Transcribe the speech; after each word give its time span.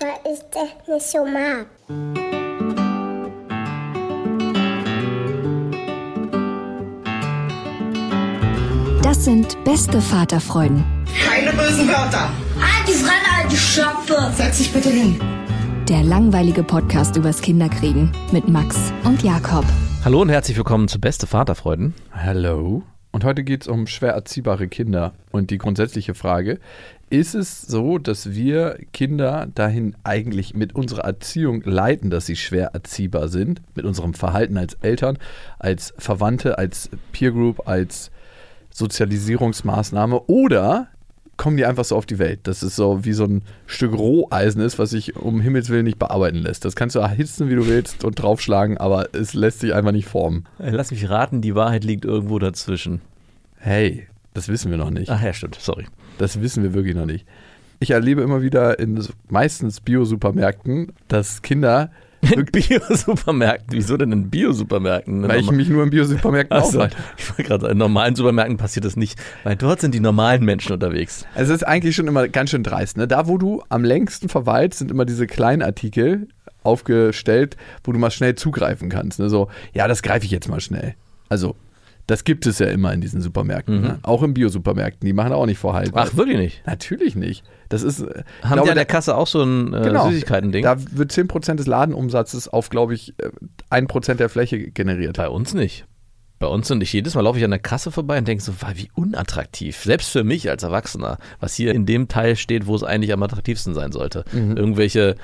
Weil 0.00 0.32
ich 0.32 0.40
das 0.50 0.88
nicht 0.88 1.06
so 1.06 1.24
mag. 1.24 1.66
Das 9.02 9.24
sind 9.24 9.62
beste 9.64 10.00
Vaterfreuden. 10.00 10.84
Keine 11.26 11.52
bösen 11.52 11.88
Wörter. 11.88 12.30
Alte 12.60 12.92
Fremde, 12.92 13.26
alte 13.42 13.56
Schöpfe. 13.56 14.32
Setz 14.36 14.58
dich 14.58 14.72
bitte 14.72 14.90
hin. 14.90 15.18
Der 15.88 16.02
langweilige 16.02 16.62
Podcast 16.62 17.16
übers 17.16 17.40
Kinderkriegen 17.40 18.12
mit 18.32 18.48
Max 18.48 18.92
und 19.04 19.22
Jakob. 19.22 19.64
Hallo 20.04 20.20
und 20.20 20.28
herzlich 20.28 20.56
willkommen 20.56 20.88
zu 20.88 21.00
Beste 21.00 21.26
Vaterfreuden. 21.26 21.94
Hallo. 22.12 22.82
Und 23.18 23.24
heute 23.24 23.42
geht 23.42 23.62
es 23.62 23.66
um 23.66 23.88
schwer 23.88 24.12
erziehbare 24.12 24.68
Kinder. 24.68 25.12
Und 25.32 25.50
die 25.50 25.58
grundsätzliche 25.58 26.14
Frage, 26.14 26.60
ist 27.10 27.34
es 27.34 27.62
so, 27.62 27.98
dass 27.98 28.30
wir 28.30 28.78
Kinder 28.92 29.48
dahin 29.56 29.96
eigentlich 30.04 30.54
mit 30.54 30.76
unserer 30.76 31.02
Erziehung 31.02 31.62
leiten, 31.64 32.10
dass 32.10 32.26
sie 32.26 32.36
schwer 32.36 32.74
erziehbar 32.74 33.26
sind? 33.26 33.60
Mit 33.74 33.86
unserem 33.86 34.14
Verhalten 34.14 34.56
als 34.56 34.74
Eltern, 34.82 35.18
als 35.58 35.94
Verwandte, 35.98 36.58
als 36.58 36.90
Peer 37.10 37.32
Group, 37.32 37.66
als 37.66 38.12
Sozialisierungsmaßnahme? 38.70 40.20
Oder 40.28 40.86
kommen 41.38 41.56
die 41.56 41.64
einfach 41.64 41.84
so 41.84 41.96
auf 41.96 42.04
die 42.04 42.18
Welt. 42.18 42.40
Das 42.42 42.62
ist 42.62 42.76
so 42.76 43.04
wie 43.06 43.14
so 43.14 43.24
ein 43.24 43.42
Stück 43.66 43.94
Roheisen 43.94 44.60
ist, 44.60 44.78
was 44.78 44.90
sich 44.90 45.16
um 45.16 45.40
Himmels 45.40 45.70
Willen 45.70 45.84
nicht 45.84 45.98
bearbeiten 45.98 46.38
lässt. 46.38 46.66
Das 46.66 46.76
kannst 46.76 46.94
du 46.96 46.98
erhitzen, 46.98 47.48
wie 47.48 47.54
du 47.54 47.66
willst 47.66 48.04
und 48.04 48.20
draufschlagen, 48.20 48.76
aber 48.76 49.14
es 49.14 49.32
lässt 49.32 49.60
sich 49.60 49.72
einfach 49.72 49.92
nicht 49.92 50.06
formen. 50.06 50.44
Lass 50.58 50.90
mich 50.90 51.08
raten, 51.08 51.40
die 51.40 51.54
Wahrheit 51.54 51.84
liegt 51.84 52.04
irgendwo 52.04 52.38
dazwischen. 52.38 53.00
Hey, 53.56 54.06
das 54.34 54.48
wissen 54.48 54.70
wir 54.70 54.78
noch 54.78 54.90
nicht. 54.90 55.10
Ach 55.10 55.22
ja, 55.22 55.32
stimmt, 55.32 55.56
sorry. 55.60 55.86
Das 56.18 56.40
wissen 56.42 56.62
wir 56.62 56.74
wirklich 56.74 56.96
noch 56.96 57.06
nicht. 57.06 57.24
Ich 57.80 57.92
erlebe 57.92 58.22
immer 58.22 58.42
wieder 58.42 58.78
in 58.80 59.00
meistens 59.28 59.80
Bio-Supermärkten, 59.80 60.92
dass 61.06 61.42
Kinder 61.42 61.92
in 62.34 62.44
Bio-Supermärkten. 62.46 63.68
Wieso 63.70 63.96
denn 63.96 64.12
in 64.12 64.30
Bio-Supermärkten? 64.30 65.26
Weil 65.26 65.40
ich 65.40 65.50
mich 65.50 65.68
nur 65.68 65.84
in 65.84 65.90
Bio-Supermärkten 65.90 66.56
also, 66.56 66.78
aufhalte. 66.78 66.96
Ich 67.16 67.28
wollte 67.28 67.42
gerade 67.44 67.60
sagen, 67.62 67.72
in 67.72 67.78
normalen 67.78 68.16
Supermärkten 68.16 68.56
passiert 68.56 68.84
das 68.84 68.96
nicht, 68.96 69.18
weil 69.44 69.56
dort 69.56 69.80
sind 69.80 69.94
die 69.94 70.00
normalen 70.00 70.44
Menschen 70.44 70.72
unterwegs. 70.72 71.24
Also 71.34 71.52
es 71.52 71.62
ist 71.62 71.66
eigentlich 71.66 71.94
schon 71.94 72.08
immer 72.08 72.28
ganz 72.28 72.50
schön 72.50 72.62
dreist. 72.62 72.96
Ne? 72.96 73.06
Da, 73.06 73.28
wo 73.28 73.38
du 73.38 73.62
am 73.68 73.84
längsten 73.84 74.28
verweilst, 74.28 74.78
sind 74.78 74.90
immer 74.90 75.04
diese 75.04 75.26
kleinen 75.26 75.62
Artikel 75.62 76.28
aufgestellt, 76.62 77.56
wo 77.84 77.92
du 77.92 77.98
mal 77.98 78.10
schnell 78.10 78.34
zugreifen 78.34 78.88
kannst. 78.88 79.20
Ne? 79.20 79.30
So, 79.30 79.48
ja, 79.72 79.86
das 79.88 80.02
greife 80.02 80.26
ich 80.26 80.32
jetzt 80.32 80.48
mal 80.48 80.60
schnell. 80.60 80.94
Also 81.28 81.54
das 82.08 82.24
gibt 82.24 82.46
es 82.46 82.58
ja 82.58 82.66
immer 82.68 82.92
in 82.94 83.02
diesen 83.02 83.20
Supermärkten. 83.20 83.76
Mhm. 83.76 83.82
Ne? 83.82 83.98
Auch 84.02 84.22
in 84.22 84.32
Biosupermärkten. 84.32 85.06
Die 85.06 85.12
machen 85.12 85.32
auch 85.32 85.44
nicht 85.44 85.58
vorhalten. 85.58 85.92
Ach, 85.94 86.16
wirklich 86.16 86.38
nicht? 86.38 86.66
Natürlich 86.66 87.14
nicht. 87.14 87.44
Das 87.68 87.82
ist. 87.82 88.00
Äh, 88.00 88.24
Haben 88.42 88.54
glaube, 88.54 88.62
die 88.62 88.70
an 88.70 88.76
der 88.76 88.86
Kasse 88.86 89.14
auch 89.14 89.26
so 89.26 89.42
ein 89.42 89.74
äh, 89.74 89.82
genau, 89.82 90.08
Süßigkeiten-Ding? 90.08 90.64
Da 90.64 90.76
wird 90.90 91.12
10% 91.12 91.56
des 91.56 91.66
Ladenumsatzes 91.66 92.48
auf, 92.48 92.70
glaube 92.70 92.94
ich, 92.94 93.14
1% 93.70 94.10
äh, 94.10 94.14
der 94.16 94.30
Fläche 94.30 94.70
generiert. 94.70 95.18
Bei 95.18 95.28
uns 95.28 95.52
nicht. 95.52 95.84
Bei 96.38 96.46
uns 96.46 96.70
und 96.70 96.82
ich 96.82 96.92
jedes 96.92 97.14
Mal 97.14 97.22
laufe 97.22 97.38
ich 97.38 97.44
an 97.44 97.50
der 97.50 97.58
Kasse 97.58 97.90
vorbei 97.90 98.16
und 98.16 98.26
denke 98.26 98.42
so, 98.42 98.54
wie 98.74 98.88
unattraktiv. 98.94 99.76
Selbst 99.82 100.08
für 100.08 100.24
mich 100.24 100.48
als 100.48 100.62
Erwachsener, 100.62 101.18
was 101.40 101.54
hier 101.54 101.74
in 101.74 101.84
dem 101.84 102.08
Teil 102.08 102.36
steht, 102.36 102.66
wo 102.66 102.74
es 102.74 102.84
eigentlich 102.84 103.12
am 103.12 103.22
attraktivsten 103.22 103.74
sein 103.74 103.92
sollte. 103.92 104.24
Mhm. 104.32 104.56
Irgendwelche 104.56 105.16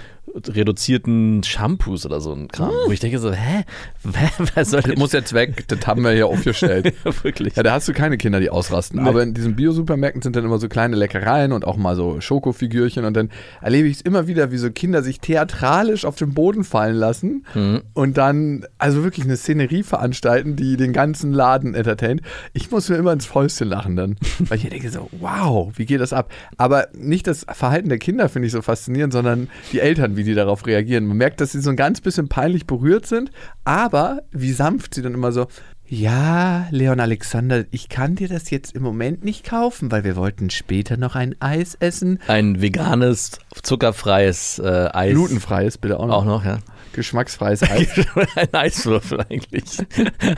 reduzierten 0.49 1.43
Shampoos 1.43 2.05
oder 2.07 2.21
so 2.21 2.33
ein 2.33 2.49
Kram. 2.49 2.73
Wo 2.87 2.93
ich 2.93 3.01
denke 3.01 3.19
so, 3.19 3.33
hä? 3.33 3.65
Wer 4.55 4.65
soll 4.65 4.83
das 4.83 4.97
muss 4.97 5.13
jetzt 5.13 5.33
weg, 5.33 5.67
das 5.69 5.87
haben 5.87 6.03
wir 6.03 6.11
hier 6.13 6.27
aufgestellt. 6.27 6.95
Wirklich. 7.23 7.57
Ja, 7.57 7.63
da 7.63 7.73
hast 7.73 7.89
du 7.89 7.93
keine 7.93 8.19
Kinder, 8.19 8.41
die 8.41 8.51
ausrasten. 8.51 9.03
Nee. 9.03 9.09
Aber 9.09 9.23
in 9.23 9.35
diesen 9.35 9.55
Bio-Supermärkten 9.57 10.23
sind 10.23 10.37
dann 10.37 10.45
immer 10.45 10.59
so 10.59 10.69
kleine 10.69 10.97
Leckereien 10.97 11.53
und 11.53 11.65
auch 11.65 11.77
mal 11.77 11.95
so 11.95 12.21
Schokofigürchen 12.21 13.05
und 13.05 13.15
dann 13.15 13.31
erlebe 13.61 13.89
ich 13.89 13.97
es 13.99 14.01
immer 14.03 14.27
wieder, 14.27 14.51
wie 14.51 14.59
so 14.59 14.71
Kinder 14.71 15.03
sich 15.03 15.21
theatralisch 15.21 16.05
auf 16.05 16.17
den 16.17 16.35
Boden 16.35 16.65
fallen 16.65 16.97
lassen 16.97 17.47
mhm. 17.55 17.83
und 17.93 18.17
dann 18.17 18.67
also 18.79 19.05
wirklich 19.05 19.25
eine 19.25 19.37
Szenerie 19.37 19.83
veranstalten, 19.83 20.57
die 20.57 20.77
den 20.77 20.93
ganzen 20.93 21.33
Laden 21.33 21.75
entertaint. 21.75 22.23
Ich 22.53 22.71
muss 22.71 22.89
mir 22.89 22.97
immer 22.97 23.13
ins 23.13 23.27
Fäustchen 23.27 23.69
lachen 23.69 23.97
dann, 23.97 24.17
weil 24.41 24.59
ich 24.59 24.69
denke 24.69 24.91
so, 24.91 25.09
wow, 25.21 25.73
wie 25.77 25.87
geht 25.87 26.01
das 26.01 26.13
ab? 26.13 26.33
Aber 26.57 26.89
nicht 26.95 27.27
das 27.27 27.47
Verhalten 27.53 27.89
der 27.89 27.99
Kinder 27.99 28.29
finde 28.29 28.47
ich 28.47 28.53
so 28.53 28.63
faszinierend, 28.63 29.13
sondern 29.13 29.49
die 29.73 29.81
Eltern 29.81 30.14
wie 30.17 30.25
die 30.25 30.35
darauf 30.35 30.67
reagieren. 30.67 31.07
Man 31.07 31.17
merkt, 31.17 31.41
dass 31.41 31.53
sie 31.53 31.61
so 31.61 31.71
ein 31.71 31.77
ganz 31.77 32.01
bisschen 32.01 32.29
peinlich 32.29 32.67
berührt 32.67 33.07
sind, 33.07 33.31
aber 33.65 34.23
wie 34.33 34.53
sanft 34.53 34.95
sie 34.95 35.03
dann 35.03 35.15
immer 35.15 35.33
so, 35.33 35.47
ja, 35.87 36.67
Leon 36.71 36.99
Alexander, 36.99 37.65
ich 37.71 37.89
kann 37.89 38.15
dir 38.15 38.29
das 38.29 38.51
jetzt 38.51 38.75
im 38.75 38.83
Moment 38.83 39.23
nicht 39.23 39.45
kaufen, 39.45 39.93
weil 39.93 40.03
wir 40.03 40.17
wollten 40.17 40.49
später 40.49 40.97
noch 40.97 41.15
ein 41.15 41.35
Eis 41.41 41.75
essen. 41.75 42.21
Ein 42.27 42.63
veganes, 42.63 43.33
zuckerfreies 43.63 44.59
äh, 44.61 44.89
Eis. 44.93 45.13
Glutenfreies 45.13 45.77
bitte 45.79 46.01
auch 46.01 46.07
noch. 46.07 46.15
Auch 46.15 46.25
noch, 46.25 46.45
ja 46.45 46.59
geschmacksfreies 46.95 47.63
Eis. 47.63 47.89
ein 48.37 48.53
Eiswürfel 48.53 49.21
eigentlich. 49.29 49.79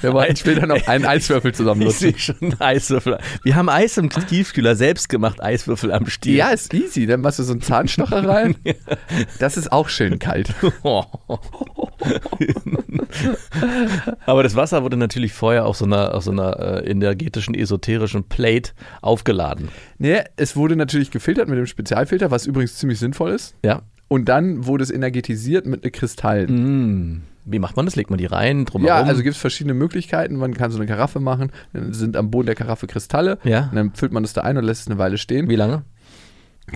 Wir 0.01 0.13
wollten 0.13 0.37
später 0.37 0.67
noch 0.67 0.87
einen 0.87 1.05
Eiswürfel 1.05 1.55
zusammen 1.55 1.83
nutzen. 1.83 2.09
Ich 2.09 2.25
schon 2.25 2.55
Eiswürfel. 2.59 3.19
Wir 3.43 3.55
haben 3.55 3.69
Eis 3.69 3.97
im 3.97 4.11
Tiefkühler 4.11 4.75
selbst 4.77 5.09
gemacht, 5.09 5.43
Eiswürfel 5.43 5.93
am 5.93 6.07
Stiel. 6.07 6.37
Ja, 6.37 6.51
ist 6.51 6.75
easy. 6.75 7.07
Dann 7.07 7.21
machst 7.21 7.39
du 7.39 7.43
so 7.45 7.53
einen 7.53 7.63
Zahnstocher 7.63 8.27
rein. 8.27 8.57
Das 9.39 9.57
ist 9.57 9.73
auch 9.73 9.89
schön 9.89 10.19
kalt. 10.19 10.53
Aber 14.27 14.43
das 14.43 14.57
Wasser 14.57 14.83
wurde 14.83 14.97
natürlich 14.97 15.33
vorher 15.33 15.67
auf 15.67 15.77
so 15.77 15.85
einer, 15.85 16.15
auf 16.15 16.25
so 16.25 16.31
einer 16.31 16.59
äh, 16.59 16.91
energetischen, 16.91 17.55
esoterischen 17.55 18.25
Plate 18.25 18.73
aufgeladen. 19.03 19.69
Nee, 19.99 20.23
es 20.37 20.57
wurde 20.57 20.77
natürlich 20.77 21.11
gefiltert 21.11 21.49
mit 21.49 21.59
dem 21.59 21.67
Spezialfilter, 21.67 22.31
was 22.31 22.47
übrigens 22.47 22.77
ziemlich 22.77 22.99
sinnvoll 22.99 23.33
ist. 23.33 23.55
Ja. 23.65 23.83
Und 24.09 24.29
dann 24.29 24.67
wurde 24.67 24.85
es 24.85 24.91
energetisiert 24.91 25.67
mit 25.67 25.91
Kristallen. 25.93 27.15
Mm. 27.15 27.23
Wie 27.45 27.59
macht 27.61 27.77
man 27.77 27.87
das? 27.87 27.95
Legt 27.95 28.11
man 28.11 28.19
die 28.19 28.27
rein? 28.27 28.65
Drumherum? 28.65 28.89
Ja, 28.89 29.03
also 29.03 29.23
gibt 29.23 29.37
es 29.37 29.41
verschiedene 29.41 29.75
Möglichkeiten. 29.75 30.37
Man 30.37 30.55
kann 30.55 30.73
so 30.73 30.79
eine 30.79 30.87
Karaffe 30.87 31.21
machen. 31.21 31.53
Dann 31.73 31.93
sind 31.93 32.17
am 32.17 32.31
Boden 32.31 32.47
der 32.47 32.57
Karaffe 32.57 32.89
Kristalle. 32.89 33.39
Ja. 33.45 33.69
Und 33.71 33.77
dann 33.77 33.93
füllt 33.95 34.13
man 34.13 34.25
das 34.25 34.33
da 34.33 34.43
ein 34.43 34.57
und 34.57 34.65
lässt 34.65 34.83
es 34.83 34.87
eine 34.89 34.99
Weile 34.99 35.17
stehen. 35.17 35.49
Wie 35.49 35.57
lange? 35.57 35.83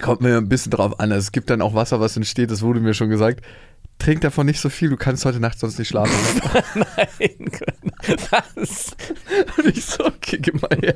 Kommt 0.01 0.21
mir 0.21 0.37
ein 0.37 0.49
bisschen 0.49 0.71
drauf 0.71 1.01
an. 1.01 1.11
Also 1.11 1.25
es 1.25 1.33
gibt 1.33 1.51
dann 1.51 1.61
auch 1.61 1.75
Wasser, 1.75 1.99
was 1.99 2.17
entsteht. 2.17 2.53
Das 2.53 2.63
wurde 2.63 2.79
mir 2.79 2.95
schon 2.95 3.11
gesagt. 3.11 3.45
Trink 4.01 4.23
davon 4.23 4.47
nicht 4.47 4.61
so 4.61 4.71
viel, 4.71 4.89
du 4.89 4.97
kannst 4.97 5.25
heute 5.27 5.41
Nacht 5.41 5.59
sonst 5.61 5.79
nicht 5.79 5.89
schlafen. 5.89 6.15
Nein, 6.75 7.51
was? 8.31 8.97
Und 9.59 9.77
ich 9.77 9.85
so, 9.85 10.07
okay, 10.07 10.41
her. 10.83 10.95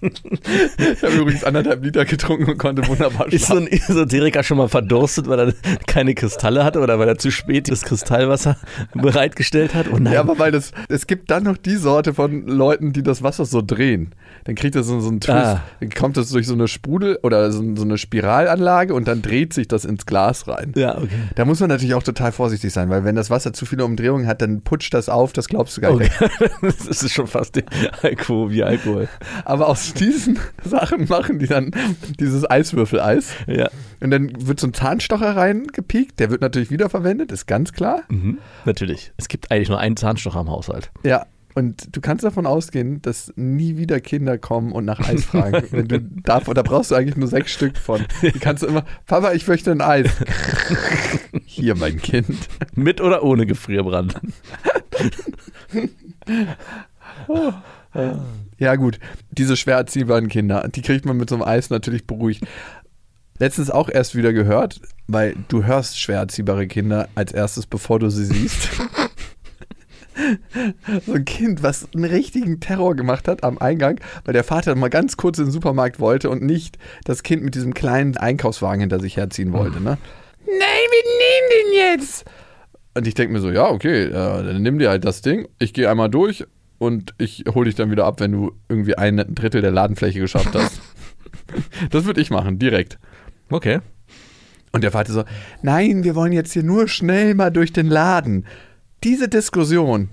Ich 0.00 1.02
habe 1.02 1.14
übrigens 1.14 1.44
anderthalb 1.44 1.84
Liter 1.84 2.06
getrunken 2.06 2.50
und 2.50 2.58
konnte 2.58 2.86
wunderbar 2.88 3.28
schlafen. 3.28 3.34
Ist 3.34 3.46
so 3.46 3.56
ein 3.56 3.66
Esoteriker 3.66 4.42
schon 4.42 4.56
mal 4.56 4.68
verdurstet, 4.68 5.28
weil 5.28 5.38
er 5.40 5.54
keine 5.86 6.14
Kristalle 6.14 6.64
hatte 6.64 6.80
oder 6.80 6.98
weil 6.98 7.08
er 7.08 7.18
zu 7.18 7.30
spät 7.30 7.70
das 7.70 7.82
Kristallwasser 7.82 8.56
bereitgestellt 8.94 9.74
hat? 9.74 9.86
Oh 9.92 9.98
nein. 9.98 10.14
Ja, 10.14 10.20
aber 10.20 10.38
weil 10.38 10.50
das, 10.50 10.72
es 10.88 11.06
gibt 11.06 11.30
dann 11.30 11.44
noch 11.44 11.58
die 11.58 11.76
Sorte 11.76 12.14
von 12.14 12.46
Leuten, 12.46 12.94
die 12.94 13.02
das 13.02 13.22
Wasser 13.22 13.44
so 13.44 13.60
drehen. 13.60 14.14
Dann 14.44 14.54
kriegt 14.54 14.74
er 14.74 14.82
so, 14.82 15.00
so 15.00 15.10
einen 15.10 15.20
Twist. 15.20 15.36
Ah. 15.36 15.62
Dann 15.80 15.90
kommt 15.90 16.16
das 16.16 16.30
durch 16.30 16.46
so 16.46 16.54
eine 16.54 16.68
Sprudel 16.68 17.18
oder 17.22 17.52
so, 17.52 17.62
so 17.76 17.82
eine 17.82 17.98
Spiralanlage 17.98 18.94
und 18.94 19.06
dann 19.06 19.20
dreht 19.20 19.52
sich 19.52 19.68
das 19.68 19.84
ins 19.84 20.06
Glas 20.06 20.48
rein. 20.48 20.72
Ja, 20.76 20.96
okay. 20.96 21.08
Da 21.34 21.44
muss 21.44 21.60
man 21.60 21.68
natürlich 21.68 21.94
auch 21.94 22.02
total 22.02 22.32
vorsichtig 22.38 22.72
sein, 22.72 22.88
weil 22.88 23.04
wenn 23.04 23.16
das 23.16 23.30
Wasser 23.30 23.52
zu 23.52 23.66
viele 23.66 23.84
Umdrehungen 23.84 24.28
hat, 24.28 24.40
dann 24.40 24.62
putscht 24.62 24.94
das 24.94 25.08
auf, 25.08 25.32
das 25.32 25.48
glaubst 25.48 25.76
du 25.76 25.80
gar 25.80 25.96
nicht. 25.96 26.12
Okay. 26.22 26.50
das 26.62 26.86
ist 26.86 27.12
schon 27.12 27.26
fast 27.26 27.60
Alkohol 28.02 28.50
wie 28.50 28.62
Alkohol. 28.62 29.08
Aber 29.44 29.68
aus 29.68 29.92
diesen 29.92 30.38
Sachen 30.64 31.08
machen 31.08 31.40
die 31.40 31.48
dann 31.48 31.72
dieses 32.20 32.48
Eiswürfeleis. 32.48 33.32
Ja. 33.48 33.68
Und 34.00 34.12
dann 34.12 34.30
wird 34.46 34.60
so 34.60 34.68
ein 34.68 34.72
Zahnstocher 34.72 35.36
reingepiekt. 35.36 36.20
Der 36.20 36.30
wird 36.30 36.40
natürlich 36.40 36.70
wiederverwendet, 36.70 37.32
ist 37.32 37.46
ganz 37.46 37.72
klar. 37.72 38.02
Mhm. 38.08 38.38
Natürlich. 38.64 39.12
Es 39.16 39.26
gibt 39.26 39.50
eigentlich 39.50 39.68
nur 39.68 39.80
einen 39.80 39.96
Zahnstocher 39.96 40.40
im 40.40 40.50
Haushalt. 40.50 40.90
Ja. 41.02 41.26
Und 41.58 41.96
du 41.96 42.00
kannst 42.00 42.22
davon 42.22 42.46
ausgehen, 42.46 43.02
dass 43.02 43.32
nie 43.34 43.76
wieder 43.76 43.98
Kinder 43.98 44.38
kommen 44.38 44.70
und 44.70 44.84
nach 44.84 45.00
Eis 45.00 45.24
fragen. 45.24 45.66
Wenn 45.72 45.88
du 45.88 46.00
darf, 46.00 46.44
da 46.44 46.62
brauchst 46.62 46.92
du 46.92 46.94
eigentlich 46.94 47.16
nur 47.16 47.26
sechs 47.26 47.50
Stück 47.50 47.76
von. 47.76 48.06
Die 48.22 48.38
kannst 48.38 48.62
du 48.62 48.68
immer, 48.68 48.84
Papa, 49.06 49.32
ich 49.32 49.44
möchte 49.48 49.72
ein 49.72 49.80
Eis. 49.80 50.08
Hier, 51.46 51.74
mein 51.74 52.00
Kind. 52.00 52.48
Mit 52.76 53.00
oder 53.00 53.24
ohne 53.24 53.44
Gefrierbrand? 53.44 54.14
Ja, 58.58 58.76
gut. 58.76 59.00
Diese 59.32 59.56
schwer 59.56 59.78
erziehbaren 59.78 60.28
Kinder, 60.28 60.68
die 60.72 60.82
kriegt 60.82 61.06
man 61.06 61.16
mit 61.16 61.28
so 61.28 61.34
einem 61.34 61.42
Eis 61.42 61.70
natürlich 61.70 62.06
beruhigt. 62.06 62.46
Letztens 63.40 63.68
auch 63.68 63.88
erst 63.88 64.14
wieder 64.14 64.32
gehört, 64.32 64.80
weil 65.08 65.34
du 65.48 65.64
hörst 65.64 65.98
schwer 65.98 66.18
erziehbare 66.18 66.68
Kinder 66.68 67.08
als 67.16 67.32
erstes, 67.32 67.66
bevor 67.66 67.98
du 67.98 68.10
sie 68.10 68.26
siehst. 68.26 68.68
So 71.06 71.12
ein 71.12 71.24
Kind, 71.24 71.62
was 71.62 71.88
einen 71.94 72.04
richtigen 72.04 72.60
Terror 72.60 72.94
gemacht 72.94 73.28
hat 73.28 73.44
am 73.44 73.58
Eingang, 73.58 74.00
weil 74.24 74.34
der 74.34 74.44
Vater 74.44 74.74
mal 74.74 74.88
ganz 74.88 75.16
kurz 75.16 75.38
in 75.38 75.46
den 75.46 75.50
Supermarkt 75.50 76.00
wollte 76.00 76.30
und 76.30 76.42
nicht 76.42 76.78
das 77.04 77.22
Kind 77.22 77.42
mit 77.42 77.54
diesem 77.54 77.74
kleinen 77.74 78.16
Einkaufswagen 78.16 78.80
hinter 78.80 79.00
sich 79.00 79.16
herziehen 79.16 79.52
wollte. 79.52 79.80
Ne? 79.80 79.98
Nein, 80.46 80.88
wir 80.90 81.02
nehmen 81.18 81.48
den 81.50 81.98
jetzt! 81.98 82.24
Und 82.94 83.06
ich 83.06 83.14
denke 83.14 83.32
mir 83.32 83.40
so, 83.40 83.50
ja, 83.50 83.68
okay, 83.68 84.04
äh, 84.04 84.10
dann 84.10 84.62
nimm 84.62 84.78
dir 84.78 84.90
halt 84.90 85.04
das 85.04 85.22
Ding, 85.22 85.46
ich 85.58 85.72
gehe 85.72 85.88
einmal 85.88 86.10
durch 86.10 86.44
und 86.78 87.14
ich 87.18 87.44
hole 87.52 87.66
dich 87.66 87.74
dann 87.74 87.90
wieder 87.90 88.06
ab, 88.06 88.18
wenn 88.20 88.32
du 88.32 88.52
irgendwie 88.68 88.96
ein 88.96 89.16
Drittel 89.34 89.60
der 89.60 89.70
Ladenfläche 89.70 90.18
geschafft 90.18 90.54
hast. 90.54 90.80
das 91.90 92.06
würde 92.06 92.20
ich 92.20 92.30
machen, 92.30 92.58
direkt. 92.58 92.98
Okay. 93.50 93.80
Und 94.72 94.84
der 94.84 94.90
Vater 94.90 95.12
so, 95.12 95.24
nein, 95.62 96.04
wir 96.04 96.14
wollen 96.14 96.32
jetzt 96.32 96.52
hier 96.52 96.62
nur 96.62 96.88
schnell 96.88 97.34
mal 97.34 97.50
durch 97.50 97.72
den 97.72 97.86
Laden. 97.86 98.44
Diese 99.04 99.28
Diskussion 99.28 100.08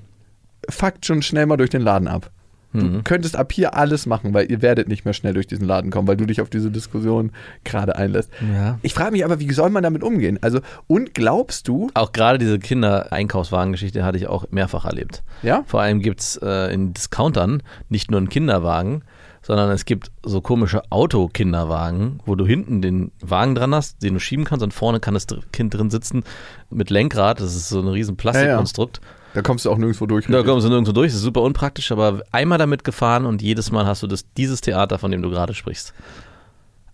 fuckt 0.69 1.05
schon 1.05 1.21
schnell 1.21 1.45
mal 1.45 1.57
durch 1.57 1.69
den 1.69 1.81
Laden 1.81 2.07
ab. 2.07 2.31
Du 2.73 3.03
könntest 3.03 3.37
ab 3.37 3.53
hier 3.53 3.73
alles 3.75 4.05
machen, 4.05 4.33
weil 4.33 4.51
ihr 4.51 4.61
werdet 4.61 4.89
nicht 4.89 5.05
mehr 5.05 5.13
schnell 5.13 5.33
durch 5.33 5.47
diesen 5.47 5.65
Laden 5.65 5.91
kommen, 5.91 6.09
weil 6.09 6.17
du 6.17 6.25
dich 6.25 6.41
auf 6.41 6.49
diese 6.49 6.69
Diskussion 6.69 7.31
gerade 7.63 7.95
einlässt. 7.95 8.29
Ja. 8.53 8.79
Ich 8.81 8.93
frage 8.93 9.13
mich 9.13 9.23
aber, 9.23 9.39
wie 9.39 9.49
soll 9.53 9.69
man 9.69 9.81
damit 9.81 10.03
umgehen? 10.03 10.39
Also, 10.41 10.59
und 10.87 11.13
glaubst 11.13 11.69
du, 11.69 11.89
Auch 11.93 12.11
gerade 12.11 12.37
diese 12.37 12.59
Kinder-Einkaufswagen-Geschichte 12.59 14.03
hatte 14.03 14.17
ich 14.17 14.27
auch 14.27 14.47
mehrfach 14.51 14.83
erlebt. 14.83 15.23
ja? 15.41 15.63
Vor 15.67 15.79
allem 15.81 16.01
gibt 16.01 16.19
es 16.19 16.35
äh, 16.43 16.73
in 16.73 16.91
Discountern 16.93 17.63
nicht 17.87 18.11
nur 18.11 18.17
einen 18.17 18.27
Kinderwagen, 18.27 19.03
sondern 19.45 19.69
es 19.69 19.85
gibt 19.85 20.11
so 20.23 20.41
komische 20.41 20.81
Autokinderwagen, 20.91 22.19
wo 22.25 22.33
du 22.33 22.47
hinten 22.47 22.81
den 22.81 23.11
Wagen 23.21 23.53
dran 23.53 23.75
hast, 23.75 24.01
den 24.01 24.15
du 24.15 24.19
schieben 24.19 24.43
kannst 24.43 24.63
und 24.63 24.73
vorne 24.73 24.99
kann 24.99 25.13
das 25.13 25.27
Kind 25.51 25.71
drin 25.71 25.91
sitzen 25.91 26.23
mit 26.71 26.89
Lenkrad. 26.89 27.39
Das 27.39 27.55
ist 27.55 27.69
so 27.69 27.79
ein 27.79 27.87
riesen 27.87 28.17
Plastikkonstrukt. 28.17 29.01
Da 29.35 29.43
kommst 29.43 29.65
du 29.65 29.69
auch 29.69 29.77
nirgendwo 29.77 30.07
durch. 30.07 30.25
Da 30.25 30.41
kommst 30.41 30.65
du 30.65 30.69
nirgendwo 30.69 30.93
durch, 30.93 31.11
das 31.11 31.17
ist 31.17 31.23
super 31.23 31.43
unpraktisch, 31.43 31.91
aber 31.91 32.23
einmal 32.31 32.57
damit 32.57 32.83
gefahren 32.83 33.27
und 33.27 33.43
jedes 33.43 33.71
Mal 33.71 33.85
hast 33.85 34.01
du 34.01 34.07
das, 34.07 34.25
dieses 34.33 34.61
Theater, 34.61 34.97
von 34.97 35.11
dem 35.11 35.21
du 35.21 35.29
gerade 35.29 35.53
sprichst. 35.53 35.93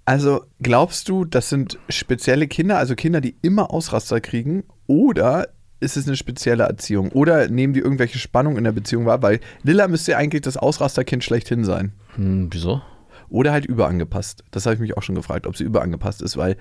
Also 0.03 0.43
glaubst 0.61 1.07
du, 1.07 1.23
das 1.23 1.47
sind 1.47 1.79
spezielle 1.87 2.49
Kinder, 2.49 2.77
also 2.79 2.95
Kinder, 2.95 3.21
die 3.21 3.37
immer 3.41 3.71
Ausraster 3.71 4.19
kriegen, 4.19 4.65
oder 4.87 5.47
ist 5.81 5.97
es 5.97 6.07
eine 6.07 6.15
spezielle 6.15 6.63
Erziehung? 6.63 7.09
Oder 7.11 7.49
nehmen 7.49 7.73
die 7.73 7.79
irgendwelche 7.79 8.19
Spannung 8.19 8.57
in 8.57 8.63
der 8.63 8.71
Beziehung 8.71 9.05
wahr? 9.05 9.21
Weil 9.21 9.39
Lilla 9.63 9.87
müsste 9.87 10.11
ja 10.11 10.17
eigentlich 10.17 10.43
das 10.43 10.55
Ausrasterkind 10.55 11.23
schlechthin 11.23 11.65
sein. 11.65 11.91
Hm, 12.15 12.47
wieso? 12.51 12.81
Oder 13.29 13.51
halt 13.51 13.65
überangepasst. 13.65 14.43
Das 14.51 14.65
habe 14.65 14.75
ich 14.75 14.79
mich 14.79 14.95
auch 14.95 15.03
schon 15.03 15.15
gefragt, 15.15 15.47
ob 15.47 15.57
sie 15.57 15.63
überangepasst 15.63 16.21
ist, 16.21 16.37
weil 16.37 16.55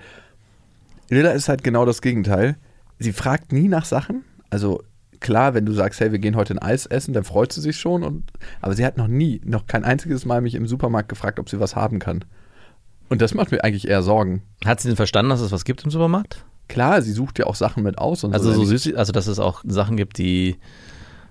Lilla 1.09 1.31
ist 1.31 1.49
halt 1.49 1.63
genau 1.63 1.85
das 1.85 2.01
Gegenteil. 2.01 2.57
Sie 2.97 3.13
fragt 3.13 3.51
nie 3.51 3.67
nach 3.67 3.85
Sachen. 3.85 4.23
Also 4.49 4.81
klar, 5.19 5.53
wenn 5.53 5.65
du 5.65 5.71
sagst, 5.71 5.99
hey, 5.99 6.11
wir 6.11 6.19
gehen 6.19 6.35
heute 6.35 6.55
ein 6.55 6.59
Eis 6.59 6.85
essen, 6.85 7.13
dann 7.13 7.23
freut 7.23 7.53
sie 7.53 7.61
sich 7.61 7.77
schon. 7.77 8.03
Und, 8.03 8.23
aber 8.59 8.73
sie 8.73 8.85
hat 8.85 8.97
noch 8.97 9.07
nie, 9.07 9.39
noch 9.45 9.67
kein 9.67 9.83
einziges 9.83 10.25
Mal 10.25 10.41
mich 10.41 10.55
im 10.55 10.67
Supermarkt 10.67 11.09
gefragt, 11.09 11.39
ob 11.39 11.49
sie 11.49 11.59
was 11.59 11.75
haben 11.75 11.99
kann. 11.99 12.25
Und 13.09 13.21
das 13.21 13.33
macht 13.33 13.51
mir 13.51 13.63
eigentlich 13.63 13.87
eher 13.87 14.01
Sorgen. 14.01 14.41
Hat 14.65 14.79
sie 14.79 14.87
denn 14.87 14.95
verstanden, 14.95 15.29
dass 15.29 15.41
es 15.41 15.51
was 15.51 15.65
gibt 15.65 15.83
im 15.83 15.91
Supermarkt? 15.91 16.45
Klar, 16.71 17.01
sie 17.01 17.11
sucht 17.11 17.39
ja 17.39 17.45
auch 17.47 17.55
Sachen 17.55 17.83
mit 17.83 17.97
aus 17.97 18.23
und 18.23 18.33
Also 18.33 18.51
so. 18.53 18.63
so 18.63 18.65
süß, 18.77 18.95
also 18.95 19.11
dass 19.11 19.27
es 19.27 19.39
auch 19.39 19.61
Sachen 19.67 19.97
gibt, 19.97 20.17
die 20.17 20.57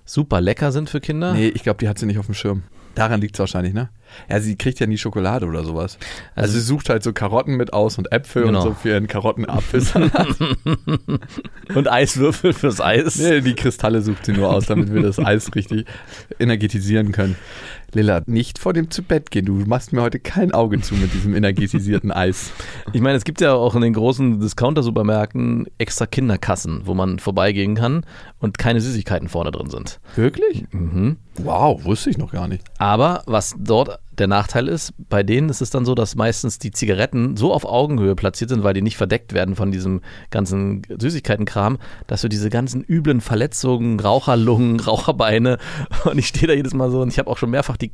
super 0.05 0.41
lecker 0.41 0.71
sind 0.71 0.89
für 0.89 0.99
Kinder. 1.01 1.33
Nee, 1.33 1.47
ich 1.49 1.63
glaube, 1.63 1.77
die 1.79 1.87
hat 1.89 1.97
sie 1.99 2.05
nicht 2.05 2.19
auf 2.19 2.25
dem 2.25 2.35
Schirm. 2.35 2.63
Daran 2.95 3.21
liegt 3.21 3.35
es 3.35 3.39
wahrscheinlich, 3.39 3.73
ne? 3.73 3.89
Ja, 4.29 4.39
sie 4.39 4.55
kriegt 4.55 4.79
ja 4.79 4.87
nie 4.87 4.97
Schokolade 4.97 5.45
oder 5.45 5.63
sowas. 5.63 5.97
Also, 6.35 6.41
Also- 6.47 6.53
sie 6.53 6.61
sucht 6.65 6.89
halt 6.89 7.03
so 7.03 7.13
Karotten 7.13 7.55
mit 7.55 7.73
aus 7.73 7.97
und 7.97 8.11
Äpfel 8.11 8.43
Genau. 8.43 8.59
und 8.59 8.63
so 8.65 8.73
für 8.73 8.89
ihren 8.89 9.07
Karottenapfelsalat. 9.07 10.27
Und 11.75 11.89
Eiswürfel 11.89 12.51
fürs 12.53 12.81
Eis. 12.81 13.17
nee, 13.17 13.39
die 13.41 13.53
Kristalle 13.55 14.01
sucht 14.01 14.25
sie 14.25 14.33
nur 14.33 14.49
aus, 14.53 14.65
damit 14.65 14.93
wir 14.93 15.01
das 15.01 15.19
Eis 15.19 15.53
richtig 15.55 15.85
energetisieren 16.39 17.11
können. 17.13 17.35
Lilla, 17.93 18.21
nicht 18.25 18.57
vor 18.59 18.73
dem 18.73 18.89
zu 18.89 19.03
Bett 19.03 19.31
gehen. 19.31 19.45
Du 19.45 19.53
machst 19.53 19.91
mir 19.93 20.01
heute 20.01 20.19
kein 20.19 20.53
Auge 20.53 20.79
zu 20.81 20.95
mit 20.95 21.13
diesem 21.13 21.35
energetisierten 21.35 22.11
Eis. 22.11 22.51
Ich 22.93 23.01
meine, 23.01 23.17
es 23.17 23.23
gibt 23.25 23.41
ja 23.41 23.53
auch 23.53 23.75
in 23.75 23.81
den 23.81 23.93
großen 23.93 24.39
Discounter-Supermärkten 24.39 25.67
extra 25.77 26.05
Kinderkassen, 26.05 26.81
wo 26.85 26.93
man 26.93 27.19
vorbeigehen 27.19 27.75
kann 27.75 28.05
und 28.39 28.57
keine 28.57 28.79
Süßigkeiten 28.81 29.27
vorne 29.29 29.51
drin 29.51 29.69
sind. 29.69 29.99
Wirklich? 30.15 30.65
Mhm. 30.71 31.17
Wow, 31.37 31.83
wusste 31.85 32.09
ich 32.09 32.17
noch 32.17 32.31
gar 32.31 32.47
nicht. 32.47 32.63
Aber 32.77 33.23
was 33.27 33.55
dort 33.57 33.99
der 34.11 34.27
Nachteil 34.27 34.67
ist, 34.67 34.93
bei 35.09 35.23
denen 35.23 35.49
ist 35.49 35.61
es 35.61 35.69
dann 35.69 35.85
so, 35.85 35.95
dass 35.95 36.15
meistens 36.15 36.59
die 36.59 36.71
Zigaretten 36.71 37.37
so 37.37 37.53
auf 37.53 37.65
Augenhöhe 37.65 38.15
platziert 38.15 38.49
sind, 38.49 38.63
weil 38.63 38.73
die 38.73 38.81
nicht 38.81 38.97
verdeckt 38.97 39.33
werden 39.33 39.55
von 39.55 39.71
diesem 39.71 40.01
ganzen 40.29 40.81
Süßigkeitenkram, 40.99 41.77
dass 42.07 42.21
du 42.21 42.27
diese 42.27 42.49
ganzen 42.49 42.83
üblen 42.83 43.21
Verletzungen, 43.21 43.99
Raucherlungen, 43.99 44.79
Raucherbeine 44.81 45.57
und 46.05 46.17
ich 46.17 46.27
stehe 46.27 46.47
da 46.47 46.53
jedes 46.53 46.73
Mal 46.73 46.91
so 46.91 47.01
und 47.01 47.07
ich 47.07 47.19
habe 47.19 47.29
auch 47.29 47.37
schon 47.37 47.51
mehrfach 47.51 47.77
die 47.77 47.89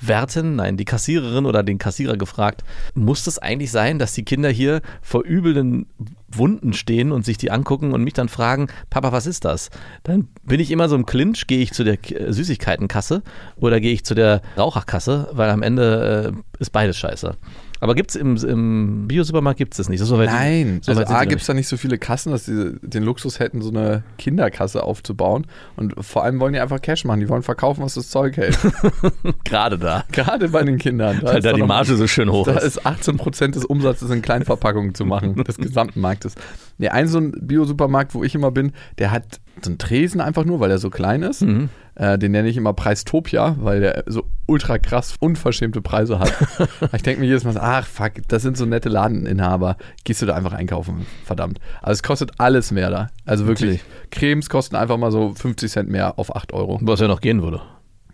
Kassenwärtin, 0.00 0.56
nein, 0.56 0.76
die 0.76 0.84
Kassiererin 0.84 1.46
oder 1.46 1.62
den 1.62 1.78
Kassierer 1.78 2.16
gefragt, 2.16 2.64
muss 2.94 3.24
das 3.24 3.38
eigentlich 3.38 3.70
sein, 3.70 3.98
dass 3.98 4.14
die 4.14 4.24
Kinder 4.24 4.48
hier 4.48 4.80
vor 5.02 5.24
übelnden 5.24 5.86
Wunden 6.28 6.72
stehen 6.72 7.12
und 7.12 7.24
sich 7.24 7.38
die 7.38 7.50
angucken 7.50 7.92
und 7.92 8.02
mich 8.04 8.14
dann 8.14 8.28
fragen, 8.28 8.68
Papa, 8.88 9.12
was 9.12 9.26
ist 9.26 9.44
das? 9.44 9.70
Dann 10.02 10.28
bin 10.42 10.60
ich 10.60 10.70
immer 10.70 10.88
so 10.88 10.96
im 10.96 11.06
Clinch, 11.06 11.46
gehe 11.46 11.60
ich 11.60 11.72
zu 11.72 11.84
der 11.84 11.96
K- 11.96 12.32
Süßigkeitenkasse 12.32 13.22
oder 13.56 13.80
gehe 13.80 13.92
ich 13.92 14.04
zu 14.04 14.14
der 14.14 14.42
Raucherkasse, 14.56 15.28
weil 15.32 15.50
am 15.50 15.62
Ende 15.62 16.32
äh, 16.34 16.60
ist 16.60 16.70
beides 16.70 16.96
scheiße. 16.96 17.36
Aber 17.80 17.94
gibt's 17.94 18.14
im, 18.14 18.36
im 18.36 19.08
Biosupermarkt 19.08 19.58
gibt 19.58 19.72
es 19.72 19.78
das 19.78 19.88
nicht. 19.88 20.00
Weit- 20.10 20.28
Nein, 20.30 20.80
so 20.82 20.92
also 20.92 21.02
A 21.04 21.22
die 21.22 21.28
gibt 21.28 21.40
es 21.40 21.46
da 21.46 21.54
nicht 21.54 21.66
so 21.68 21.76
viele 21.78 21.96
Kassen, 21.98 22.30
dass 22.30 22.44
sie 22.44 22.74
den 22.82 23.02
Luxus 23.04 23.38
hätten, 23.40 23.62
so 23.62 23.70
eine 23.70 24.02
Kinderkasse 24.18 24.82
aufzubauen. 24.82 25.46
Und 25.76 25.94
vor 26.04 26.24
allem 26.24 26.38
wollen 26.40 26.52
die 26.52 26.60
einfach 26.60 26.80
Cash 26.82 27.04
machen. 27.06 27.20
Die 27.20 27.28
wollen 27.28 27.42
verkaufen, 27.42 27.82
was 27.82 27.94
das 27.94 28.10
Zeug 28.10 28.36
hält. 28.36 28.58
gerade 29.44 29.78
da. 29.78 30.04
Gerade 30.12 30.48
bei 30.50 30.62
den 30.62 30.78
Kindern. 30.78 31.20
Weil 31.22 31.38
ist 31.38 31.44
da 31.44 31.52
die 31.52 31.60
noch- 31.60 31.66
Marge 31.68 31.96
so 31.96 32.06
schön 32.06 32.30
hoch 32.30 32.46
Da 32.46 32.52
ist. 32.58 32.76
ist 32.76 32.86
18% 32.86 33.52
des 33.52 33.64
Umsatzes 33.64 34.10
in 34.10 34.22
Kleinverpackungen 34.22 34.94
zu 34.94 35.04
machen, 35.04 35.42
des 35.44 35.56
gesamten 35.58 36.00
Marktes. 36.00 36.34
Nee, 36.78 36.88
ein 36.88 37.08
so 37.08 37.18
ein 37.18 37.32
Bio-Supermarkt, 37.40 38.14
wo 38.14 38.24
ich 38.24 38.34
immer 38.34 38.50
bin, 38.50 38.72
der 38.98 39.10
hat 39.10 39.40
so 39.62 39.70
einen 39.70 39.78
Tresen 39.78 40.20
einfach 40.20 40.44
nur, 40.44 40.60
weil 40.60 40.70
er 40.70 40.78
so 40.78 40.90
klein 40.90 41.22
ist. 41.22 41.42
Mhm. 41.42 41.68
Äh, 41.94 42.18
den 42.18 42.32
nenne 42.32 42.48
ich 42.48 42.56
immer 42.56 42.72
Preistopia, 42.72 43.56
weil 43.60 43.80
der 43.80 44.04
so 44.06 44.24
ultra 44.46 44.78
krass 44.78 45.14
unverschämte 45.20 45.80
Preise 45.82 46.18
hat. 46.18 46.32
ich 46.92 47.02
denke 47.02 47.20
mir 47.20 47.26
jedes 47.26 47.44
Mal, 47.44 47.52
so, 47.52 47.60
ach 47.60 47.86
fuck, 47.86 48.12
das 48.28 48.42
sind 48.42 48.56
so 48.56 48.64
nette 48.66 48.88
Ladeninhaber. 48.88 49.76
Gehst 50.04 50.22
du 50.22 50.26
da 50.26 50.34
einfach 50.34 50.52
einkaufen, 50.52 51.06
verdammt. 51.24 51.58
Also 51.82 51.92
es 51.92 52.02
kostet 52.02 52.32
alles 52.38 52.70
mehr 52.70 52.90
da. 52.90 53.08
Also 53.26 53.46
wirklich, 53.46 53.82
Cremes 54.10 54.48
kosten 54.48 54.76
einfach 54.76 54.96
mal 54.96 55.12
so 55.12 55.34
50 55.34 55.70
Cent 55.70 55.88
mehr 55.88 56.18
auf 56.18 56.34
8 56.34 56.52
Euro. 56.52 56.78
Was 56.82 57.00
ja 57.00 57.08
noch 57.08 57.20
gehen 57.20 57.42
würde. 57.42 57.60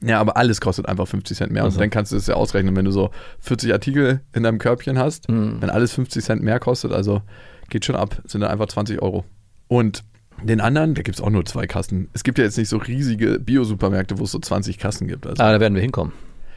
Ja, 0.03 0.21
aber 0.21 0.37
alles 0.37 0.61
kostet 0.61 0.87
einfach 0.89 1.09
50 1.09 1.37
Cent 1.37 1.53
mehr. 1.53 1.65
Also. 1.65 1.77
Und 1.77 1.81
dann 1.81 1.91
kannst 1.91 2.13
du 2.13 2.17
es 2.17 2.27
ja 2.27 2.35
ausrechnen, 2.35 2.77
wenn 2.77 2.85
du 2.85 2.91
so 2.91 3.11
40 3.41 3.73
Artikel 3.73 4.21
in 4.35 4.43
deinem 4.43 4.59
Körbchen 4.59 4.99
hast, 4.99 5.29
Mhm. 5.31 5.57
wenn 5.61 5.71
alles 5.71 5.93
50 5.93 6.23
Cent 6.25 6.43
mehr 6.43 6.61
kostet, 6.61 6.93
also 6.93 7.23
geht 7.71 7.85
schon 7.85 7.97
ab, 7.97 8.21
sind 8.27 8.43
dann 8.43 8.51
einfach 8.51 8.67
20 8.67 9.01
Euro. 9.01 9.25
Und 9.69 10.05
den 10.43 10.61
anderen, 10.61 10.95
da 10.95 11.03
gibt 11.03 11.17
es 11.17 11.23
auch 11.23 11.31
nur 11.31 11.45
zwei 11.45 11.67
Kassen. 11.67 12.09
Es 12.13 12.23
gibt 12.25 12.39
ja 12.39 12.45
jetzt 12.45 12.59
nicht 12.59 12.69
so 12.69 12.77
riesige 12.79 13.39
Bio-Supermärkte, 13.41 14.19
wo 14.19 14.25
es 14.25 14.33
so 14.33 14.39
20 14.39 14.79
Kassen 14.79 15.09
gibt. 15.09 15.27
Also 15.27 15.43
Aber 15.43 15.53
da 15.53 15.61
werden 15.61 15.75
wir 15.75 15.83
hinkommen. 15.83 16.13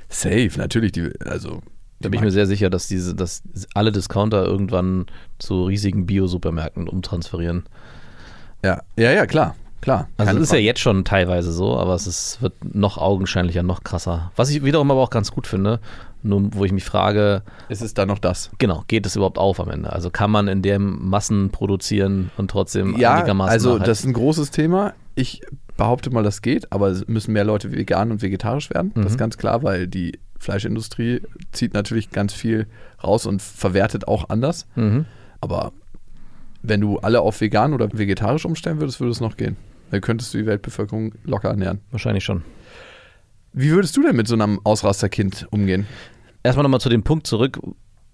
safe, 0.09 0.51
natürlich. 0.57 0.91
Die, 0.91 1.09
also 1.25 1.62
Da 2.01 2.09
bin 2.09 2.19
ich 2.19 2.24
mir 2.25 2.31
sehr 2.31 2.45
sicher, 2.48 2.69
dass 2.69 2.88
diese, 2.88 3.15
dass 3.15 3.43
alle 3.74 3.91
Discounter 3.91 4.45
irgendwann 4.45 5.05
zu 5.38 5.65
riesigen 5.65 6.05
Bio-Supermärkten 6.05 6.88
umtransferieren. 6.88 7.63
ja, 8.63 8.81
ja, 8.98 9.12
ja, 9.12 9.25
klar, 9.25 9.55
klar. 9.81 10.09
Also 10.17 10.36
es 10.38 10.43
ist 10.43 10.50
ja 10.50 10.55
Frage. 10.55 10.63
jetzt 10.65 10.79
schon 10.81 11.05
teilweise 11.05 11.51
so, 11.51 11.77
aber 11.77 11.95
es 11.95 12.07
ist, 12.07 12.41
wird 12.41 12.53
noch 12.75 12.98
augenscheinlicher, 12.98 13.63
noch 13.63 13.83
krasser. 13.83 14.31
Was 14.36 14.50
ich 14.50 14.63
wiederum 14.63 14.91
aber 14.91 15.01
auch 15.01 15.09
ganz 15.09 15.31
gut 15.31 15.48
finde, 15.48 15.79
nur 16.21 16.53
wo 16.53 16.65
ich 16.65 16.71
mich 16.71 16.83
frage, 16.83 17.43
Es 17.69 17.81
ist 17.81 17.97
da 17.97 18.05
noch 18.05 18.19
das. 18.19 18.49
genau, 18.57 18.83
geht 18.88 19.05
es 19.05 19.15
überhaupt 19.15 19.38
auf 19.38 19.59
am 19.59 19.69
Ende? 19.69 19.91
Also 19.91 20.09
kann 20.09 20.31
man 20.31 20.47
in 20.47 20.61
dem 20.61 21.07
Massen 21.09 21.49
produzieren 21.51 22.31
und 22.38 22.51
trotzdem 22.51 22.97
Ja, 22.97 23.15
einigermaßen 23.15 23.51
also 23.51 23.69
nachhaltig- 23.77 23.85
das 23.85 23.99
ist 24.01 24.05
ein 24.05 24.13
großes 24.13 24.51
Thema. 24.51 24.93
Ich 25.15 25.41
behaupte 25.77 26.09
mal, 26.09 26.23
das 26.23 26.41
geht, 26.41 26.71
aber 26.71 26.88
es 26.89 27.07
müssen 27.07 27.31
mehr 27.33 27.43
Leute 27.45 27.71
vegan 27.71 28.11
und 28.11 28.21
vegetarisch 28.21 28.69
werden. 28.69 28.91
Das 28.95 29.07
ist 29.13 29.17
ganz 29.17 29.38
klar, 29.38 29.63
weil 29.63 29.88
die 29.88 30.19
Fleischindustrie 30.38 31.21
zieht 31.51 31.73
natürlich 31.73 32.11
ganz 32.11 32.33
viel 32.33 32.67
raus 33.03 33.25
und 33.25 33.41
verwertet 33.41 34.07
auch 34.07 34.29
anders. 34.29 34.67
Mhm. 34.75 35.05
Aber 35.41 35.71
wenn 36.61 36.81
du 36.81 36.97
alle 36.99 37.21
auf 37.21 37.39
vegan 37.39 37.73
oder 37.73 37.88
vegetarisch 37.93 38.43
umstellen 38.45 38.79
würdest, 38.81 38.99
würde 38.99 39.11
es 39.11 39.21
noch 39.21 39.38
gehen. 39.38 39.55
Dann 39.91 40.01
könntest 40.01 40.33
du 40.33 40.38
die 40.38 40.45
Weltbevölkerung 40.45 41.13
locker 41.23 41.49
ernähren. 41.49 41.79
Wahrscheinlich 41.91 42.23
schon. 42.23 42.43
Wie 43.53 43.72
würdest 43.72 43.96
du 43.98 44.03
denn 44.03 44.15
mit 44.15 44.27
so 44.27 44.36
einem 44.36 44.60
Ausrasterkind 44.63 45.48
umgehen? 45.51 45.88
Erstmal 46.44 46.63
nochmal 46.63 46.79
zu 46.79 46.89
dem 46.89 47.03
Punkt 47.03 47.27
zurück, 47.27 47.60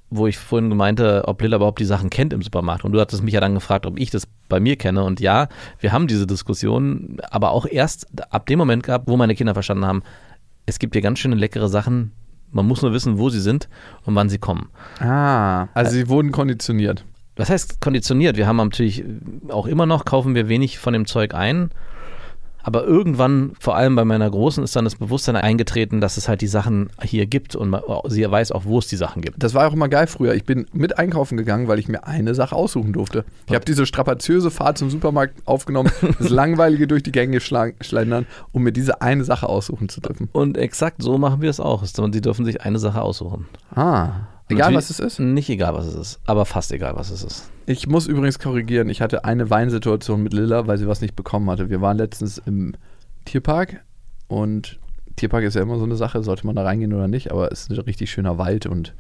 wo 0.10 0.28
ich 0.28 0.38
vorhin 0.38 0.70
meinte, 0.76 1.24
ob 1.28 1.42
Lilla 1.42 1.58
überhaupt 1.58 1.80
die 1.80 1.86
Sachen 1.86 2.10
kennt 2.10 2.34
im 2.34 2.42
Supermarkt. 2.42 2.86
Und 2.86 2.92
du 2.94 3.00
hattest 3.00 3.24
mich 3.24 3.34
ja 3.34 3.42
dann 3.42 3.54
gefragt, 3.54 3.86
ob 3.86 4.00
ich 4.00 4.12
das 4.12 4.28
bei 4.50 4.60
mir 4.60 4.76
kenne. 4.76 5.04
Und 5.04 5.20
ja, 5.20 5.48
wir 5.80 5.92
haben 5.92 6.08
diese 6.08 6.28
Diskussion, 6.28 7.18
aber 7.30 7.52
auch 7.52 7.66
erst 7.66 8.08
ab 8.32 8.46
dem 8.46 8.60
Moment 8.60 8.84
gehabt, 8.84 9.08
wo 9.08 9.18
meine 9.18 9.36
Kinder 9.36 9.54
verstanden 9.54 9.86
haben, 9.86 10.04
es 10.66 10.80
gibt 10.80 10.96
hier 10.96 11.02
ganz 11.02 11.20
schöne 11.20 11.36
leckere 11.36 11.70
Sachen. 11.70 12.12
Man 12.52 12.66
muss 12.68 12.82
nur 12.82 12.94
wissen, 12.94 13.18
wo 13.18 13.30
sie 13.30 13.42
sind 13.42 13.68
und 14.06 14.16
wann 14.16 14.30
sie 14.30 14.38
kommen. 14.38 14.70
Ah, 15.00 15.68
also 15.74 15.92
sie 15.92 16.08
wurden 16.08 16.32
konditioniert. 16.32 17.04
Was 17.36 17.50
heißt 17.50 17.82
konditioniert? 17.82 18.38
Wir 18.38 18.48
haben 18.48 18.58
natürlich 18.58 19.04
auch 19.50 19.66
immer 19.66 19.86
noch, 19.86 20.06
kaufen 20.06 20.36
wir 20.36 20.48
wenig 20.48 20.80
von 20.80 20.94
dem 20.94 21.06
Zeug 21.06 21.34
ein. 21.34 21.70
Aber 22.66 22.84
irgendwann, 22.84 23.52
vor 23.60 23.76
allem 23.76 23.96
bei 23.96 24.06
meiner 24.06 24.28
Großen, 24.28 24.64
ist 24.64 24.76
dann 24.76 24.86
das 24.86 24.96
Bewusstsein 24.96 25.36
eingetreten, 25.36 26.02
dass 26.02 26.18
es 26.18 26.28
halt 26.28 26.42
die 26.42 26.48
Sachen 26.48 26.90
hier 27.00 27.28
gibt 27.28 27.56
und 27.56 27.70
man, 27.70 27.84
sie 28.08 28.30
weiß 28.30 28.52
auch, 28.54 28.66
wo 28.66 28.80
es 28.80 28.88
die 28.88 28.96
Sachen 28.96 29.22
gibt. 29.22 29.44
Das 29.44 29.54
war 29.54 29.68
auch 29.68 29.74
immer 29.74 29.88
geil 29.88 30.08
früher. 30.08 30.34
Ich 30.34 30.46
bin 30.46 30.66
mit 30.74 30.98
einkaufen 30.98 31.38
gegangen, 31.38 31.68
weil 31.68 31.78
ich 31.78 31.88
mir 31.88 32.08
eine 32.08 32.34
Sache 32.34 32.56
aussuchen 32.56 32.92
durfte. 32.92 33.24
Ich 33.46 33.54
habe 33.54 33.66
diese 33.66 33.86
strapaziöse 33.86 34.50
Fahrt 34.50 34.80
zum 34.80 34.90
Supermarkt 34.90 35.44
aufgenommen, 35.46 35.92
das 36.18 36.30
langweilige 36.30 36.88
durch 36.88 37.04
die 37.04 37.12
Gänge 37.12 37.40
schlendern, 37.40 38.26
um 38.52 38.64
mir 38.64 38.72
diese 38.72 39.00
eine 39.00 39.26
Sache 39.26 39.48
aussuchen 39.48 39.88
zu 39.88 40.02
dürfen. 40.02 40.30
Und 40.32 40.58
exakt 40.58 41.04
so 41.04 41.20
machen 41.20 41.42
wir 41.42 41.52
es 41.52 41.60
auch. 41.60 41.84
Und 42.00 42.14
sie 42.14 42.22
dürfen 42.22 42.46
sich 42.46 42.62
eine 42.62 42.80
Sache 42.80 43.00
aussuchen. 43.00 43.46
Ah. 43.76 44.14
Egal, 44.48 44.72
Natürlich- 44.72 44.78
was 44.78 44.90
es 44.92 45.00
ist. 45.00 45.20
Nicht 45.20 45.50
egal, 45.50 45.74
was 45.74 45.88
es 45.88 45.96
ist, 45.96 46.20
aber 46.26 46.46
fast 46.46 46.72
egal, 46.72 46.96
was 46.96 47.10
es 47.10 47.24
ist. 47.24 47.50
Ich 47.66 47.88
muss 47.88 48.06
übrigens 48.06 48.38
korrigieren. 48.38 48.90
Ich 48.90 49.02
hatte 49.02 49.26
eine 49.26 49.50
Weinsituation 49.50 50.22
mit 50.22 50.34
Lilla, 50.34 50.68
weil 50.68 50.78
sie 50.78 50.88
was 50.88 51.02
nicht 51.02 51.16
bekommen 51.16 51.50
hatte. 51.50 51.70
Wir 51.72 51.82
waren 51.82 51.98
letztens 51.98 52.38
im 52.38 52.74
Tierpark 53.26 53.84
und 54.28 54.80
Tierpark 55.16 55.44
ist 55.46 55.56
ja 55.56 55.64
immer 55.64 55.80
so 55.80 55.86
eine 55.86 55.96
Sache, 55.96 56.22
sollte 56.22 56.46
man 56.46 56.56
da 56.56 56.64
reingehen 56.64 56.94
oder 56.94 57.08
nicht, 57.08 57.32
aber 57.32 57.52
es 57.52 57.62
ist 57.62 57.72
ein 57.72 57.80
richtig 57.80 58.12
schöner 58.12 58.38
Wald 58.38 58.68
und 58.68 58.94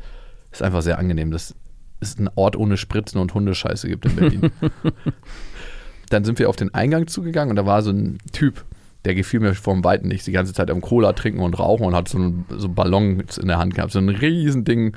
ist 0.51 0.63
einfach 0.63 0.81
sehr 0.81 0.97
angenehm. 0.97 1.29
Das 1.29 1.53
ist 1.99 2.19
ein 2.19 2.29
Ort 2.35 2.55
ohne 2.55 2.77
Spritzen 2.77 3.21
und 3.21 3.33
Hundescheiße 3.33 3.87
gibt 3.87 4.05
in 4.05 4.15
Berlin. 4.15 4.51
Dann 6.09 6.23
sind 6.23 6.39
wir 6.39 6.49
auf 6.49 6.55
den 6.55 6.73
Eingang 6.73 7.07
zugegangen 7.07 7.51
und 7.51 7.55
da 7.55 7.65
war 7.65 7.81
so 7.81 7.91
ein 7.91 8.17
Typ, 8.31 8.63
der 9.05 9.15
gefiel 9.15 9.39
mir 9.39 9.53
vom 9.55 9.83
Weiten 9.83 10.07
nicht. 10.07 10.25
Die 10.25 10.31
ganze 10.31 10.53
Zeit 10.53 10.69
am 10.69 10.81
Cola 10.81 11.13
trinken 11.13 11.39
und 11.41 11.57
rauchen 11.59 11.85
und 11.85 11.95
hat 11.95 12.07
so 12.07 12.17
einen 12.17 12.45
so 12.49 12.69
Ballons 12.69 13.37
in 13.37 13.47
der 13.47 13.57
Hand 13.57 13.75
gehabt. 13.75 13.91
So 13.91 13.99
ein 13.99 14.09
riesen 14.09 14.65
Ding 14.65 14.95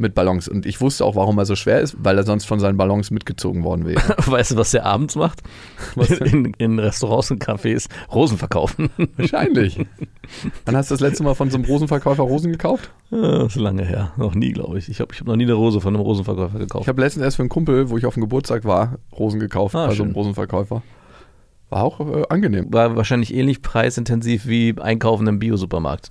mit 0.00 0.14
Ballons. 0.14 0.48
Und 0.48 0.66
ich 0.66 0.80
wusste 0.80 1.04
auch, 1.04 1.16
warum 1.16 1.38
er 1.38 1.44
so 1.46 1.56
schwer 1.56 1.80
ist, 1.80 1.96
weil 2.02 2.16
er 2.16 2.24
sonst 2.24 2.44
von 2.46 2.60
seinen 2.60 2.76
Ballons 2.76 3.10
mitgezogen 3.10 3.64
worden 3.64 3.86
wäre. 3.86 4.00
Weißt 4.26 4.52
du, 4.52 4.56
was 4.56 4.70
der 4.70 4.86
abends 4.86 5.16
macht? 5.16 5.40
in, 6.24 6.54
in 6.58 6.78
Restaurants 6.78 7.30
und 7.30 7.44
Cafés 7.44 7.88
Rosen 8.12 8.38
verkaufen. 8.38 8.90
Wahrscheinlich. 9.16 9.84
Wann 10.64 10.76
hast 10.76 10.90
du 10.90 10.94
das 10.94 11.00
letzte 11.00 11.22
Mal 11.24 11.34
von 11.34 11.50
so 11.50 11.56
einem 11.56 11.64
Rosenverkäufer 11.64 12.22
Rosen 12.22 12.52
gekauft? 12.52 12.90
Ja, 13.10 13.38
das 13.38 13.56
ist 13.56 13.60
lange 13.60 13.84
her. 13.84 14.12
Noch 14.16 14.34
nie, 14.34 14.52
glaube 14.52 14.78
ich. 14.78 14.88
Ich 14.88 15.00
habe 15.00 15.12
ich 15.14 15.20
hab 15.20 15.26
noch 15.26 15.36
nie 15.36 15.44
eine 15.44 15.54
Rose 15.54 15.80
von 15.80 15.94
einem 15.94 16.04
Rosenverkäufer 16.04 16.58
gekauft. 16.58 16.82
Ich 16.82 16.88
habe 16.88 17.00
letztens 17.00 17.24
erst 17.24 17.36
für 17.36 17.42
einen 17.42 17.48
Kumpel, 17.48 17.90
wo 17.90 17.96
ich 17.98 18.06
auf 18.06 18.14
dem 18.14 18.22
Geburtstag 18.22 18.64
war, 18.64 18.98
Rosen 19.18 19.40
gekauft 19.40 19.74
Ah, 19.74 19.86
bei 19.86 19.94
so 19.94 20.02
einem 20.02 20.12
schön. 20.12 20.16
Rosenverkäufer. 20.16 20.82
War 21.70 21.82
auch 21.82 22.00
äh, 22.00 22.24
angenehm. 22.30 22.72
War 22.72 22.96
wahrscheinlich 22.96 23.34
ähnlich 23.34 23.60
preisintensiv 23.62 24.46
wie 24.46 24.74
Einkaufen 24.80 25.26
im 25.26 25.38
Biosupermarkt. 25.38 26.10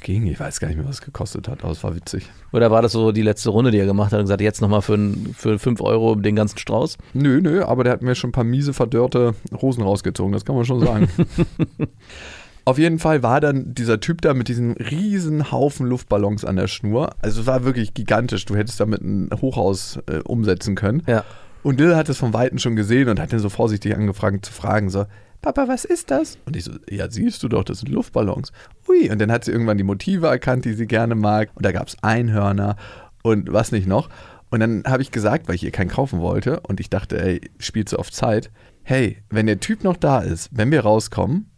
Ging, 0.00 0.26
ich 0.26 0.40
weiß 0.40 0.58
gar 0.58 0.68
nicht 0.68 0.78
mehr, 0.78 0.88
was 0.88 0.96
es 0.96 1.02
gekostet 1.02 1.48
hat, 1.48 1.62
aber 1.62 1.72
es 1.72 1.84
war 1.84 1.94
witzig. 1.94 2.28
Oder 2.52 2.70
war 2.70 2.82
das 2.82 2.92
so 2.92 3.12
die 3.12 3.22
letzte 3.22 3.50
Runde, 3.50 3.70
die 3.70 3.78
er 3.78 3.86
gemacht 3.86 4.12
hat 4.12 4.20
und 4.20 4.24
gesagt, 4.24 4.40
jetzt 4.40 4.60
nochmal 4.60 4.82
für, 4.82 4.98
für 5.34 5.58
5 5.58 5.80
Euro 5.80 6.14
den 6.14 6.34
ganzen 6.34 6.58
Strauß? 6.58 6.96
Nö, 7.12 7.40
nö, 7.40 7.62
aber 7.62 7.84
der 7.84 7.92
hat 7.92 8.02
mir 8.02 8.14
schon 8.14 8.30
ein 8.30 8.32
paar 8.32 8.44
miese, 8.44 8.72
verdörrte 8.72 9.34
Rosen 9.52 9.82
rausgezogen, 9.82 10.32
das 10.32 10.44
kann 10.44 10.56
man 10.56 10.64
schon 10.64 10.80
sagen. 10.80 11.08
Auf 12.64 12.78
jeden 12.78 13.00
Fall 13.00 13.22
war 13.22 13.40
dann 13.40 13.74
dieser 13.74 13.98
Typ 14.00 14.22
da 14.22 14.34
mit 14.34 14.48
diesem 14.48 14.72
riesen 14.72 15.50
Haufen 15.50 15.86
Luftballons 15.86 16.44
an 16.44 16.56
der 16.56 16.68
Schnur. 16.68 17.10
Also 17.20 17.40
es 17.40 17.46
war 17.46 17.64
wirklich 17.64 17.92
gigantisch. 17.92 18.44
Du 18.44 18.54
hättest 18.54 18.78
damit 18.78 19.02
ein 19.02 19.30
Hochhaus 19.40 19.98
äh, 20.06 20.18
umsetzen 20.18 20.76
können. 20.76 21.02
Ja. 21.08 21.24
Und 21.64 21.80
Lil 21.80 21.96
hat 21.96 22.08
es 22.08 22.18
vom 22.18 22.32
Weiten 22.32 22.58
schon 22.58 22.76
gesehen 22.76 23.08
und 23.08 23.20
hat 23.20 23.32
ihn 23.32 23.40
so 23.40 23.48
vorsichtig 23.48 23.96
angefangen 23.96 24.42
zu 24.42 24.52
fragen, 24.52 24.90
so, 24.90 25.06
Papa, 25.42 25.66
was 25.66 25.84
ist 25.84 26.12
das? 26.12 26.38
Und 26.46 26.56
ich 26.56 26.62
so, 26.64 26.72
ja, 26.88 27.10
siehst 27.10 27.42
du 27.42 27.48
doch, 27.48 27.64
das 27.64 27.80
sind 27.80 27.90
Luftballons. 27.90 28.52
Ui, 28.88 29.10
und 29.10 29.20
dann 29.20 29.32
hat 29.32 29.44
sie 29.44 29.50
irgendwann 29.50 29.76
die 29.76 29.84
Motive 29.84 30.28
erkannt, 30.28 30.64
die 30.64 30.74
sie 30.74 30.86
gerne 30.86 31.16
mag. 31.16 31.50
Und 31.54 31.66
da 31.66 31.72
gab 31.72 31.88
es 31.88 31.96
Einhörner 32.00 32.76
und 33.24 33.52
was 33.52 33.72
nicht 33.72 33.88
noch. 33.88 34.08
Und 34.50 34.60
dann 34.60 34.84
habe 34.86 35.02
ich 35.02 35.10
gesagt, 35.10 35.48
weil 35.48 35.56
ich 35.56 35.64
ihr 35.64 35.72
keinen 35.72 35.90
kaufen 35.90 36.20
wollte 36.20 36.60
und 36.60 36.78
ich 36.78 36.90
dachte, 36.90 37.20
ey, 37.20 37.40
spielt 37.58 37.88
so 37.88 37.96
auf 37.96 38.12
Zeit, 38.12 38.50
hey, 38.84 39.22
wenn 39.30 39.46
der 39.46 39.58
Typ 39.58 39.82
noch 39.82 39.96
da 39.96 40.20
ist, 40.20 40.48
wenn 40.52 40.70
wir 40.70 40.82
rauskommen, 40.82 41.50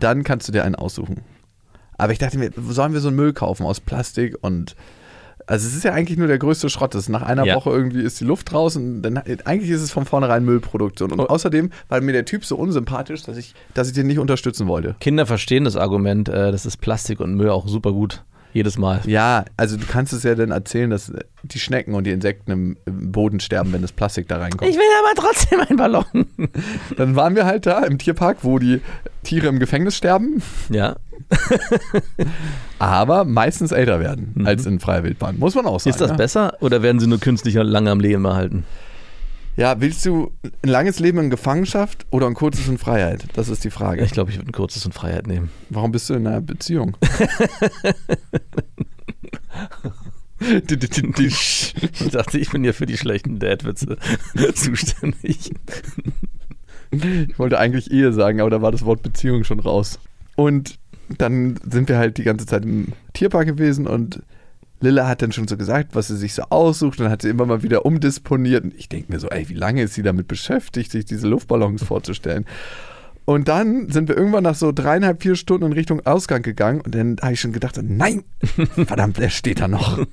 dann 0.00 0.24
kannst 0.24 0.48
du 0.48 0.52
dir 0.52 0.64
einen 0.64 0.76
aussuchen. 0.76 1.22
Aber 1.98 2.12
ich 2.12 2.18
dachte 2.18 2.38
mir, 2.38 2.50
sollen 2.56 2.94
wir 2.94 3.00
so 3.00 3.08
einen 3.08 3.16
Müll 3.16 3.34
kaufen 3.34 3.66
aus 3.66 3.80
Plastik 3.80 4.36
und 4.40 4.74
also 5.48 5.66
es 5.66 5.74
ist 5.74 5.82
ja 5.84 5.92
eigentlich 5.92 6.18
nur 6.18 6.28
der 6.28 6.38
größte 6.38 6.68
Schrott. 6.68 6.94
Das 6.94 7.02
ist 7.02 7.08
nach 7.08 7.22
einer 7.22 7.44
Ja. 7.44 7.56
Woche 7.56 7.70
irgendwie 7.70 8.02
ist 8.02 8.20
die 8.20 8.24
Luft 8.24 8.52
raus 8.52 8.76
und 8.76 9.02
dann 9.02 9.16
eigentlich 9.16 9.70
ist 9.70 9.80
es 9.82 9.90
von 9.90 10.04
vornherein 10.04 10.44
Müllproduktion. 10.44 11.10
Und 11.12 11.20
außerdem 11.20 11.70
war 11.88 12.00
mir 12.00 12.12
der 12.12 12.24
Typ 12.26 12.44
so 12.44 12.56
unsympathisch, 12.56 13.22
dass 13.22 13.36
ich, 13.36 13.54
dass 13.74 13.88
ich 13.88 13.94
den 13.94 14.06
nicht 14.06 14.18
unterstützen 14.18 14.68
wollte. 14.68 14.94
Kinder 15.00 15.26
verstehen 15.26 15.64
das 15.64 15.76
Argument, 15.76 16.28
äh, 16.28 16.52
das 16.52 16.66
ist 16.66 16.76
Plastik 16.78 17.20
und 17.20 17.34
Müll 17.34 17.48
auch 17.50 17.66
super 17.66 17.92
gut. 17.92 18.22
Jedes 18.52 18.78
Mal. 18.78 19.00
Ja, 19.06 19.44
also 19.56 19.76
du 19.76 19.84
kannst 19.86 20.12
es 20.12 20.22
ja 20.22 20.34
dann 20.34 20.50
erzählen, 20.50 20.90
dass 20.90 21.12
die 21.42 21.58
Schnecken 21.58 21.94
und 21.94 22.04
die 22.04 22.10
Insekten 22.10 22.50
im, 22.50 22.76
im 22.86 23.12
Boden 23.12 23.40
sterben, 23.40 23.72
wenn 23.72 23.82
das 23.82 23.92
Plastik 23.92 24.28
da 24.28 24.38
reinkommt. 24.38 24.70
will 24.76 24.82
aber 25.04 25.20
trotzdem 25.20 25.60
einen 25.60 25.76
Ballon. 25.76 26.04
Dann 26.96 27.14
waren 27.14 27.36
wir 27.36 27.44
halt 27.46 27.66
da 27.66 27.84
im 27.84 27.98
Tierpark, 27.98 28.38
wo 28.42 28.58
die 28.58 28.80
Tiere 29.22 29.48
im 29.48 29.58
Gefängnis 29.58 29.96
sterben, 29.96 30.42
Ja. 30.70 30.96
aber 32.78 33.24
meistens 33.24 33.72
älter 33.72 34.00
werden 34.00 34.44
als 34.46 34.64
in 34.66 34.80
freier 34.80 35.02
Wildbahn. 35.02 35.38
Muss 35.38 35.54
man 35.54 35.66
auch 35.66 35.80
sagen. 35.80 35.90
Ist 35.90 36.00
das 36.00 36.10
ja? 36.10 36.16
besser 36.16 36.56
oder 36.60 36.82
werden 36.82 37.00
sie 37.00 37.06
nur 37.06 37.18
künstlich 37.20 37.54
lange 37.54 37.90
am 37.90 38.00
Leben 38.00 38.24
erhalten? 38.24 38.64
Ja, 39.58 39.80
willst 39.80 40.06
du 40.06 40.30
ein 40.42 40.70
langes 40.70 41.00
Leben 41.00 41.18
in 41.18 41.30
Gefangenschaft 41.30 42.06
oder 42.10 42.28
ein 42.28 42.34
kurzes 42.34 42.68
in 42.68 42.78
Freiheit? 42.78 43.24
Das 43.34 43.48
ist 43.48 43.64
die 43.64 43.70
Frage. 43.70 44.04
Ich 44.04 44.12
glaube, 44.12 44.30
ich 44.30 44.36
würde 44.36 44.48
ein 44.48 44.52
kurzes 44.52 44.86
in 44.86 44.92
Freiheit 44.92 45.26
nehmen. 45.26 45.50
Warum 45.68 45.90
bist 45.90 46.08
du 46.08 46.14
in 46.14 46.28
einer 46.28 46.40
Beziehung? 46.40 46.96
Ich 50.40 52.10
dachte, 52.12 52.38
ich 52.38 52.50
bin 52.50 52.62
ja 52.62 52.72
für 52.72 52.86
die 52.86 52.96
schlechten 52.96 53.40
Dad-Witze 53.40 53.96
zuständig. 54.54 55.50
Ich 56.92 57.38
wollte 57.38 57.58
eigentlich 57.58 57.90
Ehe 57.90 58.12
sagen, 58.12 58.40
aber 58.40 58.50
da 58.50 58.62
war 58.62 58.70
das 58.70 58.84
Wort 58.84 59.02
Beziehung 59.02 59.42
schon 59.42 59.58
raus. 59.58 59.98
Und 60.36 60.78
dann 61.08 61.58
sind 61.68 61.88
wir 61.88 61.98
halt 61.98 62.18
die 62.18 62.22
ganze 62.22 62.46
Zeit 62.46 62.64
im 62.64 62.92
Tierpark 63.14 63.46
gewesen 63.46 63.88
und 63.88 64.22
Lilla 64.80 65.08
hat 65.08 65.22
dann 65.22 65.32
schon 65.32 65.48
so 65.48 65.56
gesagt, 65.56 65.94
was 65.94 66.08
sie 66.08 66.16
sich 66.16 66.34
so 66.34 66.42
aussucht. 66.50 67.00
Und 67.00 67.10
hat 67.10 67.22
sie 67.22 67.28
immer 67.28 67.46
mal 67.46 67.62
wieder 67.62 67.84
umdisponiert. 67.84 68.64
Und 68.64 68.74
ich 68.74 68.88
denke 68.88 69.12
mir 69.12 69.18
so, 69.18 69.28
ey, 69.28 69.48
wie 69.48 69.54
lange 69.54 69.82
ist 69.82 69.94
sie 69.94 70.02
damit 70.02 70.28
beschäftigt, 70.28 70.92
sich 70.92 71.04
diese 71.04 71.28
Luftballons 71.28 71.82
vorzustellen? 71.82 72.44
Und 73.24 73.48
dann 73.48 73.90
sind 73.90 74.08
wir 74.08 74.16
irgendwann 74.16 74.44
nach 74.44 74.54
so 74.54 74.72
dreieinhalb, 74.72 75.22
vier 75.22 75.36
Stunden 75.36 75.66
in 75.66 75.72
Richtung 75.72 76.06
Ausgang 76.06 76.42
gegangen. 76.42 76.80
Und 76.80 76.94
dann 76.94 77.16
habe 77.20 77.34
ich 77.34 77.40
schon 77.40 77.52
gedacht, 77.52 77.78
nein, 77.82 78.24
verdammt, 78.86 79.18
der 79.18 79.28
steht 79.28 79.60
da 79.60 79.68
noch. 79.68 80.06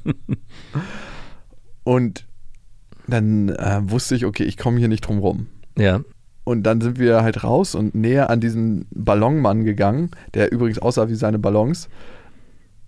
Und 1.85 2.25
dann 3.07 3.49
äh, 3.49 3.79
wusste 3.83 4.15
ich, 4.15 4.25
okay, 4.25 4.43
ich 4.43 4.57
komme 4.57 4.79
hier 4.79 4.87
nicht 4.87 5.07
drum 5.07 5.19
rum. 5.19 5.47
Ja. 5.77 6.01
Und 6.43 6.63
dann 6.63 6.81
sind 6.81 6.99
wir 6.99 7.23
halt 7.23 7.43
raus 7.43 7.73
und 7.73 7.95
näher 7.95 8.29
an 8.29 8.39
diesen 8.39 8.85
Ballonmann 8.91 9.63
gegangen, 9.63 10.11
der 10.33 10.51
übrigens 10.51 10.79
aussah 10.79 11.09
wie 11.09 11.15
seine 11.15 11.39
Ballons. 11.39 11.89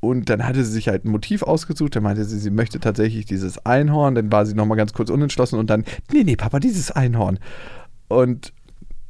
Und 0.07 0.29
dann 0.29 0.45
hatte 0.45 0.63
sie 0.63 0.71
sich 0.71 0.87
halt 0.87 1.05
ein 1.05 1.09
Motiv 1.09 1.43
ausgesucht. 1.43 1.95
Dann 1.95 2.03
meinte 2.03 2.23
sie, 2.25 2.39
sie 2.39 2.49
möchte 2.49 2.79
tatsächlich 2.79 3.25
dieses 3.25 3.65
Einhorn. 3.65 4.15
Dann 4.15 4.31
war 4.31 4.45
sie 4.45 4.53
nochmal 4.53 4.77
ganz 4.77 4.93
kurz 4.93 5.09
unentschlossen 5.09 5.59
und 5.59 5.69
dann, 5.69 5.83
nee, 6.11 6.23
nee, 6.23 6.35
Papa, 6.35 6.59
dieses 6.59 6.91
Einhorn. 6.91 7.39
Und 8.07 8.53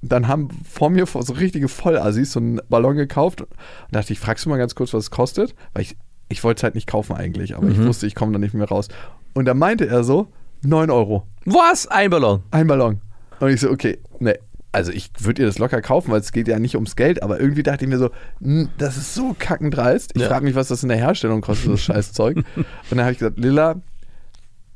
dann 0.02 0.28
haben 0.28 0.50
vor 0.68 0.90
mir 0.90 1.06
so 1.06 1.34
richtige 1.34 1.68
Vollassis 1.68 2.32
so 2.32 2.40
einen 2.40 2.62
Ballon 2.70 2.96
gekauft. 2.96 3.42
Und 3.42 3.50
dachte 3.92 4.14
ich, 4.14 4.20
fragst 4.20 4.46
du 4.46 4.50
mal 4.50 4.58
ganz 4.58 4.76
kurz, 4.76 4.94
was 4.94 5.06
es 5.06 5.12
kostet? 5.12 5.56
Weil 5.74 5.84
ich, 5.84 5.98
ich 6.30 6.44
wollte 6.44 6.60
es 6.60 6.64
halt 6.64 6.76
nicht 6.76 6.88
kaufen 6.88 7.16
eigentlich, 7.16 7.56
aber 7.56 7.68
ich 7.68 7.82
wusste, 7.82 8.08
ich 8.08 8.16
komme 8.16 8.34
da 8.34 8.40
nicht 8.40 8.54
mehr 8.54 8.68
raus. 8.68 8.88
Und 9.34 9.46
dann 9.46 9.58
meinte 9.58 9.88
er 9.88 10.04
so, 10.04 10.28
9 10.64 10.90
Euro. 10.90 11.28
Was? 11.46 11.88
Ein 11.88 12.10
Ballon. 12.10 12.42
Ein 12.52 12.68
Ballon. 12.68 13.02
Und 13.40 13.50
ich 13.50 13.62
so, 13.62 13.70
okay, 13.70 14.00
ne. 14.20 14.40
Also 14.78 14.92
ich 14.92 15.10
würde 15.20 15.42
ihr 15.42 15.46
das 15.48 15.58
locker 15.60 15.82
kaufen, 15.82 16.12
weil 16.12 16.20
es 16.22 16.32
geht 16.32 16.48
ja 16.48 16.60
nicht 16.60 16.76
ums 16.76 16.96
Geld, 16.96 17.22
aber 17.24 17.40
irgendwie 17.40 17.64
dachte 17.64 17.84
ich 17.86 17.90
mir 17.90 17.98
so, 17.98 18.10
"Hm, 18.42 18.70
das 18.78 18.96
ist 18.98 19.14
so 19.14 19.36
kackendreist. 19.38 20.12
Ich 20.16 20.22
Ja. 20.22 20.28
frage 20.30 20.46
mich, 20.46 20.56
was 20.56 20.70
das 20.70 20.84
in 20.84 20.90
der 20.90 20.98
Herstellung 20.98 21.42
kostet, 21.42 21.74
das 21.74 21.82
Scheißzeug. 21.82 22.38
Und 22.56 22.66
dann 22.92 23.02
habe 23.02 23.12
ich 23.12 23.20
gesagt, 23.20 23.38
Lilla, 23.40 23.82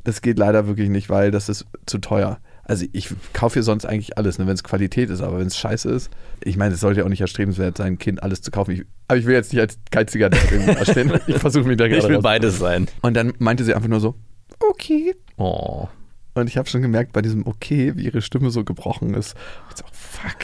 das 0.03 0.21
geht 0.21 0.37
leider 0.39 0.67
wirklich 0.67 0.89
nicht, 0.89 1.09
weil 1.09 1.31
das 1.31 1.47
ist 1.49 1.65
zu 1.85 1.99
teuer. 1.99 2.39
Also 2.63 2.85
ich 2.93 3.09
kaufe 3.33 3.53
hier 3.55 3.63
sonst 3.63 3.85
eigentlich 3.85 4.17
alles, 4.17 4.37
ne, 4.39 4.47
wenn 4.47 4.53
es 4.53 4.63
Qualität 4.63 5.09
ist, 5.09 5.21
aber 5.21 5.39
wenn 5.39 5.47
es 5.47 5.57
scheiße 5.57 5.89
ist, 5.89 6.09
ich 6.43 6.57
meine, 6.57 6.73
es 6.75 6.79
sollte 6.79 6.99
ja 7.01 7.05
auch 7.05 7.09
nicht 7.09 7.21
erstrebenswert 7.21 7.77
sein, 7.77 7.97
Kind 7.97 8.23
alles 8.23 8.41
zu 8.41 8.49
kaufen. 8.51 8.71
Ich, 8.71 8.83
aber 9.07 9.17
ich 9.19 9.25
will 9.25 9.33
jetzt 9.33 9.51
nicht 9.51 9.59
als 9.61 9.77
geiziger 9.91 10.29
irgendwie 10.31 10.73
dastehen. 10.75 11.11
Ich 11.27 11.37
versuche 11.37 11.67
mich 11.67 11.77
da 11.77 11.87
gerade 11.87 12.01
Ich 12.01 12.07
will 12.07 12.15
raus- 12.15 12.23
beides 12.23 12.59
sein. 12.59 12.87
Und 13.01 13.15
dann 13.15 13.33
meinte 13.39 13.63
sie 13.63 13.73
einfach 13.75 13.89
nur 13.89 13.99
so, 13.99 14.15
okay. 14.59 15.15
Oh. 15.37 15.87
Und 16.33 16.47
ich 16.47 16.57
habe 16.57 16.69
schon 16.69 16.81
gemerkt 16.81 17.13
bei 17.13 17.21
diesem 17.21 17.45
okay, 17.45 17.93
wie 17.95 18.05
ihre 18.05 18.21
Stimme 18.21 18.51
so 18.51 18.63
gebrochen 18.63 19.13
ist. 19.13 19.35
Ich 19.69 19.77
so, 19.77 19.83
fuck. 19.91 20.37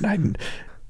Nein, 0.00 0.36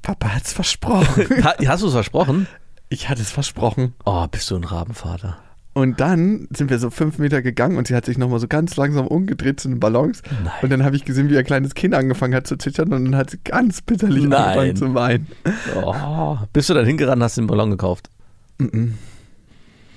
Papa 0.02 0.34
hat's 0.34 0.52
versprochen. 0.52 1.26
Ha, 1.44 1.54
hast 1.66 1.82
du 1.82 1.86
es 1.86 1.92
versprochen? 1.94 2.46
Ich 2.90 3.08
hatte 3.08 3.22
es 3.22 3.30
versprochen. 3.30 3.94
Oh, 4.04 4.26
bist 4.28 4.50
du 4.50 4.56
ein 4.56 4.64
Rabenvater. 4.64 5.38
Und 5.72 5.98
dann 5.98 6.46
sind 6.54 6.70
wir 6.70 6.78
so 6.78 6.90
fünf 6.90 7.18
Meter 7.18 7.42
gegangen 7.42 7.78
und 7.78 7.88
sie 7.88 7.96
hat 7.96 8.04
sich 8.04 8.16
nochmal 8.16 8.38
so 8.38 8.46
ganz 8.46 8.76
langsam 8.76 9.08
umgedreht 9.08 9.58
zu 9.58 9.68
den 9.68 9.80
Ballons. 9.80 10.22
Nein. 10.30 10.52
Und 10.62 10.70
dann 10.70 10.84
habe 10.84 10.94
ich 10.94 11.04
gesehen, 11.04 11.28
wie 11.30 11.34
ihr 11.34 11.42
kleines 11.42 11.74
Kind 11.74 11.94
angefangen 11.94 12.34
hat 12.34 12.46
zu 12.46 12.56
zittern 12.56 12.92
und 12.92 13.06
dann 13.06 13.16
hat 13.16 13.30
sie 13.30 13.38
ganz 13.42 13.82
bitterlich 13.82 14.24
Nein. 14.24 14.40
angefangen 14.40 14.76
zu 14.76 14.94
weinen. 14.94 15.26
Oh. 15.74 16.36
Bist 16.52 16.70
du 16.70 16.74
dann 16.74 16.86
hingerannt 16.86 17.16
und 17.16 17.24
hast 17.24 17.38
den 17.38 17.48
Ballon 17.48 17.70
gekauft? 17.70 18.08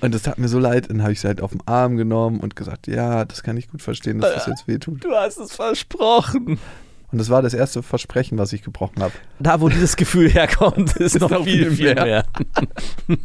Und 0.02 0.14
das 0.14 0.24
tat 0.24 0.38
mir 0.38 0.48
so 0.48 0.60
leid. 0.60 0.90
Dann 0.90 1.02
habe 1.02 1.14
ich 1.14 1.22
sie 1.22 1.28
halt 1.28 1.42
auf 1.42 1.52
den 1.52 1.62
Arm 1.66 1.98
genommen 1.98 2.40
und 2.40 2.56
gesagt, 2.56 2.88
ja, 2.88 3.26
das 3.26 3.44
kann 3.44 3.58
ich 3.58 3.68
gut 3.68 3.82
verstehen, 3.82 4.20
dass 4.20 4.34
das 4.34 4.48
jetzt 4.48 4.68
wehtut. 4.68 5.04
Du 5.04 5.12
hast 5.12 5.38
es 5.38 5.56
versprochen. 5.56 6.60
Und 7.10 7.20
das 7.20 7.30
war 7.30 7.42
das 7.42 7.54
erste 7.54 7.82
Versprechen, 7.84 8.38
was 8.38 8.52
ich 8.52 8.64
gebrochen 8.64 9.02
habe. 9.02 9.14
Da, 9.40 9.62
wo 9.62 9.70
dieses 9.70 9.96
Gefühl 9.96 10.30
herkommt, 10.30 10.98
ist, 10.98 11.18
noch, 11.22 11.30
noch 11.30 11.46
viel, 11.46 11.72
viel 11.72 11.96
mehr. 11.96 12.04
mehr. 12.04 12.26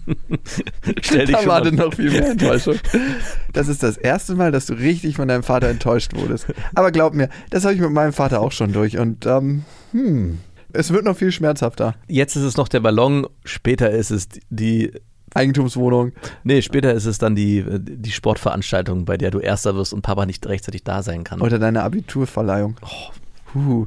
Stell 1.03 1.27
dich 1.27 1.35
Da 1.35 1.43
schon 1.43 1.49
war 1.49 1.63
dann 1.63 1.75
noch 1.75 1.93
viel 1.93 2.11
mehr 2.11 2.31
Enttäuschung. 2.31 2.77
Das 3.53 3.69
ist 3.69 3.83
das 3.83 3.97
erste 3.97 4.35
Mal, 4.35 4.53
dass 4.53 4.67
du 4.67 4.75
richtig 4.75 5.17
von 5.17 5.29
deinem 5.29 5.43
Vater 5.43 5.69
enttäuscht 5.69 6.15
wurdest. 6.15 6.47
Aber 6.75 6.91
glaub 6.93 7.13
mir, 7.13 7.29
das 7.51 7.65
habe 7.65 7.75
ich 7.75 7.81
mit 7.81 7.91
meinem 7.91 8.13
Vater 8.13 8.41
auch 8.41 8.53
schon 8.53 8.73
durch. 8.73 8.99
Und 8.99 9.27
ähm, 9.27 9.65
hm, 9.91 10.39
es 10.73 10.91
wird 10.93 11.05
noch 11.05 11.17
viel 11.17 11.33
schmerzhafter. 11.33 11.95
Jetzt 12.09 12.37
ist 12.37 12.45
es 12.45 12.57
noch 12.57 12.69
der 12.69 12.81
Ballon, 12.81 13.27
später 13.45 13.91
ist 13.91 14.11
es 14.11 14.29
die. 14.49 14.93
Eigentumswohnung. 15.35 16.13
Nee, 16.45 16.63
später 16.63 16.93
ist 16.93 17.07
es 17.07 17.19
dann 17.19 17.35
die, 17.35 17.65
die 17.69 18.11
Sportveranstaltung, 18.13 19.05
bei 19.05 19.17
der 19.17 19.31
du 19.31 19.39
Erster 19.39 19.75
wirst 19.75 19.93
und 19.93 20.03
Papa 20.03 20.27
nicht 20.27 20.47
rechtzeitig 20.47 20.85
da 20.85 21.03
sein 21.03 21.25
kann. 21.25 21.41
Oder 21.41 21.59
deine 21.59 21.83
Abiturverleihung. 21.83 22.77
Oh, 22.83 23.55
huh, 23.55 23.87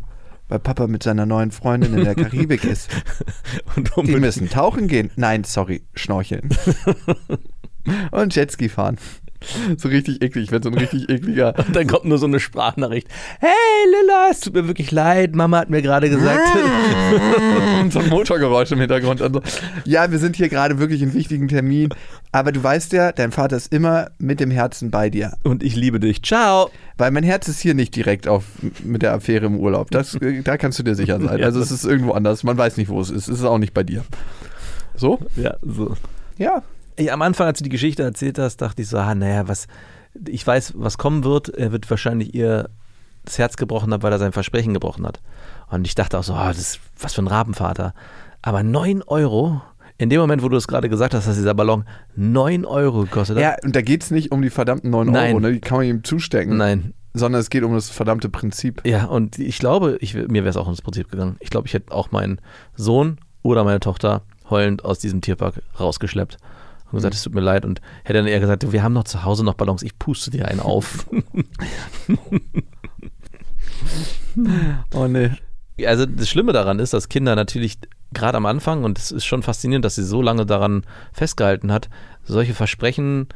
weil 0.49 0.59
Papa 0.59 0.87
mit 0.87 1.03
seiner 1.03 1.25
neuen 1.25 1.51
Freundin 1.51 1.93
in 1.95 2.03
der 2.03 2.15
Karibik 2.15 2.63
ist. 2.65 2.89
Und 3.75 3.87
Die 3.89 3.91
unbedingt- 3.93 4.21
müssen 4.21 4.49
tauchen 4.49 4.87
gehen. 4.87 5.11
Nein, 5.15 5.43
sorry, 5.43 5.81
schnorcheln. 5.95 6.49
Und 8.11 8.35
Jetski 8.35 8.69
fahren. 8.69 8.97
So 9.77 9.89
richtig 9.89 10.21
eklig. 10.21 10.45
Ich 10.45 10.51
werde 10.51 10.69
so 10.69 10.69
ein 10.69 10.77
richtig 10.77 11.09
ekliger. 11.09 11.53
Und 11.57 11.75
dann 11.75 11.87
kommt 11.87 12.05
nur 12.05 12.17
so 12.17 12.25
eine 12.25 12.39
Sprachnachricht. 12.39 13.07
Hey 13.39 13.49
Lilla, 13.85 14.29
es 14.31 14.39
tut 14.39 14.53
mir 14.53 14.67
wirklich 14.67 14.91
leid. 14.91 15.35
Mama 15.35 15.59
hat 15.59 15.69
mir 15.69 15.81
gerade 15.81 16.09
gesagt. 16.09 16.39
Und 17.81 17.93
so 17.93 17.99
ein 17.99 18.09
Motorgeräusch 18.09 18.71
im 18.71 18.79
Hintergrund. 18.79 19.21
Und 19.21 19.33
so. 19.33 19.41
Ja, 19.85 20.11
wir 20.11 20.19
sind 20.19 20.35
hier 20.35 20.49
gerade 20.49 20.79
wirklich 20.79 21.01
in 21.01 21.13
wichtigen 21.13 21.47
Termin. 21.47 21.89
Aber 22.31 22.51
du 22.51 22.63
weißt 22.63 22.93
ja, 22.93 23.11
dein 23.11 23.31
Vater 23.31 23.55
ist 23.57 23.73
immer 23.73 24.11
mit 24.17 24.39
dem 24.39 24.51
Herzen 24.51 24.91
bei 24.91 25.09
dir. 25.09 25.33
und 25.43 25.63
ich 25.63 25.75
liebe 25.75 25.99
dich. 25.99 26.23
Ciao. 26.23 26.69
Weil 26.97 27.11
mein 27.11 27.23
Herz 27.23 27.47
ist 27.47 27.59
hier 27.59 27.73
nicht 27.73 27.95
direkt 27.95 28.27
auf 28.27 28.43
mit 28.83 29.01
der 29.01 29.13
Affäre 29.13 29.45
im 29.45 29.59
Urlaub. 29.59 29.91
Das, 29.91 30.17
da 30.43 30.57
kannst 30.57 30.79
du 30.79 30.83
dir 30.83 30.95
sicher 30.95 31.19
sein. 31.19 31.43
Also 31.43 31.59
es 31.59 31.71
ist 31.71 31.83
irgendwo 31.85 32.11
anders. 32.11 32.43
Man 32.43 32.57
weiß 32.57 32.77
nicht, 32.77 32.89
wo 32.89 33.01
es 33.01 33.09
ist. 33.09 33.27
Es 33.27 33.39
ist 33.39 33.45
auch 33.45 33.57
nicht 33.57 33.73
bei 33.73 33.83
dir. 33.83 34.05
So? 34.95 35.19
Ja, 35.35 35.55
so. 35.61 35.95
Ja. 36.37 36.63
Ich, 36.95 37.11
am 37.11 37.21
Anfang, 37.21 37.47
als 37.47 37.59
du 37.59 37.63
die 37.63 37.69
Geschichte 37.69 38.03
erzählt 38.03 38.39
hast, 38.39 38.57
dachte 38.57 38.81
ich 38.81 38.87
so, 38.87 38.97
ah, 38.97 39.15
naja, 39.15 39.47
was, 39.47 39.67
ich 40.27 40.45
weiß, 40.45 40.73
was 40.75 40.97
kommen 40.97 41.23
wird. 41.23 41.49
Er 41.49 41.71
wird 41.71 41.89
wahrscheinlich 41.89 42.33
ihr 42.33 42.69
das 43.25 43.37
Herz 43.37 43.57
gebrochen 43.57 43.91
haben, 43.91 44.03
weil 44.03 44.11
er 44.11 44.19
sein 44.19 44.31
Versprechen 44.31 44.73
gebrochen 44.73 45.05
hat. 45.05 45.21
Und 45.69 45.85
ich 45.87 45.95
dachte 45.95 46.17
auch 46.17 46.23
so, 46.23 46.33
ah, 46.33 46.49
das 46.49 46.59
ist 46.59 46.79
was 46.99 47.13
für 47.13 47.21
ein 47.21 47.27
Rabenvater. 47.27 47.93
Aber 48.41 48.63
9 48.63 49.01
Euro, 49.03 49.61
in 49.97 50.09
dem 50.09 50.21
Moment, 50.21 50.43
wo 50.43 50.49
du 50.49 50.57
es 50.57 50.67
gerade 50.67 50.89
gesagt 50.89 51.13
hast, 51.13 51.27
dass 51.27 51.35
dieser 51.35 51.53
Ballon 51.53 51.85
9 52.15 52.65
Euro 52.65 53.01
gekostet 53.01 53.37
hat. 53.37 53.43
Ja, 53.43 53.55
und 53.63 53.75
da 53.75 53.81
geht 53.81 54.03
es 54.03 54.11
nicht 54.11 54.31
um 54.31 54.41
die 54.41 54.49
verdammten 54.49 54.91
9 54.91 55.07
Nein. 55.07 55.31
Euro, 55.31 55.39
ne? 55.39 55.53
die 55.53 55.61
kann 55.61 55.79
man 55.79 55.87
ihm 55.87 56.03
zustecken. 56.03 56.57
Nein. 56.57 56.93
Sondern 57.13 57.39
es 57.39 57.49
geht 57.49 57.63
um 57.63 57.73
das 57.73 57.89
verdammte 57.89 58.29
Prinzip. 58.29 58.81
Ja, 58.85 59.05
und 59.05 59.39
ich 59.39 59.57
glaube, 59.57 59.97
ich, 60.01 60.13
mir 60.13 60.43
wäre 60.43 60.49
es 60.49 60.57
auch 60.57 60.67
ins 60.67 60.81
Prinzip 60.81 61.09
gegangen. 61.09 61.37
Ich 61.39 61.49
glaube, 61.49 61.67
ich 61.67 61.73
hätte 61.73 61.93
auch 61.93 62.11
meinen 62.11 62.39
Sohn 62.75 63.19
oder 63.41 63.63
meine 63.63 63.79
Tochter 63.79 64.23
heulend 64.49 64.83
aus 64.83 64.99
diesem 64.99 65.21
Tierpark 65.21 65.61
rausgeschleppt 65.79 66.37
und 66.85 66.97
gesagt, 66.97 67.15
es 67.15 67.23
tut 67.23 67.33
mir 67.33 67.41
leid 67.41 67.65
und 67.65 67.81
hätte 68.03 68.19
dann 68.19 68.27
eher 68.27 68.39
gesagt, 68.39 68.71
wir 68.71 68.83
haben 68.83 68.93
noch 68.93 69.03
zu 69.03 69.23
Hause 69.23 69.43
noch 69.43 69.55
Ballons, 69.55 69.83
ich 69.83 69.97
puste 69.97 70.31
dir 70.31 70.47
einen 70.47 70.59
auf. 70.59 71.05
Oh 74.93 75.07
nee. 75.07 75.31
Also 75.85 76.05
das 76.05 76.29
Schlimme 76.29 76.53
daran 76.53 76.79
ist, 76.79 76.93
dass 76.93 77.09
Kinder 77.09 77.35
natürlich 77.35 77.77
gerade 78.13 78.37
am 78.37 78.45
Anfang, 78.45 78.83
und 78.83 78.97
es 78.97 79.11
ist 79.11 79.25
schon 79.25 79.43
faszinierend, 79.43 79.85
dass 79.85 79.95
sie 79.95 80.03
so 80.03 80.21
lange 80.21 80.45
daran 80.45 80.83
festgehalten 81.11 81.71
hat, 81.71 81.89
solche 82.23 82.53
Versprechen, 82.53 83.27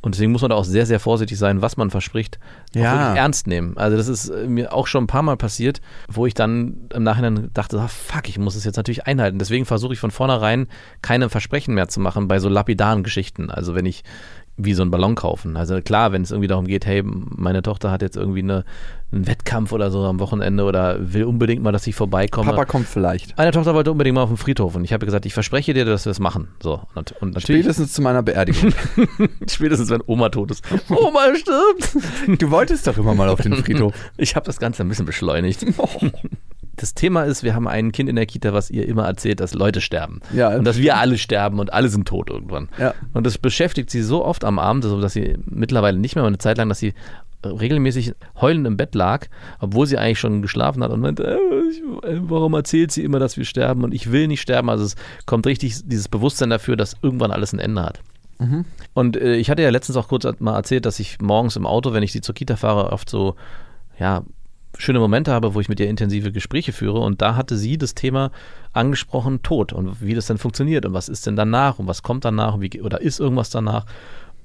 und 0.00 0.14
deswegen 0.14 0.32
muss 0.32 0.42
man 0.42 0.50
da 0.50 0.56
auch 0.56 0.64
sehr, 0.64 0.86
sehr 0.86 1.00
vorsichtig 1.00 1.38
sein, 1.38 1.60
was 1.62 1.76
man 1.76 1.90
verspricht, 1.90 2.38
Ja. 2.74 2.92
wirklich 2.92 3.18
ernst 3.18 3.46
nehmen. 3.46 3.76
Also 3.76 3.96
das 3.96 4.08
ist 4.08 4.28
äh, 4.28 4.46
mir 4.46 4.72
auch 4.72 4.86
schon 4.86 5.04
ein 5.04 5.08
paar 5.08 5.22
Mal 5.22 5.36
passiert, 5.36 5.80
wo 6.08 6.26
ich 6.26 6.34
dann 6.34 6.88
im 6.94 7.02
Nachhinein 7.02 7.50
dachte, 7.54 7.80
ah, 7.80 7.88
fuck, 7.88 8.28
ich 8.28 8.38
muss 8.38 8.54
es 8.54 8.64
jetzt 8.64 8.76
natürlich 8.76 9.06
einhalten. 9.06 9.38
Deswegen 9.38 9.64
versuche 9.64 9.92
ich 9.94 9.98
von 9.98 10.10
vornherein 10.10 10.68
keine 11.02 11.28
Versprechen 11.28 11.74
mehr 11.74 11.88
zu 11.88 12.00
machen 12.00 12.28
bei 12.28 12.38
so 12.38 12.48
lapidaren 12.48 13.02
Geschichten. 13.02 13.50
Also 13.50 13.74
wenn 13.74 13.86
ich 13.86 14.04
wie 14.58 14.74
so 14.74 14.82
einen 14.82 14.90
Ballon 14.90 15.14
kaufen. 15.14 15.56
Also 15.56 15.80
klar, 15.80 16.12
wenn 16.12 16.22
es 16.22 16.32
irgendwie 16.32 16.48
darum 16.48 16.66
geht, 16.66 16.84
hey, 16.84 17.02
meine 17.04 17.62
Tochter 17.62 17.90
hat 17.92 18.02
jetzt 18.02 18.16
irgendwie 18.16 18.40
eine, 18.40 18.64
einen 19.12 19.26
Wettkampf 19.28 19.72
oder 19.72 19.90
so 19.90 20.02
am 20.04 20.18
Wochenende 20.18 20.64
oder 20.64 20.96
will 21.12 21.24
unbedingt 21.24 21.62
mal, 21.62 21.70
dass 21.70 21.86
ich 21.86 21.94
vorbeikomme. 21.94 22.50
Papa 22.50 22.64
kommt 22.64 22.88
vielleicht. 22.88 23.38
Meine 23.38 23.52
Tochter 23.52 23.74
wollte 23.74 23.92
unbedingt 23.92 24.16
mal 24.16 24.22
auf 24.22 24.30
den 24.30 24.36
Friedhof 24.36 24.74
und 24.74 24.84
ich 24.84 24.92
habe 24.92 25.06
gesagt, 25.06 25.26
ich 25.26 25.32
verspreche 25.32 25.74
dir, 25.74 25.84
dass 25.84 26.04
wir 26.04 26.10
es 26.10 26.18
machen. 26.18 26.48
So 26.60 26.82
und, 26.94 27.12
und 27.22 27.34
natürlich 27.34 27.62
Spätestens 27.62 27.92
zu 27.92 28.02
meiner 28.02 28.22
Beerdigung. 28.22 28.72
spätestens 29.48 29.90
wenn 29.90 30.02
Oma 30.06 30.28
tot 30.28 30.50
ist. 30.50 30.64
Oma 30.90 31.34
stirbt. 31.36 32.42
du 32.42 32.50
wolltest 32.50 32.86
doch 32.88 32.98
immer 32.98 33.14
mal 33.14 33.28
auf 33.28 33.40
den 33.40 33.54
Friedhof. 33.54 33.94
Ich 34.16 34.34
habe 34.34 34.44
das 34.44 34.58
Ganze 34.58 34.82
ein 34.82 34.88
bisschen 34.88 35.06
beschleunigt. 35.06 35.64
Das 36.78 36.94
Thema 36.94 37.24
ist, 37.24 37.42
wir 37.42 37.54
haben 37.54 37.68
ein 37.68 37.92
Kind 37.92 38.08
in 38.08 38.16
der 38.16 38.26
Kita, 38.26 38.52
was 38.52 38.70
ihr 38.70 38.86
immer 38.88 39.04
erzählt, 39.04 39.40
dass 39.40 39.52
Leute 39.52 39.80
sterben. 39.80 40.20
Ja, 40.32 40.56
und 40.56 40.64
dass 40.64 40.78
wir 40.78 40.96
alle 40.96 41.18
sterben 41.18 41.58
und 41.58 41.72
alle 41.72 41.88
sind 41.88 42.08
tot 42.08 42.30
irgendwann. 42.30 42.68
Ja. 42.78 42.94
Und 43.12 43.26
das 43.26 43.36
beschäftigt 43.36 43.90
sie 43.90 44.02
so 44.02 44.24
oft 44.24 44.44
am 44.44 44.58
Abend, 44.58 44.84
so 44.84 45.00
dass 45.00 45.12
sie 45.12 45.36
mittlerweile 45.44 45.98
nicht 45.98 46.14
mehr, 46.14 46.22
aber 46.22 46.28
eine 46.28 46.38
Zeit 46.38 46.56
lang, 46.56 46.68
dass 46.68 46.78
sie 46.78 46.94
regelmäßig 47.44 48.14
heulend 48.40 48.66
im 48.66 48.76
Bett 48.76 48.94
lag, 48.94 49.26
obwohl 49.60 49.86
sie 49.86 49.98
eigentlich 49.98 50.18
schon 50.18 50.42
geschlafen 50.42 50.82
hat 50.82 50.90
und 50.90 51.00
meinte, 51.00 51.24
äh, 51.24 52.06
äh, 52.06 52.20
warum 52.22 52.54
erzählt 52.54 52.90
sie 52.90 53.04
immer, 53.04 53.18
dass 53.18 53.36
wir 53.36 53.44
sterben 53.44 53.84
und 53.84 53.94
ich 53.94 54.10
will 54.10 54.26
nicht 54.26 54.40
sterben. 54.40 54.70
Also 54.70 54.84
es 54.84 54.96
kommt 55.26 55.46
richtig 55.46 55.76
dieses 55.84 56.08
Bewusstsein 56.08 56.50
dafür, 56.50 56.76
dass 56.76 56.96
irgendwann 57.02 57.30
alles 57.30 57.52
ein 57.52 57.60
Ende 57.60 57.82
hat. 57.82 58.00
Und 58.94 59.16
äh, 59.16 59.34
ich 59.36 59.50
hatte 59.50 59.62
ja 59.62 59.70
letztens 59.70 59.96
auch 59.96 60.08
kurz 60.08 60.26
mal 60.40 60.56
erzählt, 60.56 60.86
dass 60.86 61.00
ich 61.00 61.20
morgens 61.20 61.56
im 61.56 61.66
Auto, 61.66 61.92
wenn 61.92 62.02
ich 62.02 62.12
sie 62.12 62.20
zur 62.20 62.34
Kita 62.34 62.56
fahre, 62.56 62.92
oft 62.92 63.08
so, 63.10 63.36
ja, 63.98 64.22
schöne 64.78 65.00
Momente 65.00 65.32
habe, 65.32 65.54
wo 65.54 65.60
ich 65.60 65.68
mit 65.68 65.80
ihr 65.80 65.88
intensive 65.88 66.32
Gespräche 66.32 66.72
führe. 66.72 67.00
Und 67.00 67.20
da 67.20 67.36
hatte 67.36 67.56
sie 67.56 67.76
das 67.76 67.94
Thema 67.94 68.30
angesprochen, 68.72 69.42
Tod 69.42 69.72
und 69.72 70.00
wie 70.00 70.14
das 70.14 70.26
denn 70.26 70.38
funktioniert 70.38 70.86
und 70.86 70.94
was 70.94 71.08
ist 71.08 71.26
denn 71.26 71.36
danach 71.36 71.78
und 71.78 71.86
was 71.86 72.02
kommt 72.02 72.24
danach 72.24 72.54
und 72.54 72.62
wie, 72.62 72.80
oder 72.80 73.00
ist 73.00 73.20
irgendwas 73.20 73.50
danach. 73.50 73.84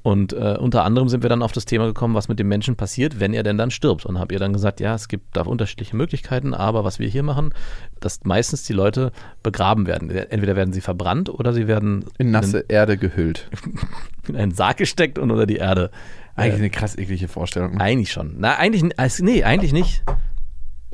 Und 0.04 0.34
äh, 0.34 0.58
unter 0.60 0.84
anderem 0.84 1.08
sind 1.08 1.24
wir 1.24 1.30
dann 1.30 1.42
auf 1.42 1.54
das 1.54 1.64
Thema 1.64 1.86
gekommen, 1.86 2.14
was 2.14 2.28
mit 2.28 2.38
dem 2.38 2.50
Menschen 2.50 2.76
passiert, 2.76 3.22
wenn 3.22 3.34
er 3.34 3.44
denn 3.44 3.58
dann 3.58 3.72
stirbt. 3.72 4.06
Und 4.06 4.20
habe 4.20 4.34
ihr 4.34 4.40
dann 4.40 4.52
gesagt, 4.52 4.82
ja, 4.82 4.94
es 4.96 5.08
gibt 5.08 5.38
da 5.38 5.44
unterschiedliche 5.44 5.96
Möglichkeiten, 5.96 6.54
aber 6.54 6.84
was 6.84 7.00
wir 7.00 7.08
hier 7.08 7.24
machen, 7.24 7.54
dass 8.02 8.20
meistens 8.26 8.64
die 8.64 8.74
Leute 8.74 9.14
begraben 9.44 9.88
werden. 9.88 10.10
Entweder 10.10 10.58
werden 10.58 10.74
sie 10.74 10.82
verbrannt 10.82 11.30
oder 11.30 11.54
sie 11.54 11.68
werden 11.70 12.04
In 12.18 12.32
nasse 12.32 12.66
Erde 12.68 12.98
gehüllt. 12.98 13.50
in 14.28 14.36
einen 14.36 14.52
Sarg 14.52 14.76
gesteckt 14.76 15.18
und 15.18 15.32
unter 15.32 15.46
die 15.46 15.56
Erde. 15.56 15.90
Eigentlich 16.36 16.56
Äh, 16.56 16.58
eine 16.58 16.70
krass 16.70 16.98
eklige 16.98 17.30
Vorstellung. 17.30 17.80
eigentlich 17.80 18.12
schon. 18.12 18.36
Na, 18.40 18.58
eigentlich, 18.58 18.84
nee, 19.22 19.44
eigentlich 19.46 19.72
nicht. 19.72 20.04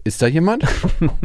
Ist 0.09 0.23
da 0.23 0.25
jemand? 0.27 0.63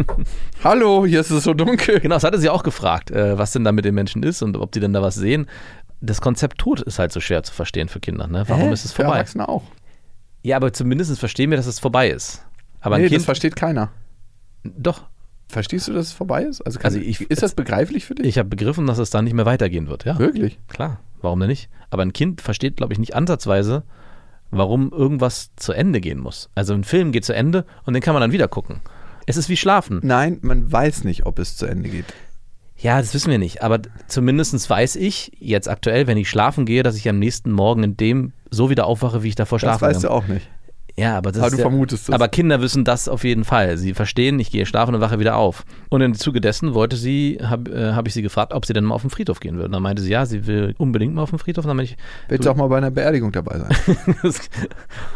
Hallo, 0.63 1.07
hier 1.07 1.21
ist 1.21 1.31
es 1.31 1.45
so 1.45 1.55
dunkel. 1.55 2.01
Genau, 2.01 2.17
das 2.17 2.23
hatte 2.25 2.39
sie 2.39 2.51
auch 2.51 2.63
gefragt, 2.63 3.11
äh, 3.11 3.39
was 3.39 3.53
denn 3.53 3.65
da 3.65 3.73
mit 3.73 3.87
den 3.87 3.95
Menschen 3.95 4.23
ist 4.23 4.43
und 4.43 4.59
ob 4.59 4.73
die 4.73 4.81
denn 4.81 4.93
da 4.93 5.01
was 5.01 5.15
sehen. 5.15 5.47
Das 6.03 6.21
Konzept 6.21 6.59
Tod 6.59 6.83
ist 6.83 6.99
halt 6.99 7.11
so 7.11 7.19
schwer 7.21 7.43
zu 7.43 7.55
verstehen 7.55 7.89
für 7.89 7.99
Kinder. 7.99 8.27
Ne? 8.27 8.45
Warum 8.47 8.65
Hä? 8.65 8.73
ist 8.75 8.85
es 8.85 8.93
Für 8.93 9.05
vorbei? 9.05 9.17
Erwachsene 9.17 9.49
auch. 9.49 9.63
Ja, 10.43 10.57
aber 10.57 10.75
zumindest 10.75 11.19
verstehen 11.19 11.49
wir, 11.49 11.57
dass 11.57 11.67
es 11.67 11.79
vorbei 11.81 12.11
ist. 12.11 12.45
Aber 12.83 12.97
ein 12.97 13.01
nee, 13.01 13.09
Kind. 13.09 13.21
das 13.21 13.25
versteht 13.25 13.57
keiner. 13.57 13.89
doch, 14.65 15.05
Verstehst 15.49 15.89
du, 15.89 15.95
dass 15.95 16.09
es 16.09 16.13
vorbei 16.13 16.43
ist? 16.43 16.61
Also, 16.61 16.79
Also 16.83 16.99
ich- 16.99 17.23
ist 17.23 17.43
das 17.43 17.55
begreiflich 17.55 18.05
für 18.05 18.15
dich? 18.15 18.27
ich 18.27 18.37
habe 18.39 18.51
begriffen, 18.51 18.87
dass 18.87 18.99
es 18.99 19.09
da 19.09 19.23
nicht 19.23 19.33
mehr 19.33 19.47
weitergehen 19.47 19.89
wird. 19.89 20.05
Ja, 20.05 20.19
Wirklich? 20.19 20.59
klar. 20.69 21.01
Warum 21.23 21.41
denn 21.41 21.49
nicht? 21.49 21.71
Aber 21.89 22.03
ein 22.03 22.13
Kind 22.13 22.43
versteht, 22.43 22.77
glaube 22.77 22.93
ich, 22.93 22.99
nicht 22.99 23.15
ansatzweise, 23.17 23.83
warum 24.51 24.93
irgendwas 24.93 25.51
zu 25.57 25.73
Ende 25.73 26.01
gehen 26.01 26.19
muss. 26.19 26.51
Also 26.55 26.75
ein 26.75 26.85
Film 26.85 27.13
geht 27.13 27.25
zu 27.25 27.35
Ende 27.35 27.65
und 27.85 27.95
den 27.95 28.03
kann 28.03 28.15
man 28.15 28.21
dann 28.21 28.33
wieder 28.33 28.49
gucken. 28.49 28.81
Es 29.27 29.37
ist 29.37 29.49
wie 29.49 29.57
Schlafen. 29.57 30.01
Nein, 30.03 30.39
man 30.43 30.71
weiß 30.71 31.05
nicht, 31.05 31.27
ob 31.27 31.39
es 31.39 31.57
zu 31.57 31.67
Ende 31.67 31.89
geht. 31.89 32.07
Ja, 32.77 32.99
das 32.99 33.15
wissen 33.15 33.31
wir 33.31 33.39
nicht. 33.39 33.63
Aber 33.63 33.81
zumindest 34.09 34.69
weiß 34.69 34.97
ich 34.97 35.33
jetzt 35.39 35.69
aktuell, 35.69 36.07
wenn 36.07 36.19
ich 36.19 36.29
schlafen 36.29 36.67
gehe, 36.67 36.83
dass 36.83 36.97
ich 36.97 37.09
am 37.09 37.19
nächsten 37.19 37.53
Morgen 37.53 37.83
in 37.83 37.97
dem 37.97 38.33
so 38.51 38.69
wieder 38.69 38.87
aufwache, 38.87 39.23
wie 39.23 39.29
ich 39.29 39.35
davor 39.37 39.59
Das 39.59 39.63
schlafen 39.63 39.83
weißt 39.83 40.05
du 40.05 40.11
auch 40.11 40.27
nicht. 40.27 40.49
Ja, 40.97 41.17
aber 41.19 41.33
das 41.33 41.41
Aber 41.41 41.49
ist 41.49 41.55
du 41.55 41.59
ja, 41.59 41.69
vermutest 41.69 42.09
es. 42.09 42.15
Aber 42.15 42.29
Kinder 42.29 42.61
wissen 42.61 42.85
das 42.85 43.09
auf 43.09 43.25
jeden 43.25 43.45
Fall. 43.45 43.77
Sie 43.79 43.95
verstehen, 43.95 44.39
ich 44.39 44.53
gehe 44.53 44.65
schlafen 44.65 44.95
und 44.95 45.01
wache 45.01 45.19
wieder 45.19 45.37
auf. 45.37 45.65
Und 45.89 46.03
im 46.03 46.15
Zuge 46.15 46.41
dessen 46.41 46.73
wollte 46.75 46.97
sie, 46.97 47.41
habe 47.43 47.71
äh, 47.73 47.93
hab 47.95 48.07
ich 48.07 48.15
sie 48.15 48.23
gefragt, 48.23 48.53
ob 48.53 48.65
sie 48.65 48.75
denn 48.75 48.85
mal 48.85 48.95
auf 48.95 49.01
den 49.01 49.11
Friedhof 49.11 49.41
gehen 49.41 49.57
würde. 49.57 49.67
Und 49.67 49.73
dann 49.73 49.83
meinte 49.83 50.03
sie, 50.03 50.11
ja, 50.11 50.25
sie 50.25 50.47
will 50.47 50.75
unbedingt 50.79 51.15
mal 51.15 51.23
auf 51.23 51.31
den 51.31 51.41
Friedhof. 51.41 51.65
Und 51.65 51.71
dann 51.71 51.77
meinte 51.77 51.93
ich, 51.93 51.99
Willst 52.29 52.47
du 52.47 52.51
auch 52.51 52.57
mal 52.57 52.69
bei 52.69 52.77
einer 52.77 52.93
Beerdigung 52.93 53.33
dabei 53.33 53.59
sein? 53.59 53.97
das 54.23 54.41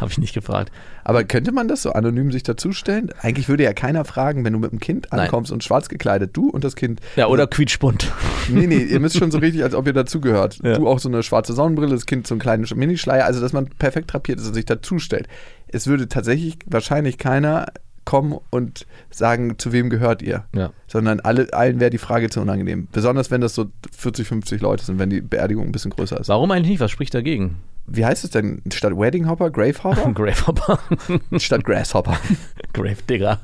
habe 0.00 0.10
ich 0.10 0.18
nicht 0.18 0.34
gefragt. 0.34 0.72
Aber 1.04 1.22
könnte 1.22 1.52
man 1.52 1.68
das 1.68 1.82
so 1.82 1.92
anonym 1.92 2.32
sich 2.32 2.42
dazustellen? 2.42 3.10
Eigentlich 3.22 3.48
würde 3.48 3.62
ja 3.62 3.72
keiner 3.72 4.04
fragen, 4.04 4.44
wenn 4.44 4.52
du 4.52 4.58
mit 4.58 4.72
dem 4.72 4.80
Kind 4.80 5.06
Nein. 5.10 5.20
ankommst 5.20 5.52
und 5.52 5.62
schwarz 5.62 5.88
gekleidet, 5.88 6.36
du 6.36 6.50
und 6.50 6.64
das 6.64 6.74
Kind. 6.74 7.00
Ja, 7.14 7.28
oder 7.28 7.46
quietschbunt. 7.46 8.12
Nee, 8.48 8.66
nee, 8.66 8.82
ihr 8.82 9.00
müsst 9.00 9.16
schon 9.16 9.30
so 9.30 9.38
richtig, 9.38 9.62
als 9.62 9.74
ob 9.74 9.86
ihr 9.86 9.92
dazugehört. 9.92 10.58
Ja. 10.62 10.76
Du 10.76 10.88
auch 10.88 10.98
so 10.98 11.08
eine 11.08 11.22
schwarze 11.22 11.52
Sonnenbrille, 11.52 11.92
das 11.92 12.06
Kind 12.06 12.26
so 12.26 12.34
einen 12.34 12.40
kleinen 12.40 12.66
Minischleier, 12.74 13.24
also 13.24 13.40
dass 13.40 13.52
man 13.52 13.68
perfekt 13.78 14.12
drapiert 14.12 14.40
ist 14.40 14.48
und 14.48 14.54
sich 14.54 14.66
dazustellt. 14.66 15.28
Es 15.72 15.86
würde 15.86 16.08
tatsächlich 16.08 16.58
wahrscheinlich 16.66 17.18
keiner 17.18 17.66
kommen 18.04 18.38
und 18.48 18.86
sagen, 19.10 19.58
zu 19.58 19.70
wem 19.72 19.90
gehört 19.90 20.22
ihr. 20.22 20.44
Ja. 20.54 20.70
Sondern 20.86 21.20
alle, 21.20 21.52
allen 21.52 21.78
wäre 21.78 21.90
die 21.90 21.98
Frage 21.98 22.30
zu 22.30 22.40
unangenehm. 22.40 22.88
Besonders 22.90 23.30
wenn 23.30 23.42
das 23.42 23.54
so 23.54 23.66
40, 23.94 24.26
50 24.26 24.62
Leute 24.62 24.84
sind, 24.84 24.98
wenn 24.98 25.10
die 25.10 25.20
Beerdigung 25.20 25.66
ein 25.66 25.72
bisschen 25.72 25.90
größer 25.90 26.18
ist. 26.18 26.28
Warum 26.28 26.50
eigentlich 26.50 26.70
nicht? 26.70 26.80
Was 26.80 26.90
spricht 26.90 27.12
dagegen? 27.12 27.56
Wie 27.86 28.06
heißt 28.06 28.24
es 28.24 28.30
denn? 28.30 28.62
Statt 28.72 28.96
Wedding 28.96 29.28
Hopper, 29.28 29.50
Grave 29.50 29.82
Hopper? 29.84 30.10
Gravehopper. 30.14 30.78
Statt 31.38 31.64
Grasshopper. 31.64 32.18
Grave 32.72 33.02
Digger. 33.08 33.40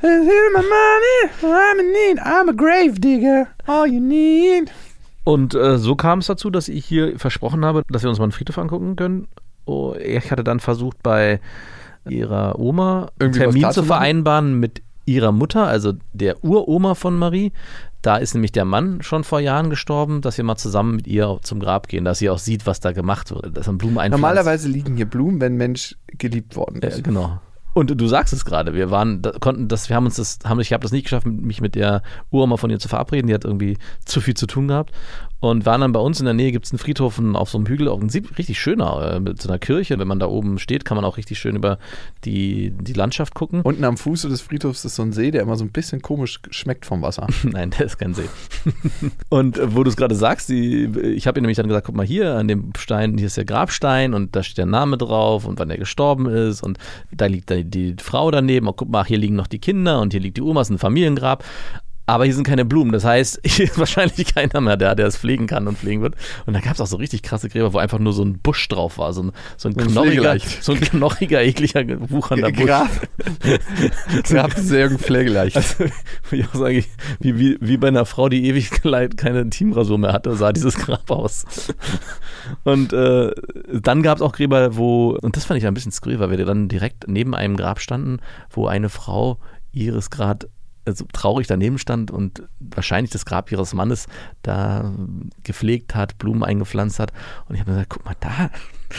Here's 0.00 0.52
my 0.52 0.62
money, 0.62 1.54
I'm 1.54 1.78
in 1.78 1.92
need, 1.92 2.18
I'm 2.20 2.48
a 2.48 2.52
grave 2.52 3.00
digger, 3.00 3.46
all 3.68 3.86
you 3.86 4.00
need. 4.00 4.72
Und 5.22 5.54
äh, 5.54 5.78
so 5.78 5.94
kam 5.94 6.18
es 6.18 6.26
dazu, 6.26 6.50
dass 6.50 6.68
ich 6.68 6.84
hier 6.84 7.16
versprochen 7.20 7.64
habe, 7.64 7.84
dass 7.88 8.02
wir 8.02 8.10
uns 8.10 8.18
mal 8.18 8.24
einen 8.24 8.32
Friedhof 8.32 8.58
angucken 8.58 8.96
können. 8.96 9.28
Oh, 9.64 9.94
ich 9.94 10.30
hatte 10.30 10.44
dann 10.44 10.60
versucht, 10.60 11.02
bei 11.02 11.40
ihrer 12.08 12.58
Oma 12.58 13.10
einen 13.18 13.32
Termin 13.32 13.70
zu 13.70 13.84
vereinbaren 13.84 14.58
mit 14.58 14.82
ihrer 15.04 15.32
Mutter, 15.32 15.66
also 15.66 15.94
der 16.12 16.44
Uroma 16.44 16.94
von 16.94 17.16
Marie. 17.16 17.52
Da 18.02 18.16
ist 18.16 18.34
nämlich 18.34 18.50
der 18.50 18.64
Mann 18.64 19.00
schon 19.02 19.22
vor 19.22 19.38
Jahren 19.38 19.70
gestorben, 19.70 20.22
dass 20.22 20.36
wir 20.36 20.44
mal 20.44 20.56
zusammen 20.56 20.96
mit 20.96 21.06
ihr 21.06 21.38
zum 21.42 21.60
Grab 21.60 21.86
gehen, 21.86 22.04
dass 22.04 22.18
sie 22.18 22.30
auch 22.30 22.38
sieht, 22.38 22.66
was 22.66 22.80
da 22.80 22.90
gemacht 22.90 23.30
wird. 23.30 23.56
Dass 23.56 23.68
man 23.68 23.78
Blumen 23.78 23.98
einpflanzt. 23.98 24.20
Normalerweise 24.20 24.68
liegen 24.68 24.96
hier 24.96 25.06
Blumen, 25.06 25.40
wenn 25.40 25.56
Mensch 25.56 25.96
geliebt 26.18 26.56
worden 26.56 26.82
ist. 26.82 26.96
Ja, 26.96 27.02
genau. 27.02 27.40
Und 27.74 27.98
du 27.98 28.06
sagst 28.06 28.34
es 28.34 28.44
gerade, 28.44 28.74
wir 28.74 28.90
waren, 28.90 29.22
da, 29.22 29.32
konnten 29.32 29.68
das, 29.68 29.88
wir 29.88 29.96
haben 29.96 30.04
uns 30.04 30.16
das, 30.16 30.40
haben, 30.44 30.60
ich 30.60 30.72
habe 30.72 30.82
das 30.82 30.92
nicht 30.92 31.04
geschafft, 31.04 31.26
mich 31.26 31.60
mit 31.60 31.74
der 31.74 32.02
Uroma 32.30 32.56
von 32.56 32.70
ihr 32.70 32.78
zu 32.78 32.88
verabreden, 32.88 33.28
die 33.28 33.34
hat 33.34 33.44
irgendwie 33.44 33.78
zu 34.04 34.20
viel 34.20 34.34
zu 34.34 34.46
tun 34.46 34.68
gehabt. 34.68 34.92
Und 35.42 35.66
waren 35.66 35.80
dann 35.80 35.90
bei 35.90 35.98
uns 35.98 36.20
in 36.20 36.24
der 36.24 36.34
Nähe, 36.34 36.52
gibt 36.52 36.66
es 36.66 36.70
einen 36.70 36.78
Friedhof 36.78 37.20
auf 37.34 37.50
so 37.50 37.58
einem 37.58 37.66
Hügel, 37.66 37.88
auch 37.88 38.00
ein 38.00 38.08
richtig 38.38 38.60
schöner, 38.60 39.14
äh, 39.14 39.20
mit 39.20 39.42
so 39.42 39.48
einer 39.48 39.58
Kirche. 39.58 39.98
Wenn 39.98 40.06
man 40.06 40.20
da 40.20 40.26
oben 40.28 40.60
steht, 40.60 40.84
kann 40.84 40.94
man 40.94 41.04
auch 41.04 41.16
richtig 41.16 41.40
schön 41.40 41.56
über 41.56 41.78
die, 42.24 42.70
die 42.70 42.92
Landschaft 42.92 43.34
gucken. 43.34 43.62
Unten 43.62 43.82
am 43.82 43.96
Fuße 43.96 44.28
des 44.28 44.40
Friedhofs 44.40 44.84
ist 44.84 44.94
so 44.94 45.02
ein 45.02 45.12
See, 45.12 45.32
der 45.32 45.42
immer 45.42 45.56
so 45.56 45.64
ein 45.64 45.72
bisschen 45.72 46.00
komisch 46.00 46.38
schmeckt 46.50 46.86
vom 46.86 47.02
Wasser. 47.02 47.26
Nein, 47.42 47.70
der 47.70 47.86
ist 47.86 47.98
kein 47.98 48.14
See. 48.14 48.28
und 49.30 49.58
äh, 49.58 49.74
wo 49.74 49.82
du 49.82 49.90
es 49.90 49.96
gerade 49.96 50.14
sagst, 50.14 50.48
die, 50.48 50.84
ich 50.84 51.26
habe 51.26 51.40
ihr 51.40 51.42
nämlich 51.42 51.56
dann 51.56 51.66
gesagt, 51.66 51.86
guck 51.86 51.96
mal 51.96 52.06
hier 52.06 52.36
an 52.36 52.46
dem 52.46 52.70
Stein, 52.78 53.18
hier 53.18 53.26
ist 53.26 53.36
der 53.36 53.44
Grabstein 53.44 54.14
und 54.14 54.36
da 54.36 54.44
steht 54.44 54.58
der 54.58 54.66
Name 54.66 54.96
drauf 54.96 55.44
und 55.44 55.58
wann 55.58 55.70
er 55.70 55.78
gestorben 55.78 56.26
ist 56.26 56.62
und 56.62 56.78
da 57.10 57.26
liegt 57.26 57.50
dann 57.50 57.68
die 57.68 57.96
Frau 58.00 58.30
daneben. 58.30 58.68
Und 58.68 58.76
guck 58.76 58.90
mal, 58.90 59.04
hier 59.04 59.18
liegen 59.18 59.34
noch 59.34 59.48
die 59.48 59.58
Kinder 59.58 60.00
und 60.02 60.12
hier 60.12 60.20
liegt 60.20 60.36
die 60.36 60.42
Oma, 60.42 60.60
ist 60.60 60.70
ein 60.70 60.78
Familiengrab. 60.78 61.42
Aber 62.04 62.24
hier 62.24 62.34
sind 62.34 62.46
keine 62.46 62.64
Blumen. 62.64 62.92
Das 62.92 63.04
heißt, 63.04 63.40
hier 63.44 63.66
ist 63.66 63.78
wahrscheinlich 63.78 64.34
keiner 64.34 64.60
mehr 64.60 64.76
da, 64.76 64.94
der 64.94 65.06
es 65.06 65.16
pflegen 65.16 65.46
kann 65.46 65.68
und 65.68 65.78
pflegen 65.78 66.02
wird. 66.02 66.16
Und 66.46 66.54
da 66.54 66.60
gab 66.60 66.74
es 66.74 66.80
auch 66.80 66.86
so 66.86 66.96
richtig 66.96 67.22
krasse 67.22 67.48
Gräber, 67.48 67.72
wo 67.72 67.78
einfach 67.78 67.98
nur 67.98 68.12
so 68.12 68.24
ein 68.24 68.38
Busch 68.38 68.68
drauf 68.68 68.98
war. 68.98 69.12
So 69.12 69.22
ein, 69.24 69.32
so 69.56 69.68
ein, 69.68 69.74
Pflegeleicht. 69.74 70.62
so 70.62 70.72
ein 70.72 70.80
knorriger, 70.80 71.42
ekliger, 71.42 71.84
wuchernder 72.10 72.50
Busch. 72.50 72.66
Grab. 72.66 72.90
Grab 74.24 74.56
ist 74.56 74.68
sehr 74.68 74.90
pflegeleicht. 74.90 75.56
Also, 75.56 75.84
ich 76.30 76.46
auch 76.46 76.54
sagen, 76.54 76.84
wie, 77.20 77.38
wie, 77.38 77.58
wie 77.60 77.76
bei 77.76 77.88
einer 77.88 78.04
Frau, 78.04 78.28
die 78.28 78.46
ewig 78.46 78.70
keine 79.16 79.50
Teamrasur 79.50 79.98
mehr 79.98 80.12
hatte, 80.12 80.34
sah 80.34 80.52
dieses 80.52 80.76
Grab 80.76 81.10
aus. 81.10 81.44
Und 82.64 82.92
äh, 82.92 83.30
dann 83.72 84.02
gab 84.02 84.18
es 84.18 84.22
auch 84.22 84.32
Gräber, 84.32 84.76
wo, 84.76 85.16
und 85.20 85.36
das 85.36 85.44
fand 85.44 85.58
ich 85.58 85.66
ein 85.66 85.74
bisschen 85.74 85.92
skurril, 85.92 86.18
weil 86.18 86.30
wir 86.30 86.44
dann 86.44 86.68
direkt 86.68 87.08
neben 87.08 87.34
einem 87.34 87.56
Grab 87.56 87.80
standen, 87.80 88.18
wo 88.50 88.66
eine 88.66 88.88
Frau 88.88 89.38
ihres 89.72 90.10
Grad 90.10 90.48
also 90.84 91.04
traurig 91.12 91.46
daneben 91.46 91.78
stand 91.78 92.10
und 92.10 92.42
wahrscheinlich 92.60 93.10
das 93.12 93.24
Grab 93.24 93.52
ihres 93.52 93.74
Mannes 93.74 94.06
da 94.42 94.92
gepflegt 95.44 95.94
hat, 95.94 96.18
Blumen 96.18 96.42
eingepflanzt 96.42 96.98
hat. 96.98 97.12
Und 97.48 97.54
ich 97.54 97.60
habe 97.60 97.70
mir 97.70 97.76
gesagt, 97.76 97.90
guck 97.90 98.04
mal 98.04 98.16
da, 98.20 98.50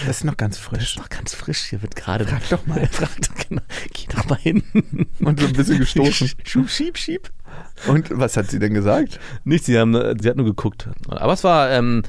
Das 0.05 0.17
ist 0.17 0.23
noch 0.23 0.37
ganz 0.37 0.55
das 0.57 0.65
frisch. 0.65 0.83
ist 0.95 0.99
doch 0.99 1.09
ganz 1.09 1.33
frisch, 1.33 1.61
hier 1.63 1.81
wird 1.81 1.95
gerade. 1.95 2.25
Frag 2.25 2.49
doch 2.49 2.65
mal. 2.65 2.85
Frag 2.91 3.09
doch, 3.21 3.47
genau. 3.49 3.61
Geh 3.93 4.07
doch 4.15 4.25
mal 4.29 4.39
hin. 4.39 4.63
Und 5.19 5.39
so 5.39 5.47
ein 5.47 5.53
bisschen 5.53 5.79
gestoßen. 5.79 6.31
Schub, 6.45 6.69
schieb, 6.69 6.97
schieb. 6.97 7.31
Und 7.87 8.09
was 8.11 8.37
hat 8.37 8.49
sie 8.49 8.59
denn 8.59 8.73
gesagt? 8.73 9.19
Nichts, 9.43 9.67
sie, 9.67 9.77
haben, 9.77 9.93
sie 10.19 10.29
hat 10.29 10.37
nur 10.37 10.45
geguckt. 10.45 10.89
Aber 11.09 11.33
es 11.33 11.43
war, 11.43 11.69
ähm, 11.71 12.03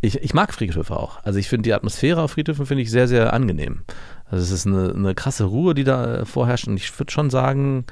ich, 0.00 0.22
ich 0.22 0.34
mag 0.34 0.54
Friedhöfe 0.54 0.96
auch. 0.96 1.22
Also 1.24 1.38
ich 1.38 1.48
finde 1.48 1.62
die 1.64 1.74
Atmosphäre 1.74 2.22
auf 2.22 2.32
Friedhöfen 2.32 2.66
finde 2.66 2.82
ich 2.82 2.90
sehr, 2.90 3.08
sehr 3.08 3.32
angenehm. 3.32 3.82
Also 4.26 4.42
es 4.42 4.50
ist 4.50 4.66
eine, 4.66 4.92
eine 4.94 5.14
krasse 5.14 5.44
Ruhe, 5.44 5.74
die 5.74 5.84
da 5.84 6.18
äh, 6.18 6.24
vorherrscht 6.24 6.68
und 6.68 6.76
ich 6.76 6.98
würde 6.98 7.12
schon 7.12 7.30
sagen, 7.30 7.84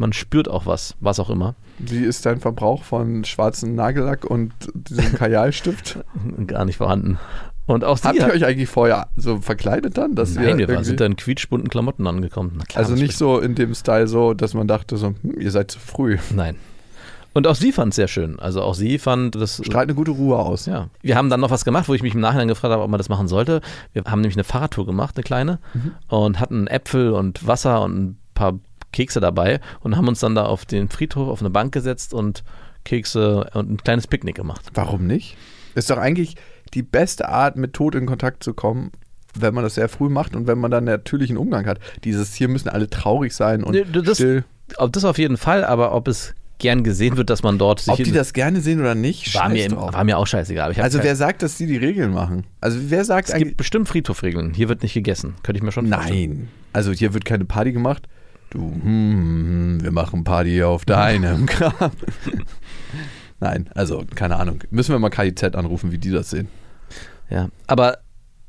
man 0.00 0.12
spürt 0.14 0.48
auch 0.48 0.66
was, 0.66 0.96
was 1.00 1.20
auch 1.20 1.30
immer. 1.30 1.54
Wie 1.78 2.02
ist 2.02 2.24
dein 2.24 2.40
Verbrauch 2.40 2.82
von 2.82 3.24
schwarzem 3.24 3.74
Nagellack 3.74 4.24
und 4.24 4.52
diesem 4.74 5.14
Kajalstift? 5.14 5.98
Gar 6.46 6.64
nicht 6.64 6.78
vorhanden. 6.78 7.18
Und 7.66 7.84
auch 7.84 8.02
Habt 8.02 8.16
ihr 8.16 8.24
hat, 8.24 8.32
euch 8.32 8.44
eigentlich 8.44 8.68
vorher 8.68 9.08
so 9.16 9.40
verkleidet 9.40 9.98
dann? 9.98 10.16
Dass 10.16 10.34
Nein, 10.34 10.58
wir 10.58 10.68
waren, 10.68 10.82
sind 10.82 11.00
da 11.00 11.06
in 11.06 11.16
quietschbunten 11.16 11.68
Klamotten 11.68 12.06
angekommen. 12.06 12.58
Klar, 12.66 12.82
also 12.82 12.94
nicht 12.94 13.16
so 13.16 13.38
in 13.38 13.54
dem 13.54 13.74
Style 13.74 14.08
so, 14.08 14.34
dass 14.34 14.54
man 14.54 14.66
dachte 14.66 14.96
so, 14.96 15.08
hm, 15.08 15.38
ihr 15.38 15.50
seid 15.50 15.70
zu 15.70 15.78
früh. 15.78 16.18
Nein. 16.34 16.56
Und 17.32 17.46
auch 17.46 17.54
sie 17.54 17.70
fand 17.70 17.92
es 17.92 17.96
sehr 17.96 18.08
schön. 18.08 18.40
Also 18.40 18.62
auch 18.62 18.74
sie 18.74 18.98
fand 18.98 19.36
das. 19.36 19.62
Strahlt 19.64 19.88
eine 19.88 19.94
gute 19.94 20.10
Ruhe 20.10 20.38
aus. 20.38 20.66
Ja. 20.66 20.88
Wir 21.02 21.14
haben 21.14 21.28
dann 21.28 21.40
noch 21.40 21.50
was 21.50 21.64
gemacht, 21.64 21.88
wo 21.88 21.94
ich 21.94 22.02
mich 22.02 22.14
im 22.14 22.20
Nachhinein 22.20 22.48
gefragt 22.48 22.72
habe, 22.72 22.82
ob 22.82 22.90
man 22.90 22.98
das 22.98 23.08
machen 23.10 23.28
sollte. 23.28 23.60
Wir 23.92 24.02
haben 24.04 24.22
nämlich 24.22 24.36
eine 24.36 24.44
Fahrradtour 24.44 24.86
gemacht, 24.86 25.16
eine 25.16 25.22
kleine, 25.22 25.58
und 26.08 26.40
hatten 26.40 26.66
Äpfel 26.66 27.12
und 27.12 27.46
Wasser 27.46 27.82
und 27.82 27.98
ein 27.98 28.18
paar 28.34 28.58
Kekse 28.92 29.20
dabei 29.20 29.60
und 29.80 29.96
haben 29.96 30.08
uns 30.08 30.20
dann 30.20 30.34
da 30.34 30.44
auf 30.44 30.64
den 30.66 30.88
Friedhof 30.88 31.28
auf 31.28 31.40
eine 31.40 31.50
Bank 31.50 31.72
gesetzt 31.72 32.12
und 32.14 32.42
Kekse 32.84 33.48
und 33.54 33.70
ein 33.70 33.76
kleines 33.78 34.06
Picknick 34.06 34.36
gemacht. 34.36 34.66
Warum 34.74 35.06
nicht? 35.06 35.36
Ist 35.74 35.90
doch 35.90 35.98
eigentlich 35.98 36.36
die 36.74 36.82
beste 36.82 37.28
Art, 37.28 37.56
mit 37.56 37.72
Tod 37.74 37.94
in 37.94 38.06
Kontakt 38.06 38.42
zu 38.42 38.54
kommen, 38.54 38.90
wenn 39.34 39.54
man 39.54 39.62
das 39.64 39.74
sehr 39.76 39.88
früh 39.88 40.08
macht 40.08 40.34
und 40.34 40.46
wenn 40.46 40.58
man 40.58 40.70
dann 40.70 40.84
natürlichen 40.84 41.36
Umgang 41.36 41.66
hat. 41.66 41.78
Dieses 42.04 42.34
hier 42.34 42.48
müssen 42.48 42.68
alle 42.68 42.88
traurig 42.90 43.32
sein 43.34 43.62
und 43.62 43.72
Nee, 43.74 43.84
das- 44.02 44.16
still. 44.16 44.44
Das 44.92 45.04
auf 45.04 45.18
jeden 45.18 45.36
Fall, 45.36 45.64
aber 45.64 45.92
ob 45.94 46.06
es 46.08 46.34
gern 46.58 46.84
gesehen 46.84 47.16
wird, 47.16 47.28
dass 47.30 47.42
man 47.42 47.58
dort 47.58 47.80
sich 47.80 47.92
Ob 47.92 47.96
die 47.96 48.12
das 48.12 48.32
gerne 48.32 48.60
sehen 48.60 48.80
oder 48.80 48.94
nicht, 48.94 49.34
war, 49.34 49.48
mir, 49.48 49.68
drauf. 49.68 49.94
war 49.94 50.04
mir 50.04 50.16
auch 50.18 50.26
scheißegal. 50.26 50.74
Also 50.78 51.02
wer 51.02 51.16
sagt, 51.16 51.42
dass 51.42 51.56
die 51.56 51.66
die 51.66 51.76
Regeln 51.78 52.12
machen? 52.12 52.44
Also 52.60 52.78
wer 52.88 53.04
sagt 53.04 53.30
es 53.30 53.34
gibt 53.36 53.56
bestimmt 53.56 53.88
Friedhofregeln. 53.88 54.52
Hier 54.54 54.68
wird 54.68 54.82
nicht 54.82 54.94
gegessen. 54.94 55.34
Könnte 55.42 55.58
ich 55.58 55.62
mir 55.64 55.72
schon 55.72 55.88
vorstellen. 55.88 56.30
Nein. 56.30 56.48
Also 56.72 56.92
hier 56.92 57.14
wird 57.14 57.24
keine 57.24 57.44
Party 57.46 57.72
gemacht. 57.72 58.06
Du, 58.50 58.58
hm, 58.58 58.82
hm, 58.82 59.82
wir 59.82 59.92
machen 59.92 60.24
Party 60.24 60.62
auf 60.62 60.84
deinem 60.84 61.46
Grab. 61.46 61.92
Nein, 63.38 63.70
also 63.74 64.04
keine 64.14 64.36
Ahnung. 64.36 64.62
Müssen 64.70 64.92
wir 64.92 64.98
mal 64.98 65.10
KIZ 65.10 65.54
anrufen, 65.54 65.92
wie 65.92 65.98
die 65.98 66.10
das 66.10 66.30
sehen. 66.30 66.48
Ja, 67.30 67.48
aber 67.68 67.98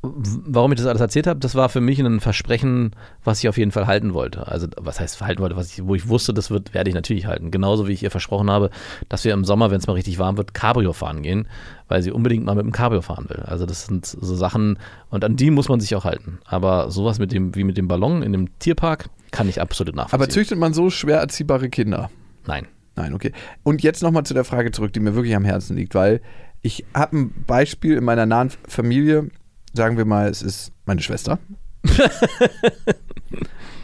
warum 0.03 0.71
ich 0.71 0.79
das 0.79 0.87
alles 0.87 1.01
erzählt 1.01 1.27
habe, 1.27 1.39
das 1.39 1.53
war 1.53 1.69
für 1.69 1.79
mich 1.79 1.99
ein 1.99 2.19
Versprechen, 2.19 2.95
was 3.23 3.39
ich 3.39 3.47
auf 3.47 3.57
jeden 3.57 3.71
Fall 3.71 3.85
halten 3.85 4.15
wollte. 4.15 4.47
Also 4.47 4.67
was 4.77 4.99
heißt 4.99 5.21
halten 5.21 5.41
wollte, 5.41 5.55
was 5.55 5.71
ich, 5.71 5.85
wo 5.85 5.93
ich 5.93 6.07
wusste, 6.07 6.33
das 6.33 6.49
wird, 6.49 6.73
werde 6.73 6.89
ich 6.89 6.95
natürlich 6.95 7.27
halten. 7.27 7.51
Genauso 7.51 7.87
wie 7.87 7.93
ich 7.93 8.01
ihr 8.01 8.09
versprochen 8.09 8.49
habe, 8.49 8.71
dass 9.09 9.23
wir 9.23 9.33
im 9.33 9.45
Sommer, 9.45 9.69
wenn 9.69 9.77
es 9.77 9.85
mal 9.85 9.93
richtig 9.93 10.17
warm 10.17 10.37
wird, 10.37 10.55
Cabrio 10.55 10.93
fahren 10.93 11.21
gehen, 11.21 11.47
weil 11.87 12.01
sie 12.01 12.11
unbedingt 12.11 12.45
mal 12.45 12.55
mit 12.55 12.65
dem 12.65 12.71
Cabrio 12.71 13.01
fahren 13.01 13.29
will. 13.29 13.43
Also 13.45 13.67
das 13.67 13.85
sind 13.85 14.07
so 14.07 14.35
Sachen 14.35 14.79
und 15.11 15.23
an 15.23 15.35
die 15.35 15.51
muss 15.51 15.69
man 15.69 15.79
sich 15.79 15.95
auch 15.95 16.05
halten. 16.05 16.39
Aber 16.45 16.89
sowas 16.89 17.19
mit 17.19 17.31
dem, 17.31 17.53
wie 17.55 17.63
mit 17.63 17.77
dem 17.77 17.87
Ballon 17.87 18.23
in 18.23 18.31
dem 18.31 18.57
Tierpark, 18.57 19.09
kann 19.31 19.49
ich 19.49 19.61
absolut 19.61 19.95
nachvollziehen. 19.95 20.21
Aber 20.21 20.29
züchtet 20.29 20.59
man 20.59 20.73
so 20.73 20.89
schwer 20.89 21.19
erziehbare 21.19 21.69
Kinder? 21.69 22.09
Nein. 22.45 22.67
Nein, 22.95 23.13
okay. 23.13 23.31
Und 23.63 23.83
jetzt 23.83 24.03
nochmal 24.03 24.23
zu 24.23 24.33
der 24.33 24.43
Frage 24.43 24.71
zurück, 24.71 24.93
die 24.93 24.99
mir 24.99 25.15
wirklich 25.15 25.35
am 25.35 25.45
Herzen 25.45 25.77
liegt, 25.77 25.95
weil 25.95 26.21
ich 26.61 26.85
habe 26.93 27.17
ein 27.17 27.43
Beispiel 27.47 27.97
in 27.97 28.03
meiner 28.03 28.25
nahen 28.25 28.51
Familie, 28.67 29.29
sagen 29.73 29.97
wir 29.97 30.05
mal, 30.05 30.29
es 30.29 30.41
ist 30.41 30.73
meine 30.85 31.01
Schwester. 31.01 31.39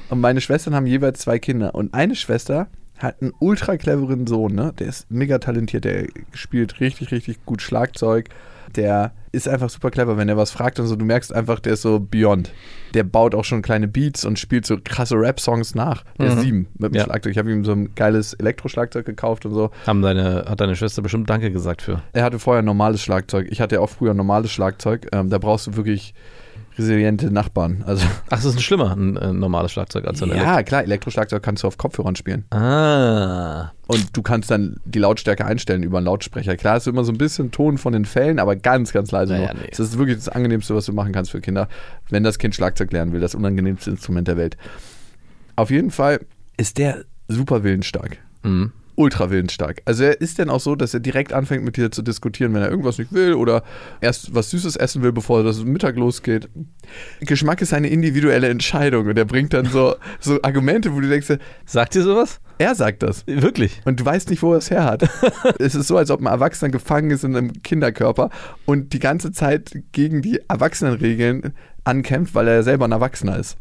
und 0.09 0.19
meine 0.19 0.41
Schwestern 0.41 0.75
haben 0.75 0.85
jeweils 0.85 1.19
zwei 1.19 1.39
Kinder. 1.39 1.73
Und 1.73 1.93
eine 1.93 2.15
Schwester 2.15 2.67
hat 2.97 3.21
einen 3.21 3.33
ultra 3.39 3.77
cleveren 3.77 4.27
Sohn, 4.27 4.53
ne? 4.55 4.73
Der 4.79 4.87
ist 4.87 5.09
mega 5.11 5.37
talentiert, 5.39 5.85
der 5.85 6.07
spielt 6.33 6.79
richtig, 6.79 7.11
richtig 7.11 7.45
gut 7.45 7.61
Schlagzeug. 7.61 8.29
Der 8.75 9.11
ist 9.31 9.47
einfach 9.47 9.69
super 9.69 9.91
clever, 9.91 10.17
wenn 10.17 10.27
er 10.27 10.35
was 10.35 10.51
fragt 10.51 10.77
und 10.79 10.87
so. 10.87 10.95
Du 10.97 11.05
merkst 11.05 11.33
einfach, 11.33 11.59
der 11.61 11.73
ist 11.73 11.83
so 11.83 11.99
beyond. 12.01 12.51
Der 12.93 13.03
baut 13.03 13.33
auch 13.33 13.45
schon 13.45 13.61
kleine 13.61 13.87
Beats 13.87 14.25
und 14.25 14.39
spielt 14.39 14.65
so 14.65 14.77
krasse 14.83 15.15
Rap-Songs 15.15 15.73
nach. 15.73 16.03
Der 16.19 16.33
ist 16.33 16.41
sieben 16.41 16.67
mit 16.77 16.91
dem 16.91 16.95
Ja. 16.97 17.03
Schlagzeug. 17.05 17.31
Ich 17.31 17.37
habe 17.37 17.49
ihm 17.51 17.63
so 17.63 17.71
ein 17.71 17.95
geiles 17.95 18.33
Elektroschlagzeug 18.33 19.05
gekauft 19.05 19.45
und 19.45 19.53
so. 19.53 19.71
Haben 19.85 20.01
deine, 20.01 20.45
hat 20.49 20.59
deine 20.59 20.75
Schwester 20.75 21.01
bestimmt 21.01 21.29
Danke 21.29 21.49
gesagt 21.51 21.81
für. 21.81 22.01
Er 22.11 22.23
hatte 22.23 22.39
vorher 22.39 22.61
ein 22.61 22.65
normales 22.65 23.01
Schlagzeug. 23.01 23.47
Ich 23.49 23.61
hatte 23.61 23.75
ja 23.75 23.81
auch 23.81 23.89
früher 23.89 24.11
ein 24.11 24.17
normales 24.17 24.51
Schlagzeug. 24.51 25.07
Ähm, 25.13 25.29
da 25.29 25.37
brauchst 25.37 25.67
du 25.67 25.75
wirklich 25.77 26.13
resiliente 26.77 27.31
Nachbarn. 27.31 27.83
Also 27.85 28.05
Ach, 28.25 28.29
das 28.29 28.45
ist 28.45 28.55
ein 28.55 28.61
schlimmer, 28.61 28.95
ein, 28.95 29.17
ein 29.17 29.39
normales 29.39 29.71
Schlagzeug 29.71 30.05
als 30.05 30.21
ein 30.21 30.29
ja, 30.29 30.63
klar, 30.63 30.83
Elektroschlagzeug 30.83 31.41
kannst 31.41 31.63
du 31.63 31.67
auf 31.67 31.77
Kopfhörern 31.77 32.15
spielen. 32.15 32.45
Ah. 32.51 33.71
Und 33.87 34.15
du 34.15 34.21
kannst 34.21 34.51
dann 34.51 34.77
die 34.85 34.99
Lautstärke 34.99 35.45
einstellen 35.45 35.83
über 35.83 35.97
einen 35.97 36.05
Lautsprecher. 36.05 36.55
Klar, 36.57 36.77
ist 36.77 36.87
immer 36.87 37.03
so 37.03 37.11
ein 37.11 37.17
bisschen 37.17 37.51
Ton 37.51 37.77
von 37.77 37.93
den 37.93 38.05
Fällen, 38.05 38.39
aber 38.39 38.55
ganz, 38.55 38.91
ganz 38.93 39.11
leise 39.11 39.33
Naja, 39.33 39.53
nee. 39.53 39.69
Das 39.69 39.79
ist 39.79 39.97
wirklich 39.97 40.17
das 40.17 40.29
Angenehmste, 40.29 40.75
was 40.75 40.85
du 40.85 40.93
machen 40.93 41.13
kannst 41.13 41.31
für 41.31 41.41
Kinder, 41.41 41.67
wenn 42.09 42.23
das 42.23 42.37
Kind 42.37 42.53
Schlagzeug 42.53 42.91
lernen 42.91 43.13
will. 43.13 43.21
Das 43.21 43.33
unangenehmste 43.33 43.89
Instrument 43.89 44.27
der 44.27 44.37
Welt. 44.37 44.57
Auf 45.55 45.71
jeden 45.71 45.91
Fall 45.91 46.19
ist 46.57 46.77
der 46.77 47.05
super 47.27 47.63
willensstark. 47.63 48.17
Mhm. 48.43 48.71
Ultra 48.97 49.29
willensstark. 49.29 49.81
Also 49.85 50.03
er 50.03 50.19
ist 50.19 50.39
dann 50.39 50.49
auch 50.49 50.59
so, 50.59 50.75
dass 50.75 50.93
er 50.93 50.99
direkt 50.99 51.31
anfängt 51.31 51.63
mit 51.63 51.77
dir 51.77 51.91
zu 51.91 52.01
diskutieren, 52.01 52.53
wenn 52.53 52.63
er 52.63 52.69
irgendwas 52.69 52.97
nicht 52.97 53.13
will 53.13 53.35
oder 53.35 53.63
erst 54.01 54.33
was 54.33 54.49
Süßes 54.49 54.75
essen 54.75 55.03
will, 55.03 55.11
bevor 55.11 55.43
das 55.43 55.63
Mittag 55.63 55.95
losgeht. 55.97 56.49
Geschmack 57.21 57.61
ist 57.61 57.73
eine 57.73 57.89
individuelle 57.89 58.49
Entscheidung 58.49 59.07
und 59.07 59.17
er 59.17 59.25
bringt 59.25 59.53
dann 59.53 59.67
so, 59.67 59.95
so 60.19 60.41
Argumente, 60.41 60.93
wo 60.93 60.99
du 60.99 61.07
denkst, 61.07 61.27
Sagt 61.65 61.95
ihr 61.95 62.03
sowas? 62.03 62.39
er 62.57 62.75
sagt 62.75 63.03
das. 63.03 63.25
Wirklich? 63.27 63.81
Und 63.85 63.99
du 63.99 64.05
weißt 64.05 64.29
nicht, 64.29 64.41
wo 64.41 64.53
er 64.53 64.57
es 64.57 64.71
her 64.71 64.85
hat. 64.85 65.03
es 65.59 65.75
ist 65.75 65.87
so, 65.87 65.97
als 65.97 66.09
ob 66.09 66.19
ein 66.21 66.25
Erwachsener 66.25 66.71
gefangen 66.71 67.11
ist 67.11 67.23
in 67.23 67.35
einem 67.35 67.61
Kinderkörper 67.61 68.29
und 68.65 68.93
die 68.93 68.99
ganze 68.99 69.31
Zeit 69.31 69.77
gegen 69.91 70.21
die 70.21 70.41
Erwachsenenregeln 70.47 71.53
ankämpft, 71.83 72.35
weil 72.35 72.47
er 72.47 72.63
selber 72.63 72.85
ein 72.85 72.91
Erwachsener 72.91 73.37
ist. 73.37 73.57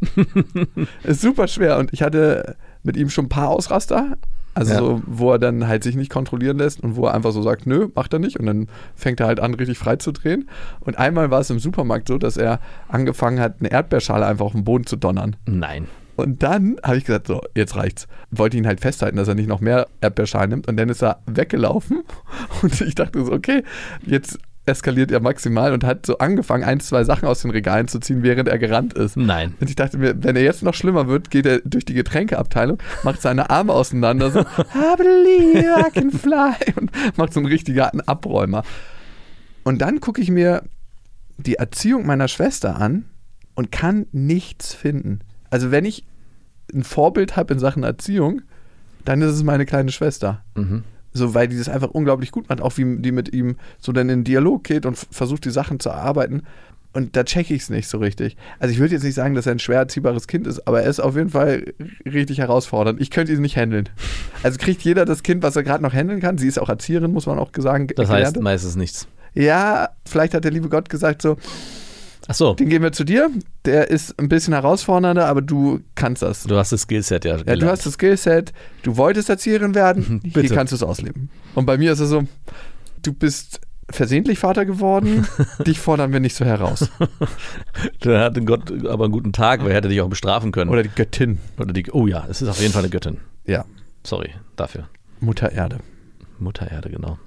ist 1.02 1.20
super 1.20 1.46
schwer. 1.46 1.78
Und 1.78 1.92
ich 1.92 2.02
hatte 2.02 2.56
mit 2.82 2.96
ihm 2.96 3.10
schon 3.10 3.26
ein 3.26 3.30
paar 3.30 3.50
Ausraster. 3.50 4.16
Also, 4.56 4.72
Ja. 4.72 4.78
so, 4.78 5.02
wo 5.06 5.32
er 5.32 5.38
dann 5.38 5.68
halt 5.68 5.82
sich 5.84 5.96
nicht 5.96 6.10
kontrollieren 6.10 6.56
lässt 6.56 6.80
und 6.82 6.96
wo 6.96 7.04
er 7.06 7.14
einfach 7.14 7.32
so 7.32 7.42
sagt, 7.42 7.66
nö, 7.66 7.88
macht 7.94 8.12
er 8.14 8.18
nicht. 8.18 8.40
Und 8.40 8.46
dann 8.46 8.68
fängt 8.94 9.20
er 9.20 9.26
halt 9.26 9.38
an, 9.38 9.52
richtig 9.52 9.76
frei 9.76 9.96
zu 9.96 10.12
drehen. 10.12 10.48
Und 10.80 10.98
einmal 10.98 11.30
war 11.30 11.40
es 11.40 11.50
im 11.50 11.58
Supermarkt 11.58 12.08
so, 12.08 12.16
dass 12.16 12.38
er 12.38 12.58
angefangen 12.88 13.38
hat, 13.38 13.56
eine 13.60 13.70
Erdbeerschale 13.70 14.24
einfach 14.24 14.46
auf 14.46 14.52
den 14.52 14.64
Boden 14.64 14.86
zu 14.86 14.96
donnern. 14.96 15.36
Nein. 15.46 15.88
Und 16.16 16.42
dann 16.42 16.76
habe 16.82 16.96
ich 16.96 17.04
gesagt, 17.04 17.26
so, 17.26 17.42
jetzt 17.54 17.76
reicht's. 17.76 18.08
Wollte 18.30 18.56
ihn 18.56 18.66
halt 18.66 18.80
festhalten, 18.80 19.18
dass 19.18 19.28
er 19.28 19.34
nicht 19.34 19.48
noch 19.48 19.60
mehr 19.60 19.86
Erdbeerschalen 20.00 20.48
nimmt. 20.48 20.66
Und 20.68 20.78
dann 20.78 20.88
ist 20.88 21.02
er 21.02 21.18
weggelaufen. 21.26 22.04
Und 22.62 22.80
ich 22.80 22.94
dachte 22.94 23.22
so, 23.22 23.32
okay, 23.32 23.62
jetzt 24.06 24.38
eskaliert 24.66 25.12
er 25.12 25.20
maximal 25.20 25.72
und 25.72 25.84
hat 25.84 26.04
so 26.04 26.18
angefangen, 26.18 26.64
ein, 26.64 26.80
zwei 26.80 27.04
Sachen 27.04 27.26
aus 27.26 27.42
den 27.42 27.50
Regalen 27.50 27.88
zu 27.88 28.00
ziehen, 28.00 28.22
während 28.22 28.48
er 28.48 28.58
gerannt 28.58 28.94
ist. 28.94 29.16
Nein. 29.16 29.54
Und 29.60 29.70
ich 29.70 29.76
dachte 29.76 29.96
mir, 29.96 30.22
wenn 30.22 30.36
er 30.36 30.42
jetzt 30.42 30.62
noch 30.62 30.74
schlimmer 30.74 31.06
wird, 31.06 31.30
geht 31.30 31.46
er 31.46 31.60
durch 31.60 31.84
die 31.84 31.94
Getränkeabteilung, 31.94 32.78
macht 33.04 33.22
seine 33.22 33.48
Arme 33.50 33.72
auseinander, 33.72 34.30
so, 34.30 34.40
I 34.74 34.96
believe 34.96 35.74
I 35.78 35.90
can 35.90 36.10
fly 36.10 36.54
und 36.76 36.90
macht 37.16 37.32
so 37.32 37.40
einen 37.40 37.46
richtigen 37.46 38.00
Abräumer. 38.06 38.64
Und 39.62 39.80
dann 39.80 40.00
gucke 40.00 40.20
ich 40.20 40.30
mir 40.30 40.62
die 41.38 41.54
Erziehung 41.54 42.06
meiner 42.06 42.28
Schwester 42.28 42.76
an 42.76 43.06
und 43.54 43.70
kann 43.72 44.06
nichts 44.12 44.74
finden. 44.74 45.20
Also 45.50 45.70
wenn 45.70 45.84
ich 45.84 46.04
ein 46.74 46.82
Vorbild 46.82 47.36
habe 47.36 47.54
in 47.54 47.60
Sachen 47.60 47.84
Erziehung, 47.84 48.42
dann 49.04 49.22
ist 49.22 49.32
es 49.32 49.42
meine 49.44 49.66
kleine 49.66 49.92
Schwester. 49.92 50.44
Mhm. 50.54 50.84
So, 51.16 51.34
weil 51.34 51.48
die 51.48 51.56
das 51.56 51.68
einfach 51.68 51.90
unglaublich 51.90 52.30
gut 52.30 52.48
macht, 52.48 52.60
auch 52.60 52.76
wie 52.76 52.98
die 52.98 53.12
mit 53.12 53.32
ihm 53.32 53.56
so 53.78 53.92
dann 53.92 54.08
in 54.10 54.18
den 54.18 54.24
Dialog 54.24 54.64
geht 54.64 54.84
und 54.84 54.96
versucht, 55.10 55.46
die 55.46 55.50
Sachen 55.50 55.80
zu 55.80 55.88
erarbeiten. 55.88 56.42
Und 56.92 57.16
da 57.16 57.24
checke 57.24 57.52
ich 57.54 57.62
es 57.62 57.70
nicht 57.70 57.88
so 57.88 57.98
richtig. 57.98 58.36
Also 58.58 58.72
ich 58.72 58.78
würde 58.78 58.94
jetzt 58.94 59.02
nicht 59.02 59.14
sagen, 59.14 59.34
dass 59.34 59.46
er 59.46 59.52
ein 59.52 59.58
schwer 59.58 59.80
erziehbares 59.80 60.26
Kind 60.26 60.46
ist, 60.46 60.66
aber 60.66 60.82
er 60.82 60.90
ist 60.90 61.00
auf 61.00 61.16
jeden 61.16 61.30
Fall 61.30 61.74
richtig 62.04 62.38
herausfordernd. 62.38 63.00
Ich 63.00 63.10
könnte 63.10 63.32
ihn 63.32 63.40
nicht 63.40 63.56
handeln. 63.56 63.88
Also 64.42 64.58
kriegt 64.58 64.82
jeder 64.82 65.04
das 65.04 65.22
Kind, 65.22 65.42
was 65.42 65.56
er 65.56 65.62
gerade 65.62 65.82
noch 65.82 65.92
handeln 65.92 66.20
kann. 66.20 66.38
Sie 66.38 66.48
ist 66.48 66.58
auch 66.58 66.68
Erzieherin, 66.68 67.12
muss 67.12 67.26
man 67.26 67.38
auch 67.38 67.50
sagen. 67.56 67.88
Das 67.96 68.08
heißt 68.08 68.40
meistens 68.40 68.76
nichts. 68.76 69.08
ja, 69.34 69.90
vielleicht 70.06 70.34
hat 70.34 70.44
der 70.44 70.52
liebe 70.52 70.68
Gott 70.68 70.88
gesagt 70.88 71.20
so, 71.22 71.36
Ach 72.28 72.34
so. 72.34 72.54
den 72.54 72.68
geben 72.68 72.84
wir 72.84 72.92
zu 72.92 73.04
dir. 73.04 73.30
Der 73.64 73.90
ist 73.90 74.18
ein 74.18 74.28
bisschen 74.28 74.52
herausfordernder, 74.52 75.26
aber 75.26 75.42
du 75.42 75.80
kannst 75.94 76.22
das. 76.22 76.44
Du 76.44 76.56
hast 76.56 76.72
das 76.72 76.82
Skillset 76.82 77.24
ja. 77.24 77.32
Ja, 77.32 77.36
du 77.38 77.44
gelernt. 77.44 77.72
hast 77.72 77.86
das 77.86 77.94
Skillset, 77.94 78.52
du 78.82 78.96
wolltest 78.96 79.28
Erzieherin 79.28 79.74
werden, 79.74 80.20
hier 80.22 80.32
Bitte. 80.32 80.54
kannst 80.54 80.72
du 80.72 80.76
es 80.76 80.82
ausleben. 80.82 81.30
Und 81.54 81.66
bei 81.66 81.78
mir 81.78 81.92
ist 81.92 82.00
es 82.00 82.10
so, 82.10 82.24
du 83.02 83.12
bist 83.12 83.60
versehentlich 83.88 84.40
Vater 84.40 84.64
geworden, 84.64 85.26
dich 85.66 85.78
fordern 85.78 86.12
wir 86.12 86.20
nicht 86.20 86.34
so 86.34 86.44
heraus. 86.44 86.90
Da 88.00 88.20
hatte 88.22 88.42
Gott 88.42 88.70
aber 88.86 89.04
einen 89.04 89.12
guten 89.12 89.32
Tag, 89.32 89.60
weil 89.60 89.70
er 89.70 89.76
hätte 89.76 89.88
dich 89.88 90.00
auch 90.00 90.08
bestrafen 90.08 90.50
können. 90.50 90.70
Oder 90.70 90.82
die 90.82 90.88
Göttin. 90.88 91.38
Oder 91.58 91.72
die, 91.72 91.90
oh 91.92 92.06
ja, 92.06 92.26
es 92.28 92.40
ist 92.40 92.48
auf 92.48 92.60
jeden 92.60 92.72
Fall 92.72 92.82
eine 92.82 92.90
Göttin. 92.90 93.18
Ja, 93.44 93.64
Sorry 94.06 94.30
dafür. 94.54 94.88
Mutter 95.20 95.50
Erde. 95.50 95.78
Mutter 96.38 96.70
Erde, 96.70 96.90
genau. 96.90 97.18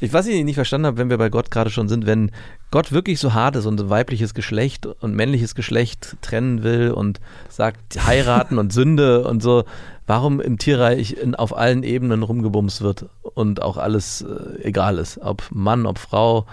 Ich 0.00 0.12
weiß, 0.12 0.26
ich 0.26 0.44
nicht 0.44 0.54
verstanden 0.54 0.86
habe, 0.86 0.98
wenn 0.98 1.10
wir 1.10 1.18
bei 1.18 1.28
Gott 1.28 1.50
gerade 1.50 1.70
schon 1.70 1.88
sind, 1.88 2.06
wenn 2.06 2.30
Gott 2.70 2.92
wirklich 2.92 3.20
so 3.20 3.34
hart 3.34 3.56
ist 3.56 3.66
und 3.66 3.88
weibliches 3.88 4.34
Geschlecht 4.34 4.86
und 4.86 5.14
männliches 5.14 5.54
Geschlecht 5.54 6.16
trennen 6.22 6.62
will 6.62 6.90
und 6.90 7.20
sagt 7.48 8.06
heiraten 8.06 8.58
und 8.58 8.72
Sünde 8.72 9.26
und 9.26 9.42
so, 9.42 9.64
warum 10.06 10.40
im 10.40 10.58
Tierreich 10.58 11.12
in, 11.12 11.34
auf 11.34 11.56
allen 11.56 11.82
Ebenen 11.82 12.22
rumgebumst 12.22 12.82
wird 12.82 13.06
und 13.22 13.62
auch 13.62 13.76
alles 13.76 14.22
äh, 14.22 14.62
egal 14.62 14.98
ist, 14.98 15.18
ob 15.18 15.44
Mann, 15.50 15.86
ob 15.86 15.98
Frau, 15.98 16.46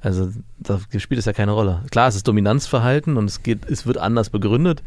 also 0.00 0.30
da 0.58 0.78
spielt 0.98 1.18
es 1.18 1.24
ja 1.24 1.32
keine 1.32 1.52
Rolle. 1.52 1.82
Klar, 1.90 2.08
es 2.08 2.16
ist 2.16 2.28
Dominanzverhalten 2.28 3.16
und 3.16 3.26
es 3.26 3.42
geht, 3.42 3.68
es 3.70 3.86
wird 3.86 3.98
anders 3.98 4.30
begründet, 4.30 4.82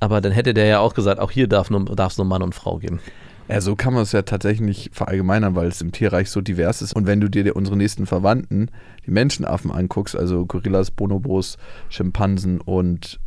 aber 0.00 0.20
dann 0.20 0.32
hätte 0.32 0.54
der 0.54 0.66
ja 0.66 0.80
auch 0.80 0.94
gesagt, 0.94 1.20
auch 1.20 1.30
hier 1.30 1.46
darf 1.46 1.70
nur, 1.70 1.84
darf 1.84 2.12
es 2.12 2.18
nur 2.18 2.26
Mann 2.26 2.42
und 2.42 2.54
Frau 2.54 2.78
geben. 2.78 3.00
Ja, 3.48 3.60
so 3.60 3.76
kann 3.76 3.92
man 3.92 4.02
es 4.02 4.12
ja 4.12 4.22
tatsächlich 4.22 4.60
nicht 4.60 4.94
verallgemeinern, 4.94 5.54
weil 5.54 5.68
es 5.68 5.80
im 5.80 5.92
Tierreich 5.92 6.30
so 6.30 6.40
divers 6.40 6.80
ist. 6.80 6.94
Und 6.94 7.06
wenn 7.06 7.20
du 7.20 7.28
dir 7.28 7.54
unsere 7.56 7.76
nächsten 7.76 8.06
Verwandten, 8.06 8.70
die 9.06 9.10
Menschenaffen 9.10 9.70
anguckst, 9.70 10.16
also 10.16 10.46
Gorillas, 10.46 10.90
Bonobos, 10.90 11.58
Schimpansen 11.88 12.60
und 12.60 13.20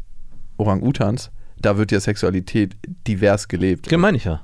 Orang-Utans, 0.58 1.32
da 1.60 1.78
wird 1.78 1.92
ja 1.92 2.00
Sexualität 2.00 2.76
divers 3.08 3.48
gelebt. 3.48 3.92
Ja, 3.92 3.98
meine 3.98 4.18
ich 4.18 4.26
ja. 4.26 4.42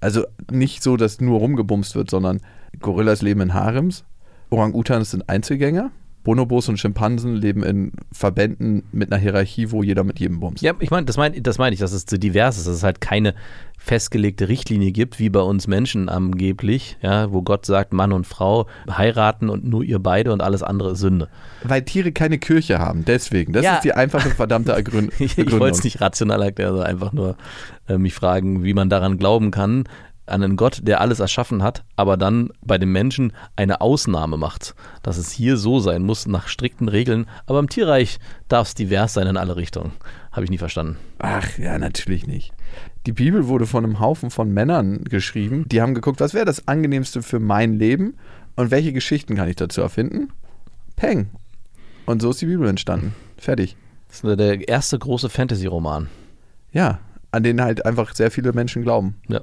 Also 0.00 0.24
nicht 0.50 0.82
so, 0.82 0.96
dass 0.96 1.20
nur 1.20 1.38
rumgebumst 1.38 1.94
wird, 1.94 2.10
sondern 2.10 2.40
Gorillas 2.80 3.22
leben 3.22 3.40
in 3.40 3.54
Harems, 3.54 4.04
Orang-Utans 4.50 5.10
sind 5.10 5.28
Einzelgänger, 5.28 5.90
Bonobos 6.26 6.68
und 6.68 6.76
Schimpansen 6.76 7.36
leben 7.36 7.62
in 7.62 7.92
Verbänden 8.10 8.82
mit 8.90 9.12
einer 9.12 9.20
Hierarchie, 9.22 9.70
wo 9.70 9.84
jeder 9.84 10.02
mit 10.02 10.18
jedem 10.18 10.40
bumst. 10.40 10.60
Ja, 10.60 10.72
ich 10.80 10.90
meine, 10.90 11.06
das 11.06 11.16
meine 11.16 11.40
das 11.40 11.58
mein 11.58 11.72
ich, 11.72 11.78
dass 11.78 11.92
es 11.92 12.04
so 12.08 12.16
divers 12.16 12.58
ist, 12.58 12.66
dass 12.66 12.74
es 12.74 12.82
halt 12.82 13.00
keine 13.00 13.32
festgelegte 13.78 14.48
Richtlinie 14.48 14.90
gibt, 14.90 15.20
wie 15.20 15.28
bei 15.28 15.38
uns 15.40 15.68
Menschen 15.68 16.08
angeblich, 16.08 16.96
ja, 17.00 17.30
wo 17.32 17.42
Gott 17.42 17.64
sagt, 17.64 17.92
Mann 17.92 18.12
und 18.12 18.26
Frau 18.26 18.66
heiraten 18.90 19.48
und 19.48 19.64
nur 19.64 19.84
ihr 19.84 20.00
beide 20.00 20.32
und 20.32 20.40
alles 20.42 20.64
andere 20.64 20.92
ist 20.92 20.98
Sünde. 20.98 21.28
Weil 21.62 21.82
Tiere 21.82 22.10
keine 22.10 22.38
Kirche 22.38 22.80
haben, 22.80 23.04
deswegen. 23.04 23.52
Das 23.52 23.64
Ja. 23.64 23.76
ist 23.76 23.84
die 23.84 23.92
einfache, 23.92 24.30
verdammte 24.30 24.72
Ergrün 24.72 25.10
Ich, 25.18 25.20
ich 25.20 25.36
Begründung. 25.36 25.60
wollte 25.60 25.78
es 25.78 25.84
nicht 25.84 26.00
rational 26.00 26.42
erklären, 26.42 26.70
sondern 26.72 26.90
einfach 26.90 27.12
nur 27.12 27.36
äh, 27.88 27.98
mich 27.98 28.14
fragen, 28.14 28.64
wie 28.64 28.74
man 28.74 28.88
daran 28.90 29.18
glauben 29.18 29.52
kann, 29.52 29.84
an 30.26 30.42
einen 30.42 30.56
Gott, 30.56 30.80
der 30.82 31.00
alles 31.00 31.20
erschaffen 31.20 31.62
hat, 31.62 31.84
aber 31.96 32.16
dann 32.16 32.50
bei 32.62 32.78
den 32.78 32.90
Menschen 32.90 33.32
eine 33.54 33.80
Ausnahme 33.80 34.36
macht, 34.36 34.74
dass 35.02 35.18
es 35.18 35.30
hier 35.32 35.56
so 35.56 35.78
sein 35.80 36.02
muss, 36.02 36.26
nach 36.26 36.48
strikten 36.48 36.88
Regeln, 36.88 37.26
aber 37.46 37.58
im 37.58 37.68
Tierreich 37.68 38.18
darf 38.48 38.68
es 38.68 38.74
divers 38.74 39.14
sein 39.14 39.26
in 39.26 39.36
alle 39.36 39.56
Richtungen. 39.56 39.92
Habe 40.32 40.44
ich 40.44 40.50
nie 40.50 40.58
verstanden. 40.58 40.96
Ach 41.18 41.56
ja, 41.58 41.78
natürlich 41.78 42.26
nicht. 42.26 42.52
Die 43.06 43.12
Bibel 43.12 43.46
wurde 43.46 43.66
von 43.66 43.84
einem 43.84 44.00
Haufen 44.00 44.30
von 44.30 44.52
Männern 44.52 45.04
geschrieben. 45.04 45.64
Die 45.68 45.80
haben 45.80 45.94
geguckt, 45.94 46.20
was 46.20 46.34
wäre 46.34 46.44
das 46.44 46.68
angenehmste 46.68 47.22
für 47.22 47.38
mein 47.38 47.78
Leben 47.78 48.16
und 48.56 48.70
welche 48.70 48.92
Geschichten 48.92 49.36
kann 49.36 49.48
ich 49.48 49.56
dazu 49.56 49.80
erfinden? 49.80 50.32
Peng. 50.96 51.30
Und 52.04 52.22
so 52.22 52.30
ist 52.30 52.40
die 52.40 52.46
Bibel 52.46 52.68
entstanden. 52.68 53.14
Fertig. 53.38 53.76
Das 54.08 54.22
ist 54.22 54.38
der 54.38 54.68
erste 54.68 54.98
große 54.98 55.28
Fantasy-Roman. 55.28 56.08
Ja, 56.72 57.00
an 57.32 57.42
den 57.42 57.60
halt 57.60 57.84
einfach 57.84 58.14
sehr 58.14 58.30
viele 58.30 58.52
Menschen 58.52 58.82
glauben. 58.82 59.16
Ja. 59.28 59.40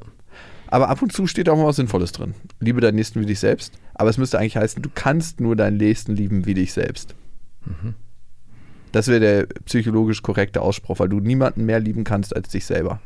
Aber 0.73 0.89
ab 0.89 1.03
und 1.03 1.13
zu 1.13 1.27
steht 1.27 1.49
auch 1.49 1.55
mal 1.55 1.67
was 1.67 1.75
Sinnvolles 1.75 2.13
drin. 2.13 2.33
Liebe 2.59 2.81
deinen 2.81 2.95
Nächsten 2.95 3.21
wie 3.21 3.27
dich 3.27 3.39
selbst. 3.39 3.73
Aber 3.93 4.09
es 4.09 4.17
müsste 4.17 4.39
eigentlich 4.39 4.57
heißen, 4.57 4.81
du 4.81 4.89
kannst 4.91 5.39
nur 5.39 5.55
deinen 5.55 5.77
Nächsten 5.77 6.15
lieben 6.15 6.47
wie 6.47 6.55
dich 6.55 6.73
selbst. 6.73 7.13
Das 8.91 9.07
wäre 9.07 9.19
der 9.19 9.45
psychologisch 9.65 10.23
korrekte 10.23 10.61
Ausspruch, 10.63 10.97
weil 10.97 11.09
du 11.09 11.19
niemanden 11.19 11.67
mehr 11.67 11.79
lieben 11.79 12.03
kannst 12.03 12.35
als 12.35 12.49
dich 12.49 12.65
selber. 12.65 12.99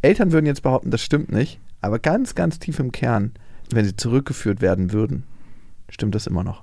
Eltern 0.00 0.30
würden 0.30 0.46
jetzt 0.46 0.62
behaupten, 0.62 0.92
das 0.92 1.02
stimmt 1.02 1.32
nicht, 1.32 1.58
aber 1.80 1.98
ganz, 1.98 2.36
ganz 2.36 2.60
tief 2.60 2.78
im 2.78 2.92
Kern, 2.92 3.32
wenn 3.72 3.84
sie 3.84 3.96
zurückgeführt 3.96 4.60
werden 4.60 4.92
würden, 4.92 5.24
stimmt 5.88 6.14
das 6.14 6.28
immer 6.28 6.44
noch. 6.44 6.62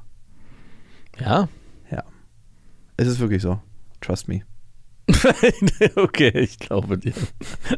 Ja? 1.19 1.49
Ja. 1.91 2.05
Es 2.95 3.09
ist 3.09 3.19
wirklich 3.19 3.41
so. 3.41 3.59
Trust 3.99 4.29
me. 4.29 4.43
okay, 5.95 6.31
ich 6.39 6.57
glaube 6.57 6.97
dir. 6.97 7.13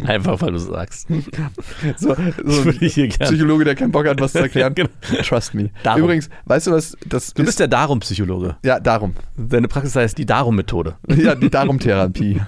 Einfach, 0.05 0.39
weil 0.41 0.51
du 0.53 0.59
sagst. 0.59 1.07
So, 1.97 2.15
so 2.45 2.71
gern. 2.71 3.09
Psychologe, 3.09 3.65
der 3.65 3.75
keinen 3.75 3.91
Bock 3.91 4.07
hat, 4.07 4.19
was 4.21 4.31
zu 4.31 4.39
erklären. 4.39 4.73
Genau. 4.75 4.89
Trust 5.23 5.53
me. 5.53 5.69
Darum. 5.83 6.03
Übrigens, 6.03 6.29
weißt 6.45 6.67
du 6.67 6.71
was, 6.71 6.95
das 7.05 7.33
Du 7.33 7.41
ist, 7.41 7.47
bist 7.47 7.59
der 7.59 7.67
Darum-Psychologe. 7.67 8.57
ja, 8.63 8.79
darum. 8.79 9.13
Deine 9.35 9.67
Praxis 9.67 9.95
heißt 9.95 10.17
die 10.17 10.25
Darum-Methode. 10.25 10.95
Ja, 11.15 11.35
die 11.35 11.49
Darum-Therapie. 11.49 12.41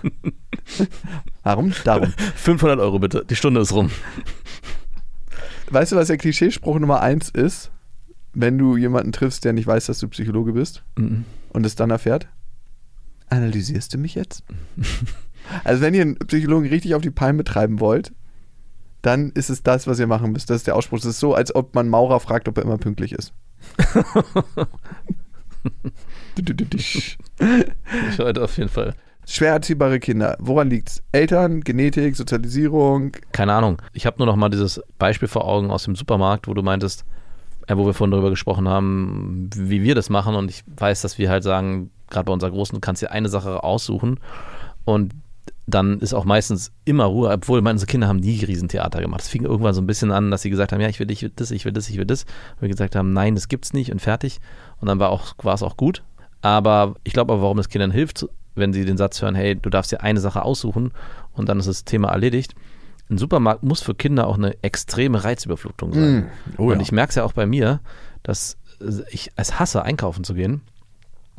Warum? 1.43 1.73
Darum. 1.83 2.13
500 2.35 2.79
Euro 2.79 2.99
bitte, 2.99 3.25
die 3.29 3.35
Stunde 3.35 3.61
ist 3.61 3.73
rum. 3.73 3.89
Weißt 5.71 5.91
du, 5.91 5.95
was 5.95 6.07
der 6.07 6.17
Klischeespruch 6.17 6.79
Nummer 6.79 7.01
eins 7.01 7.29
ist, 7.29 7.71
wenn 8.33 8.57
du 8.57 8.77
jemanden 8.77 9.11
triffst, 9.11 9.43
der 9.45 9.53
nicht 9.53 9.67
weiß, 9.67 9.87
dass 9.87 9.99
du 9.99 10.07
Psychologe 10.07 10.53
bist 10.53 10.83
Mhm. 10.97 11.25
und 11.51 11.65
es 11.65 11.75
dann 11.75 11.89
erfährt? 11.91 12.27
Analysierst 13.29 13.93
du 13.93 13.97
mich 13.97 14.15
jetzt? 14.15 14.43
also 15.63 15.81
wenn 15.81 15.93
ihr 15.93 16.01
einen 16.01 16.17
Psychologen 16.19 16.67
richtig 16.67 16.95
auf 16.95 17.01
die 17.01 17.11
Palme 17.11 17.43
treiben 17.43 17.79
wollt, 17.79 18.11
dann 19.01 19.31
ist 19.31 19.49
es 19.49 19.63
das, 19.63 19.87
was 19.87 19.99
ihr 19.99 20.07
machen 20.07 20.31
müsst. 20.31 20.49
Das 20.49 20.57
ist 20.57 20.67
der 20.67 20.75
Ausspruch. 20.75 20.97
Das 20.97 21.05
ist 21.05 21.19
so, 21.19 21.33
als 21.33 21.55
ob 21.55 21.73
man 21.75 21.87
Maurer 21.87 22.19
fragt, 22.19 22.47
ob 22.47 22.57
er 22.57 22.63
immer 22.63 22.77
pünktlich 22.77 23.13
ist. 23.13 23.33
Ich 28.09 28.19
heute 28.19 28.43
auf 28.43 28.57
jeden 28.57 28.69
Fall. 28.69 28.95
Schwer 29.25 29.53
erziehbare 29.53 29.99
Kinder. 29.99 30.37
Woran 30.39 30.69
liegt's? 30.69 31.03
Eltern, 31.11 31.61
Genetik, 31.61 32.15
Sozialisierung? 32.15 33.11
Keine 33.31 33.53
Ahnung. 33.53 33.81
Ich 33.93 34.05
habe 34.05 34.17
nur 34.17 34.25
noch 34.25 34.35
mal 34.35 34.49
dieses 34.49 34.81
Beispiel 34.97 35.27
vor 35.27 35.45
Augen 35.45 35.69
aus 35.69 35.83
dem 35.83 35.95
Supermarkt, 35.95 36.47
wo 36.47 36.53
du 36.53 36.63
meintest, 36.63 37.05
äh, 37.67 37.77
wo 37.77 37.85
wir 37.85 37.93
vorhin 37.93 38.11
darüber 38.11 38.31
gesprochen 38.31 38.67
haben, 38.67 39.49
wie 39.55 39.83
wir 39.83 39.95
das 39.95 40.09
machen. 40.09 40.35
Und 40.35 40.49
ich 40.49 40.63
weiß, 40.65 41.01
dass 41.01 41.17
wir 41.17 41.29
halt 41.29 41.43
sagen, 41.43 41.91
gerade 42.10 42.26
bei 42.26 42.34
unserer 42.34 42.52
Großen, 42.52 42.76
du 42.76 42.82
kannst 42.82 43.02
dir 43.02 43.12
eine 43.12 43.30
Sache 43.30 43.63
aussuchen 43.63 44.19
und 44.86 45.13
dann 45.67 46.00
ist 46.00 46.13
auch 46.13 46.26
meistens 46.26 46.72
immer 46.86 47.06
Ruhe, 47.06 47.30
obwohl 47.30 47.62
meine 47.62 47.80
Kinder 47.82 48.08
haben 48.08 48.19
nie 48.19 48.43
Riesentheater 48.43 49.02
gemacht. 49.02 49.22
Es 49.22 49.30
fing 49.30 49.43
irgendwann 49.43 49.74
so 49.74 49.82
ein 49.82 49.88
bisschen 49.88 50.12
an, 50.12 50.32
dass 50.32 50.41
sie 50.41 50.50
gesagt 50.50 50.72
haben, 50.72 50.82
ja, 50.82 50.89
ich 50.89 51.00
will 51.00 51.08
dich, 51.08 51.30
das, 51.36 51.52
ich 51.52 51.65
will 51.65 51.72
das, 51.72 51.89
ich 51.89 51.98
will 51.98 52.06
das. 52.06 52.24
Und 52.56 52.62
wir 52.62 52.69
gesagt 52.69 52.95
haben, 52.95 53.13
nein, 53.13 53.36
das 53.36 53.48
gibt's 53.48 53.74
nicht 53.74 53.91
und 53.91 54.02
fertig. 54.02 54.39
Und 54.80 54.88
dann 54.88 55.00
war 55.00 55.10
auch, 55.10 55.34
war 55.43 55.54
es 55.54 55.63
auch 55.63 55.78
gut. 55.78 56.04
Aber 56.41 56.95
ich 57.04 57.13
glaube 57.13 57.34
aber, 57.34 57.43
warum 57.43 57.60
es 57.60 57.69
Kindern 57.69 57.91
hilft, 57.91 58.28
wenn 58.56 58.74
sie 58.74 58.86
den 58.86 58.98
Satz 58.98 59.22
hören, 59.22 59.36
hey, 59.36 59.56
du 59.56 59.69
darfst 59.69 59.91
dir 59.91 60.02
eine 60.02 60.19
Sache 60.19 60.43
aussuchen 60.43 60.91
und 61.34 61.50
dann 61.50 61.60
ist 61.60 61.67
das 61.67 61.86
Thema 61.86 62.10
erledigt. 62.10 62.56
Ein 63.10 63.17
Supermarkt 63.17 63.63
muss 63.63 63.82
für 63.82 63.95
Kinder 63.95 64.28
auch 64.28 64.38
eine 64.38 64.62
extreme 64.63 65.24
Reizüberflutung 65.24 65.93
sein. 65.93 66.15
Mm. 66.15 66.30
Oh 66.58 66.65
und 66.65 66.76
ja. 66.76 66.82
ich 66.82 66.91
merke 66.91 67.10
es 67.10 67.15
ja 67.15 67.24
auch 67.24 67.34
bei 67.34 67.45
mir, 67.45 67.80
dass 68.24 68.58
ich 69.10 69.32
es 69.36 69.60
hasse, 69.60 69.84
einkaufen 69.84 70.24
zu 70.24 70.34
gehen. 70.34 70.62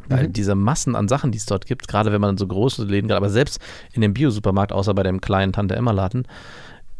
Weil 0.08 0.28
Mhm. 0.28 0.32
diese 0.32 0.54
Massen 0.54 0.96
an 0.96 1.08
Sachen, 1.08 1.30
die 1.32 1.38
es 1.38 1.46
dort 1.46 1.66
gibt, 1.66 1.88
gerade 1.88 2.12
wenn 2.12 2.20
man 2.20 2.30
in 2.30 2.38
so 2.38 2.46
große 2.46 2.84
Läden 2.84 3.08
geht, 3.08 3.16
aber 3.16 3.30
selbst 3.30 3.60
in 3.92 4.00
dem 4.02 4.14
Biosupermarkt, 4.14 4.72
außer 4.72 4.94
bei 4.94 5.02
dem 5.02 5.20
kleinen 5.20 5.52
Tante-Emma-Laden, 5.52 6.26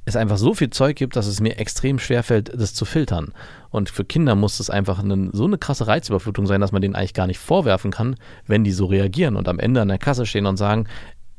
es 0.07 0.17
einfach 0.17 0.39
so 0.39 0.55
viel 0.55 0.71
Zeug 0.71 0.97
gibt, 0.97 1.15
dass 1.15 1.27
es 1.27 1.41
mir 1.41 1.59
extrem 1.59 1.99
schwer 1.99 2.23
fällt, 2.23 2.51
das 2.59 2.75
zu 2.75 2.85
filtern. 2.85 3.33
Und 3.71 3.91
für 3.91 4.05
Kinder 4.05 4.35
muss 4.35 4.59
es 4.59 4.71
einfach 4.71 4.99
eine, 4.99 5.31
so 5.33 5.45
eine 5.45 5.59
krasse 5.59 5.87
Reizüberflutung 5.87 6.47
sein, 6.47 6.61
dass 6.61 6.73
man 6.73 6.83
denen 6.83 6.95
eigentlich 6.95 7.15
gar 7.15 7.27
nicht 7.27 7.39
vorwerfen 7.39 7.91
kann, 7.91 8.17
wenn 8.47 8.65
die 8.65 8.73
so 8.73 8.87
reagieren 8.87 9.37
und 9.37 9.47
am 9.49 9.59
Ende 9.59 9.81
an 9.83 9.89
der 9.89 9.99
Kasse 9.99 10.27
stehen 10.27 10.47
und 10.47 10.57
sagen, 10.57 10.87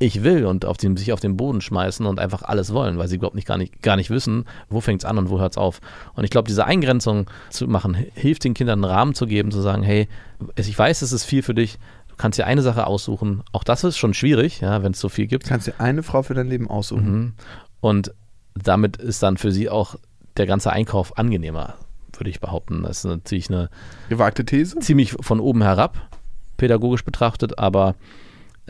ich 0.02 0.22
will 0.24 0.44
und 0.46 0.64
auf 0.64 0.76
dem, 0.76 0.96
sich 0.96 1.12
auf 1.12 1.20
den 1.20 1.36
Boden 1.36 1.60
schmeißen 1.60 2.04
und 2.06 2.18
einfach 2.18 2.42
alles 2.42 2.72
wollen, 2.74 2.98
weil 2.98 3.08
sie 3.08 3.16
überhaupt 3.16 3.36
nicht 3.36 3.46
gar 3.46 3.56
nicht, 3.56 3.82
gar 3.82 3.96
nicht 3.96 4.10
wissen, 4.10 4.44
wo 4.68 4.80
fängt 4.80 5.02
es 5.02 5.04
an 5.08 5.16
und 5.18 5.30
wo 5.30 5.38
hört 5.38 5.52
es 5.52 5.58
auf. 5.58 5.80
Und 6.14 6.24
ich 6.24 6.30
glaube, 6.30 6.48
diese 6.48 6.64
Eingrenzung 6.64 7.30
zu 7.50 7.66
machen, 7.68 7.96
hi- 7.96 8.10
hilft 8.14 8.44
den 8.44 8.54
Kindern 8.54 8.84
einen 8.84 8.92
Rahmen 8.92 9.14
zu 9.14 9.26
geben, 9.26 9.50
zu 9.50 9.60
sagen, 9.60 9.82
hey, 9.82 10.08
ich 10.56 10.78
weiß, 10.78 11.02
es 11.02 11.12
ist 11.12 11.24
viel 11.24 11.42
für 11.42 11.54
dich, 11.54 11.78
du 12.08 12.16
kannst 12.16 12.38
dir 12.38 12.46
eine 12.46 12.62
Sache 12.62 12.86
aussuchen. 12.86 13.42
Auch 13.52 13.64
das 13.64 13.84
ist 13.84 13.96
schon 13.96 14.12
schwierig, 14.14 14.60
ja, 14.60 14.82
wenn 14.82 14.92
es 14.92 15.00
so 15.00 15.08
viel 15.08 15.26
gibt. 15.26 15.44
Du 15.44 15.48
kannst 15.48 15.66
dir 15.68 15.74
eine 15.78 16.02
Frau 16.02 16.22
für 16.22 16.34
dein 16.34 16.48
Leben 16.48 16.68
aussuchen. 16.68 17.12
Mhm. 17.12 17.32
Und 17.80 18.12
damit 18.54 18.96
ist 18.96 19.22
dann 19.22 19.36
für 19.36 19.52
sie 19.52 19.70
auch 19.70 19.94
der 20.36 20.46
ganze 20.46 20.72
Einkauf 20.72 21.16
angenehmer, 21.16 21.74
würde 22.18 22.30
ich 22.30 22.40
behaupten. 22.40 22.82
Das 22.82 22.98
ist 22.98 23.04
natürlich 23.04 23.50
eine 23.50 23.70
Gewagte 24.08 24.44
These? 24.44 24.78
ziemlich 24.80 25.12
von 25.20 25.40
oben 25.40 25.62
herab, 25.62 25.96
pädagogisch 26.56 27.04
betrachtet, 27.04 27.58
aber 27.58 27.94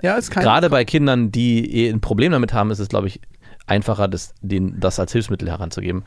Ja, 0.01 0.15
ist 0.15 0.31
kein. 0.31 0.43
gerade 0.43 0.71
bei 0.71 0.85
Kindern, 0.85 1.31
die 1.33 1.85
eh 1.85 1.91
ein 1.91 2.01
Problem 2.01 2.33
damit 2.33 2.53
haben, 2.53 2.71
ist 2.71 2.79
es, 2.79 2.89
glaube 2.89 3.09
ich, 3.09 3.21
einfacher, 3.67 4.09
das, 4.09 4.35
den, 4.41 4.81
das 4.81 4.99
als 4.99 5.13
Hilfsmittel 5.13 5.49
heranzugeben. 5.49 6.05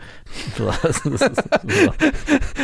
Das 0.58 1.06
ist 1.06 1.06
super. 1.06 1.94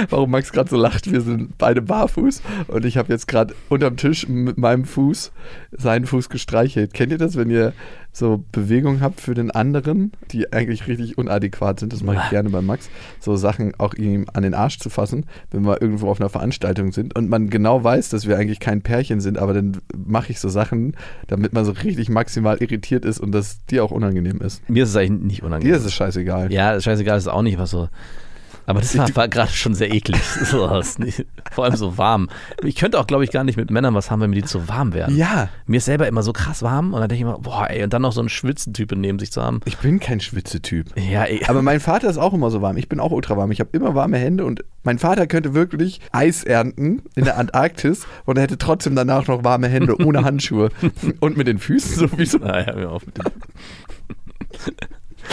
Warum 0.10 0.32
Max 0.32 0.52
gerade 0.52 0.70
so 0.70 0.78
lacht, 0.78 1.12
wir 1.12 1.22
sind 1.22 1.58
beide 1.58 1.82
barfuß 1.82 2.42
und 2.68 2.86
ich 2.86 2.98
habe 2.98 3.12
jetzt 3.12 3.28
gerade 3.28 3.56
unterm 3.70 3.98
Tisch 3.98 4.28
mit 4.28 4.58
meinem 4.58 4.86
Fuß 4.86 5.32
seinen 5.72 6.06
Fuß 6.06 6.30
gestreichelt. 6.30 6.94
Kennt 6.94 7.12
ihr 7.12 7.18
das, 7.18 7.36
wenn 7.36 7.50
ihr 7.50 7.74
so 8.14 8.44
Bewegungen 8.52 9.02
habt 9.02 9.22
für 9.22 9.34
den 9.34 9.52
anderen, 9.52 10.12
die 10.32 10.52
eigentlich 10.52 10.88
richtig 10.88 11.18
unadäquat 11.18 11.80
sind? 11.80 11.94
Das 11.94 12.04
mache 12.04 12.22
ich 12.24 12.30
gerne 12.30 12.50
bei 12.50 12.62
Max. 12.62 12.90
So 13.20 13.36
Sachen 13.36 13.74
auch 13.78 13.94
ihm 13.94 14.26
an 14.34 14.44
den 14.44 14.54
Arsch 14.54 14.80
zu 14.80 14.90
fassen, 14.90 15.26
wenn 15.52 15.64
wir 15.64 15.82
irgendwo 15.82 16.10
auf 16.10 16.20
einer 16.20 16.30
Veranstaltung 16.30 16.92
sind 16.92 17.16
und 17.16 17.30
man 17.30 17.50
genau 17.50 17.84
weiß, 17.84 18.10
dass 18.10 18.28
wir 18.28 18.38
eigentlich 18.38 18.60
kein 18.60 18.82
Pärchen 18.82 19.22
sind, 19.22 19.38
aber 19.38 19.54
dann 19.54 19.78
mache 19.96 20.32
ich 20.32 20.40
so 20.40 20.50
Sachen, 20.50 20.96
damit 21.28 21.54
man 21.54 21.66
so 21.66 21.72
richtig 21.72 22.10
maximal 22.10 22.58
irritiert 22.58 23.06
ist 23.06 23.20
und 23.20 23.32
das 23.32 23.66
dir 23.66 23.84
auch 23.84 23.92
unangenehm 23.92 24.42
ist. 24.42 24.68
Mir 24.70 24.84
ist 24.84 24.90
es 24.90 24.96
eigentlich 24.96 25.22
nicht 25.22 25.44
unangenehm. 25.44 25.74
Dir 25.74 25.78
ist 25.78 25.86
es 25.86 25.94
scheißegal. 25.94 26.52
Ja, 26.52 26.80
scheißegal, 26.80 27.18
ist 27.18 27.28
auch 27.28 27.42
nicht 27.42 27.58
was 27.58 27.70
so. 27.70 27.90
Aber 28.66 28.80
das 28.80 28.98
war, 28.98 29.16
war 29.16 29.28
gerade 29.28 29.52
schon 29.52 29.74
sehr 29.74 29.94
eklig. 29.94 30.22
So, 30.52 30.82
nicht, 30.98 31.26
vor 31.52 31.66
allem 31.66 31.76
so 31.76 31.98
warm. 31.98 32.30
Ich 32.64 32.76
könnte 32.76 33.00
auch, 33.00 33.08
glaube 33.08 33.24
ich, 33.24 33.32
gar 33.32 33.44
nicht 33.44 33.56
mit 33.58 33.72
Männern 33.72 33.94
was 33.94 34.12
haben, 34.12 34.22
wenn 34.22 34.30
mir 34.32 34.38
die 34.42 34.44
zu 34.48 34.68
warm 34.68 34.94
wären. 34.94 35.16
Ja, 35.16 35.50
Mir 35.66 35.78
ist 35.78 35.86
selber 35.86 36.08
immer 36.08 36.24
so 36.24 36.34
krass 36.34 36.62
warm 36.62 36.94
und 36.94 37.00
dann 37.00 37.10
denke 37.10 37.16
ich 37.16 37.22
immer, 37.22 37.40
boah, 37.40 37.70
ey, 37.70 37.84
und 37.84 37.94
dann 37.94 38.02
noch 38.02 38.12
so 38.12 38.20
einen 38.20 38.30
Schwitzentyp 38.30 38.92
neben 38.96 39.20
sich 39.20 39.32
zu 39.32 39.42
haben. 39.42 39.62
ich 39.66 39.78
bin 39.78 40.00
kein 40.00 40.20
Schwitzetyp. 40.20 40.88
Ja, 40.98 41.24
ey. 41.24 41.42
Aber 41.48 41.62
mein 41.62 41.80
Vater 41.80 42.10
ist 42.10 42.18
auch 42.18 42.34
immer 42.34 42.52
so 42.52 42.62
warm. 42.62 42.76
Ich 42.78 42.90
bin 42.90 43.00
auch 43.00 43.12
ultra 43.12 43.38
warm. 43.38 43.52
Ich 43.52 43.60
habe 43.60 43.70
immer 43.74 43.96
warme 43.96 44.18
Hände 44.18 44.46
und 44.46 44.64
mein 44.84 45.00
Vater 45.00 45.28
könnte 45.28 45.54
wirklich 45.54 46.02
Eis 46.12 46.44
ernten 46.44 47.04
in 47.16 47.26
der 47.26 47.38
Antarktis 47.38 48.06
und 48.26 48.38
er 48.38 48.44
hätte 48.44 48.58
trotzdem 48.58 48.96
danach 48.96 49.28
noch 49.28 49.44
warme 49.44 49.68
Hände 49.70 49.96
ohne 50.04 50.24
Handschuhe 50.26 50.70
und 51.20 51.38
mit 51.38 51.48
den 51.48 51.60
Füßen 51.60 51.96
sowieso. 52.10 52.40
Naja, 52.40 52.74
hör 52.74 52.92
auf 52.92 53.06
mit 53.06 53.18
dem. 53.18 53.26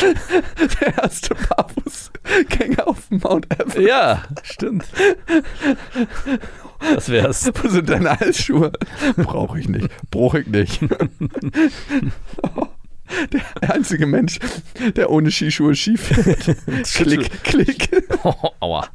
Der 0.80 0.98
erste 1.02 1.34
Barfußgänger 1.34 2.86
auf 2.86 3.10
Mount 3.10 3.46
Everest. 3.52 3.78
Ja, 3.78 4.22
stimmt. 4.42 4.86
Das 6.80 7.08
wär's. 7.08 7.50
Wo 7.62 7.68
sind 7.68 7.88
deine 7.88 8.20
Eisschuhe? 8.20 8.72
Brauche 9.16 9.58
ich 9.58 9.68
nicht. 9.68 9.88
Brauche 10.10 10.40
ich 10.40 10.46
nicht. 10.46 10.80
Der 13.32 13.74
einzige 13.74 14.06
Mensch, 14.06 14.38
der 14.96 15.10
ohne 15.10 15.30
Skischuhe 15.30 15.74
Ski 15.74 15.96
fährt. 15.96 16.56
klick, 16.84 17.42
klick. 17.42 17.88
Oh, 18.22 18.34
aua. 18.60 18.86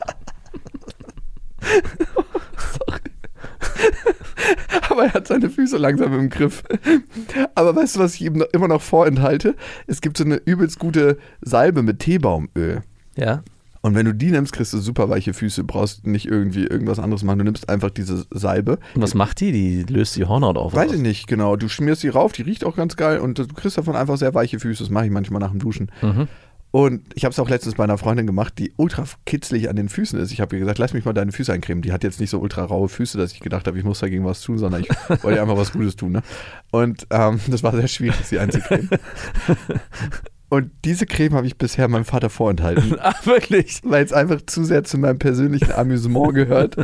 Aber 4.89 5.05
er 5.05 5.13
hat 5.13 5.27
seine 5.27 5.49
Füße 5.49 5.77
langsam 5.77 6.17
im 6.17 6.29
Griff. 6.29 6.63
Aber 7.55 7.75
weißt 7.75 7.95
du, 7.95 7.99
was 7.99 8.15
ich 8.15 8.21
ihm 8.21 8.33
noch, 8.33 8.47
immer 8.53 8.67
noch 8.67 8.81
vorenthalte? 8.81 9.55
Es 9.87 10.01
gibt 10.01 10.17
so 10.17 10.23
eine 10.23 10.35
übelst 10.45 10.79
gute 10.79 11.17
Salbe 11.41 11.83
mit 11.83 11.99
Teebaumöl. 11.99 12.81
Ja. 13.15 13.43
Und 13.85 13.95
wenn 13.95 14.05
du 14.05 14.13
die 14.13 14.31
nimmst, 14.31 14.53
kriegst 14.53 14.71
du 14.71 14.77
super 14.77 15.09
weiche 15.09 15.33
Füße. 15.33 15.65
Brauchst 15.65 16.07
nicht 16.07 16.25
irgendwie 16.25 16.63
irgendwas 16.63 16.99
anderes 16.99 17.23
machen. 17.23 17.39
Du 17.39 17.43
nimmst 17.43 17.67
einfach 17.67 17.89
diese 17.89 18.25
Salbe. 18.31 18.79
Und 18.95 19.01
was 19.01 19.13
macht 19.13 19.41
die? 19.41 19.51
Die 19.51 19.83
löst 19.83 20.15
die 20.15 20.23
Hornhaut 20.23 20.55
auf. 20.57 20.73
Weiß 20.73 20.93
ich 20.93 21.01
nicht, 21.01 21.27
genau. 21.27 21.57
Du 21.57 21.67
schmierst 21.67 22.01
die 22.01 22.07
rauf, 22.07 22.31
die 22.31 22.43
riecht 22.43 22.63
auch 22.63 22.77
ganz 22.77 22.95
geil 22.95 23.19
und 23.19 23.39
du 23.39 23.47
kriegst 23.47 23.77
davon 23.77 23.97
einfach 23.97 24.17
sehr 24.17 24.33
weiche 24.33 24.57
Füße. 24.57 24.83
Das 24.83 24.89
mache 24.89 25.05
ich 25.05 25.11
manchmal 25.11 25.41
nach 25.41 25.51
dem 25.51 25.59
Duschen. 25.59 25.91
Mhm. 26.01 26.29
Und 26.75 27.03
ich 27.13 27.23
habe 27.23 27.31
es 27.31 27.37
auch 27.37 27.49
letztens 27.49 27.75
bei 27.75 27.83
einer 27.83 27.99
Freundin 27.99 28.25
gemacht, 28.25 28.57
die 28.57 28.73
ultra 28.77 29.05
kitzlig 29.27 29.69
an 29.69 29.75
den 29.75 29.89
Füßen 29.89 30.19
ist. 30.19 30.31
Ich 30.31 30.41
habe 30.41 30.55
ihr 30.55 30.59
gesagt, 30.59 30.79
lass 30.79 30.93
mich 30.93 31.05
mal 31.05 31.13
deine 31.13 31.31
Füße 31.31 31.53
eincremen. 31.53 31.83
Die 31.83 31.91
hat 31.91 32.03
jetzt 32.03 32.19
nicht 32.19 32.31
so 32.31 32.39
ultra 32.39 32.65
raue 32.65 32.89
Füße, 32.89 33.15
dass 33.15 33.31
ich 33.31 33.41
gedacht 33.41 33.67
habe, 33.67 33.77
ich 33.77 33.83
muss 33.83 33.99
dagegen 33.99 34.25
was 34.25 34.41
tun, 34.41 34.57
sondern 34.57 34.81
ich 34.81 34.89
wollte 35.23 35.39
einfach 35.39 35.55
was 35.55 35.71
Gutes 35.71 35.95
tun. 35.95 36.13
Ne? 36.13 36.23
Und 36.71 37.05
ähm, 37.11 37.39
das 37.45 37.61
war 37.61 37.75
sehr 37.75 37.87
schwierig, 37.87 38.25
sie 38.25 38.39
einzucremen. 38.39 38.89
Und 40.49 40.71
diese 40.83 41.05
Creme 41.05 41.35
habe 41.35 41.45
ich 41.45 41.59
bisher 41.59 41.87
meinem 41.87 42.05
Vater 42.05 42.31
vorenthalten, 42.31 42.95
Ach, 42.99 43.23
wirklich? 43.27 43.79
weil 43.83 44.03
es 44.03 44.11
einfach 44.11 44.41
zu 44.43 44.63
sehr 44.63 44.83
zu 44.83 44.97
meinem 44.97 45.19
persönlichen 45.19 45.71
Amüsement 45.73 46.33
gehört. 46.33 46.75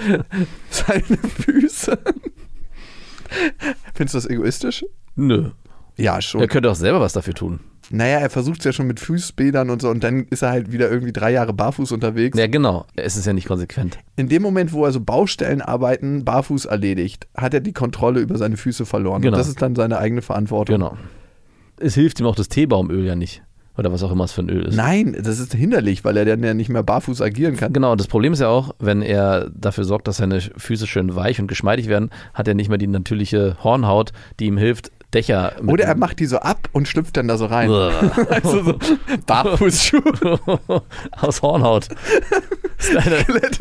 Seine 0.70 1.18
Füße. 1.18 1.98
Findest 3.96 4.14
du 4.14 4.18
das 4.18 4.26
egoistisch? 4.28 4.86
Nö. 5.16 5.50
Ja, 6.00 6.22
schon. 6.22 6.42
Er 6.42 6.48
könnte 6.48 6.72
auch 6.72 6.76
selber 6.76 7.00
was 7.00 7.14
dafür 7.14 7.34
tun. 7.34 7.60
Naja, 7.92 8.20
er 8.20 8.30
versucht 8.30 8.60
es 8.60 8.66
ja 8.66 8.72
schon 8.72 8.86
mit 8.86 9.00
Fußbädern 9.00 9.70
und 9.72 9.82
so 9.82 9.90
und 9.90 10.04
dann 10.04 10.26
ist 10.30 10.44
er 10.44 10.52
halt 10.52 10.72
wieder 10.72 10.92
irgendwie 10.92 11.12
drei 11.12 11.32
Jahre 11.32 11.54
barfuß 11.54 11.92
unterwegs. 11.92 12.38
Ja, 12.38 12.46
genau. 12.46 12.86
Es 12.96 13.18
ist 13.18 13.26
ja 13.26 13.34
nicht 13.34 13.48
konsequent. 13.48 13.98
In 14.16 14.30
dem 14.30 14.44
Moment, 14.44 14.74
wo 14.74 14.86
er 14.86 14.92
so 14.92 15.00
Baustellenarbeiten 15.00 16.24
barfuß 16.24 16.66
erledigt, 16.66 17.28
hat 17.36 17.54
er 17.54 17.62
die 17.62 17.74
Kontrolle 17.74 18.20
über 18.20 18.38
seine 18.38 18.58
Füße 18.58 18.86
verloren. 18.86 19.22
Genau. 19.22 19.36
Und 19.36 19.40
das 19.40 19.48
ist 19.48 19.62
dann 19.62 19.76
seine 19.76 19.98
eigene 19.98 20.22
Verantwortung. 20.22 20.76
Genau. 20.76 20.98
Es 21.80 21.96
hilft 21.96 22.20
ihm 22.20 22.28
auch 22.28 22.36
das 22.36 22.50
Teebaumöl 22.50 23.06
ja 23.06 23.16
nicht. 23.16 23.42
Oder 23.78 23.94
was 23.94 24.04
auch 24.04 24.12
immer 24.12 24.26
es 24.26 24.34
für 24.34 24.42
ein 24.42 24.50
Öl 24.50 24.66
ist. 24.66 24.76
Nein, 24.76 25.16
das 25.18 25.40
ist 25.40 25.54
hinderlich, 25.54 26.04
weil 26.04 26.18
er 26.18 26.26
dann 26.26 26.44
ja 26.44 26.54
nicht 26.54 26.68
mehr 26.68 26.84
barfuß 26.84 27.22
agieren 27.22 27.56
kann. 27.56 27.72
Genau, 27.72 27.96
das 27.96 28.08
Problem 28.08 28.34
ist 28.34 28.40
ja 28.40 28.50
auch, 28.50 28.76
wenn 28.80 29.02
er 29.02 29.50
dafür 29.56 29.86
sorgt, 29.86 30.10
dass 30.10 30.18
seine 30.18 30.42
Füße 30.42 30.86
schön 30.86 31.16
weich 31.16 31.40
und 31.40 31.48
geschmeidig 31.48 31.88
werden, 31.88 32.10
hat 32.34 32.50
er 32.50 32.56
nicht 32.56 32.68
mehr 32.68 32.78
die 32.78 32.88
natürliche 32.88 33.56
Hornhaut, 33.64 34.12
die 34.42 34.48
ihm 34.48 34.58
hilft, 34.58 34.92
Dächer 35.14 35.54
Oder 35.66 35.86
er 35.86 35.96
macht 35.96 36.20
die 36.20 36.28
so 36.28 36.38
ab 36.38 36.70
und 36.72 36.88
schlüpft 36.88 37.18
dann 37.18 37.28
da 37.28 37.38
so 37.38 37.46
rein. 37.46 37.70
Also 37.72 38.64
so 38.64 38.80
Barfußschuhe 39.26 40.40
aus 41.12 41.42
Hornhaut. 41.42 41.88
Das 42.78 43.08
erinnert, 43.08 43.60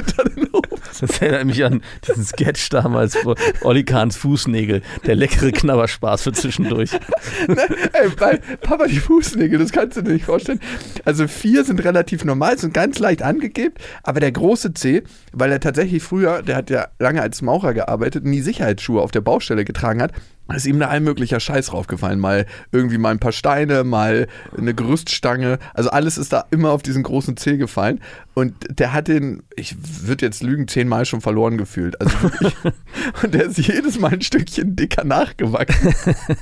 Hof. 0.52 0.64
das 1.00 1.20
erinnert 1.20 1.46
mich 1.46 1.64
an 1.64 1.82
diesen 2.06 2.24
Sketch 2.24 2.68
damals 2.68 3.16
von 3.16 3.34
Olli 3.62 3.84
Kahns 3.84 4.16
Fußnägel. 4.16 4.82
Der 5.06 5.14
leckere 5.16 5.50
Knabberspaß 5.50 6.22
für 6.22 6.32
zwischendurch. 6.32 6.90
Ne? 7.46 7.66
Ey, 7.92 8.08
bei 8.18 8.40
Papa 8.60 8.86
die 8.86 8.98
Fußnägel, 8.98 9.58
das 9.58 9.72
kannst 9.72 9.96
du 9.96 10.02
dir 10.02 10.12
nicht 10.12 10.24
vorstellen. 10.24 10.60
Also 11.04 11.28
vier 11.28 11.64
sind 11.64 11.82
relativ 11.82 12.24
normal, 12.24 12.58
sind 12.58 12.74
ganz 12.74 12.98
leicht 12.98 13.22
angeklebt, 13.22 13.78
aber 14.02 14.20
der 14.20 14.32
große 14.32 14.74
C, 14.74 15.02
weil 15.32 15.50
er 15.52 15.60
tatsächlich 15.60 16.02
früher, 16.02 16.42
der 16.42 16.56
hat 16.56 16.68
ja 16.70 16.88
lange 16.98 17.22
als 17.22 17.42
Maurer 17.42 17.74
gearbeitet, 17.74 18.24
nie 18.24 18.40
Sicherheitsschuhe 18.40 19.00
auf 19.00 19.12
der 19.12 19.20
Baustelle 19.20 19.64
getragen 19.64 20.02
hat, 20.02 20.12
ist 20.56 20.66
ihm 20.66 20.78
da 20.80 20.88
all 20.88 21.00
möglicher 21.00 21.40
Scheiß 21.40 21.72
raufgefallen. 21.72 22.18
Mal 22.18 22.46
irgendwie 22.72 22.98
mal 22.98 23.10
ein 23.10 23.18
paar 23.18 23.32
Steine, 23.32 23.84
mal 23.84 24.28
eine 24.56 24.74
Gerüststange. 24.74 25.58
Also 25.74 25.90
alles 25.90 26.16
ist 26.16 26.32
da 26.32 26.44
immer 26.50 26.70
auf 26.70 26.82
diesen 26.82 27.02
großen 27.02 27.36
Zeh 27.36 27.58
gefallen. 27.58 28.00
Und 28.34 28.54
der 28.70 28.92
hat 28.92 29.08
den, 29.08 29.42
ich 29.56 29.76
würde 30.06 30.24
jetzt 30.24 30.42
lügen, 30.42 30.66
zehnmal 30.68 31.04
schon 31.04 31.20
verloren 31.20 31.58
gefühlt. 31.58 32.00
Also 32.00 32.22
wirklich. 32.22 32.54
Und 33.22 33.34
der 33.34 33.44
ist 33.44 33.58
jedes 33.58 33.98
Mal 33.98 34.12
ein 34.12 34.22
Stückchen 34.22 34.74
dicker 34.76 35.04
nachgewachsen. 35.04 35.94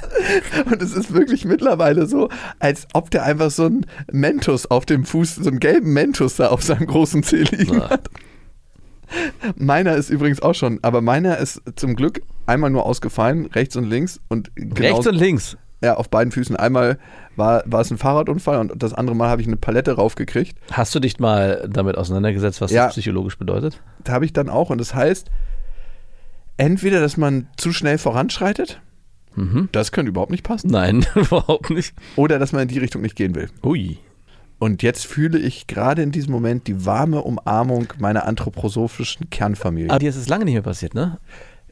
Und 0.71 0.83
es 0.83 0.93
ist 0.93 1.13
wirklich 1.13 1.45
mittlerweile 1.45 2.07
so, 2.07 2.29
als 2.59 2.87
ob 2.93 3.11
der 3.11 3.25
einfach 3.25 3.51
so 3.51 3.67
einen 3.67 3.87
Mentos 4.13 4.67
auf 4.67 4.87
dem 4.87 5.05
Fuß, 5.05 5.37
so 5.37 5.49
einen 5.51 5.59
gelben 5.61 5.93
Mentos 5.93 6.37
da 6.37 6.49
auf 6.49 6.63
seinem 6.63 6.87
großen 6.87 7.23
Zeh 7.23 7.43
liegen 7.43 7.75
Ja. 7.79 7.91
hat. 7.91 8.11
Meiner 9.57 9.95
ist 9.97 10.11
übrigens 10.11 10.41
auch 10.43 10.55
schon, 10.55 10.79
aber 10.83 11.01
meiner 11.01 11.39
ist 11.39 11.63
zum 11.77 11.95
Glück 11.97 12.23
einmal 12.47 12.71
nur 12.71 12.85
ausgefallen, 12.87 13.47
rechts 13.47 13.77
und 13.77 13.85
links 13.89 14.21
und 14.29 14.51
genau, 14.55 14.75
Rechts 14.97 15.07
und 15.07 15.15
links. 15.15 15.57
ja, 15.83 15.95
auf 15.95 16.09
beiden 16.11 16.33
Füßen. 16.33 16.57
Einmal 16.57 16.99
war, 17.37 17.63
war 17.67 17.81
es 17.83 17.91
ein 17.91 17.99
Fahrradunfall 17.99 18.59
und 18.59 18.73
das 18.83 18.95
andere 18.95 19.15
Mal 19.17 19.29
habe 19.29 19.41
ich 19.43 19.47
eine 19.47 19.57
Palette 19.57 19.93
raufgekriegt. 19.93 20.57
Hast 20.73 20.95
du 20.95 21.01
dich 21.01 21.19
mal 21.21 21.69
damit 21.71 21.97
auseinandergesetzt, 21.97 22.61
was 22.61 22.71
Ja. 22.73 22.87
das 22.87 22.95
psychologisch 22.95 23.39
bedeutet? 23.39 23.81
Da 24.05 24.13
habe 24.13 24.25
ich 24.25 24.33
dann 24.33 24.49
auch 24.49 24.71
und 24.71 24.79
das 24.79 24.95
heißt, 24.95 25.31
entweder, 26.57 27.01
dass 27.01 27.17
man 27.17 27.49
zu 27.57 27.73
schnell 27.73 27.99
voranschreitet, 27.99 28.81
Mhm. 29.35 29.69
das 29.73 29.93
könnte 29.93 30.09
überhaupt 30.09 30.31
nicht 30.31 30.45
passen, 30.45 30.69
Nein, 30.71 31.05
überhaupt 31.15 31.69
nicht. 31.71 31.95
oder 32.17 32.39
dass 32.39 32.53
man 32.53 32.63
in 32.63 32.69
die 32.69 32.79
Richtung 32.79 33.03
nicht 33.03 33.17
gehen 33.17 33.35
will. 33.35 33.51
Ui. 33.63 33.99
Und 34.59 34.83
jetzt 34.83 35.07
fühle 35.07 35.39
ich 35.39 35.67
gerade 35.67 36.03
in 36.03 36.13
diesem 36.13 36.33
Moment 36.33 36.67
die 36.67 36.87
warme 36.87 37.23
Umarmung 37.23 37.89
meiner 37.99 38.27
anthroposophischen 38.27 39.29
Kernfamilie. 39.31 39.91
Aber 39.91 39.99
dir 39.99 40.09
ist 40.09 40.17
es 40.17 40.29
lange 40.29 40.45
nicht 40.47 40.55
mehr 40.55 40.63
passiert, 40.63 40.95
ne? 40.95 41.19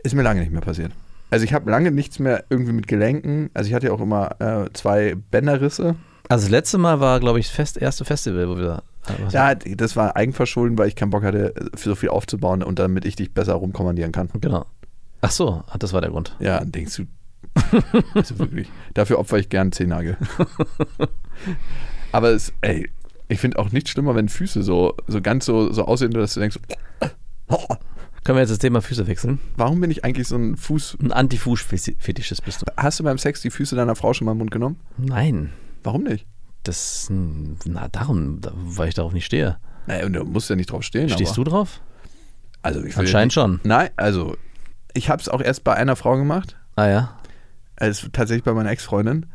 Ist 0.02 0.14
mir 0.14 0.22
lange 0.22 0.40
nicht 0.40 0.52
mehr 0.52 0.60
passiert. 0.60 0.92
Also 1.30 1.44
ich 1.44 1.54
habe 1.54 1.70
lange 1.70 1.90
nichts 1.90 2.18
mehr 2.18 2.44
irgendwie 2.50 2.72
mit 2.72 2.86
Gelenken. 2.86 3.50
Also 3.54 3.68
ich 3.68 3.74
hatte 3.74 3.86
ja 3.86 3.92
auch 3.92 4.00
immer 4.00 4.38
äh, 4.40 4.70
zwei 4.74 5.14
Bänderrisse. 5.30 5.96
Also 6.28 6.44
das 6.44 6.50
letzte 6.50 6.78
Mal 6.78 7.00
war, 7.00 7.20
glaube 7.20 7.38
ich, 7.38 7.46
das 7.46 7.54
Fest, 7.56 7.76
erste 7.78 8.04
Festival, 8.04 8.48
wo 8.48 8.56
wir. 8.56 8.82
äh, 9.08 9.32
Ja, 9.32 9.54
das 9.54 9.96
war 9.96 10.14
Eigenverschulden, 10.16 10.76
weil 10.78 10.88
ich 10.88 10.94
keinen 10.96 11.10
Bock 11.10 11.22
hatte, 11.24 11.54
so 11.76 11.94
viel 11.94 12.10
aufzubauen 12.10 12.62
und 12.62 12.78
damit 12.78 13.04
ich 13.06 13.16
dich 13.16 13.32
besser 13.32 13.54
rumkommandieren 13.54 14.12
kann. 14.12 14.28
Genau. 14.40 14.66
Ach 15.22 15.30
so, 15.30 15.62
das 15.78 15.92
war 15.94 16.02
der 16.02 16.10
Grund. 16.10 16.36
Ja, 16.38 16.62
denkst 16.64 16.96
du. 16.96 17.04
Also 18.14 18.38
wirklich. 18.38 18.68
Dafür 18.94 19.18
opfer 19.18 19.38
ich 19.38 19.48
gern 19.48 19.72
Zehennagel. 19.72 20.16
Aber 22.14 22.30
es, 22.30 22.52
ey, 22.60 22.88
ich 23.28 23.40
finde 23.40 23.58
auch 23.58 23.72
nicht 23.72 23.88
schlimmer, 23.88 24.14
wenn 24.14 24.28
Füße 24.28 24.62
so, 24.62 24.94
so 25.08 25.20
ganz 25.20 25.46
so, 25.46 25.72
so 25.72 25.84
aussehen, 25.86 26.12
dass 26.12 26.34
du 26.34 26.40
denkst, 26.40 26.58
Können 28.24 28.36
wir 28.36 28.40
jetzt 28.40 28.50
das 28.50 28.58
Thema 28.58 28.80
Füße 28.80 29.06
wechseln? 29.06 29.38
warum 29.56 29.80
bin 29.80 29.90
ich 29.90 30.04
eigentlich 30.04 30.28
so 30.28 30.36
ein 30.36 30.56
Fuß. 30.56 30.96
Ein 31.02 31.12
Anti-Fuß-Fetischist 31.12 32.44
bist 32.44 32.62
du. 32.62 32.66
Hast 32.76 33.00
du 33.00 33.04
beim 33.04 33.18
Sex 33.18 33.42
die 33.42 33.50
Füße 33.50 33.76
deiner 33.76 33.96
Frau 33.96 34.14
schon 34.14 34.26
mal 34.26 34.32
im 34.32 34.38
Mund 34.38 34.50
genommen? 34.50 34.80
Nein. 34.96 35.52
Warum 35.82 36.04
nicht? 36.04 36.26
Das, 36.62 37.08
na 37.10 37.88
darum, 37.88 38.40
da- 38.40 38.52
weil 38.54 38.88
ich 38.88 38.94
darauf 38.94 39.12
nicht 39.12 39.26
stehe. 39.26 39.58
Naja, 39.86 40.06
und 40.06 40.14
du 40.14 40.24
musst 40.24 40.48
ja 40.48 40.56
nicht 40.56 40.70
drauf 40.70 40.82
stehen. 40.84 41.08
Stehst 41.10 41.36
du 41.36 41.44
drauf? 41.44 41.82
Also 42.62 42.82
ich 42.82 42.96
Anscheinend 42.96 43.34
schon. 43.34 43.60
Nein, 43.64 43.90
also 43.96 44.36
ich 44.94 45.10
habe 45.10 45.20
es 45.20 45.28
auch 45.28 45.42
erst 45.42 45.64
bei 45.64 45.74
einer 45.74 45.96
Frau 45.96 46.16
gemacht. 46.16 46.56
Ah 46.76 46.86
ja. 46.86 47.18
als 47.76 48.08
tatsächlich 48.12 48.44
bei 48.44 48.54
meiner 48.54 48.70
Ex-Freundin. 48.70 49.26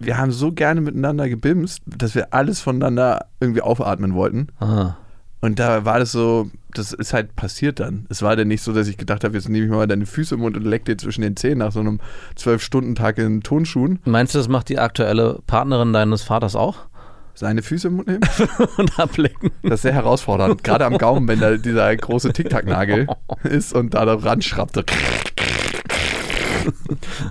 Wir 0.00 0.18
haben 0.18 0.30
so 0.30 0.52
gerne 0.52 0.80
miteinander 0.80 1.28
gebimst, 1.28 1.82
dass 1.86 2.14
wir 2.14 2.32
alles 2.32 2.60
voneinander 2.60 3.26
irgendwie 3.40 3.62
aufatmen 3.62 4.14
wollten. 4.14 4.48
Aha. 4.60 4.96
Und 5.40 5.58
da 5.58 5.84
war 5.84 5.98
das 6.00 6.12
so, 6.12 6.50
das 6.74 6.92
ist 6.92 7.12
halt 7.12 7.36
passiert 7.36 7.78
dann. 7.78 8.06
Es 8.08 8.22
war 8.22 8.34
dann 8.34 8.48
nicht 8.48 8.62
so, 8.62 8.72
dass 8.72 8.88
ich 8.88 8.96
gedacht 8.96 9.22
habe, 9.22 9.34
jetzt 9.34 9.48
nehme 9.48 9.66
ich 9.66 9.70
mal 9.70 9.86
deine 9.86 10.06
Füße 10.06 10.34
im 10.34 10.40
Mund 10.40 10.56
und 10.56 10.64
leck 10.64 10.84
dir 10.84 10.96
zwischen 10.98 11.22
den 11.22 11.36
Zähnen 11.36 11.58
nach 11.58 11.72
so 11.72 11.80
einem 11.80 12.00
Zwölf-Stunden-Tag 12.34 13.18
in 13.18 13.42
Tonschuhen. 13.42 14.00
Meinst 14.04 14.34
du, 14.34 14.38
das 14.38 14.48
macht 14.48 14.68
die 14.68 14.78
aktuelle 14.78 15.40
Partnerin 15.46 15.92
deines 15.92 16.22
Vaters 16.22 16.56
auch? 16.56 16.86
Seine 17.34 17.62
Füße 17.62 17.86
im 17.86 17.94
Mund 17.94 18.08
nehmen? 18.08 18.22
Und 18.78 18.98
ablecken? 18.98 19.50
Das 19.62 19.74
ist 19.74 19.82
sehr 19.82 19.94
herausfordernd. 19.94 20.64
Gerade 20.64 20.84
am 20.84 20.98
Gaumen, 20.98 21.28
wenn 21.28 21.38
da 21.38 21.56
dieser 21.56 21.94
große 21.94 22.32
Tic-Tac-Nagel 22.32 23.06
ist 23.44 23.72
und 23.72 23.94
da 23.94 24.04
dran 24.16 24.42
schrappt. 24.42 24.84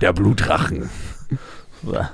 Der 0.00 0.12
Blutrachen. 0.14 0.88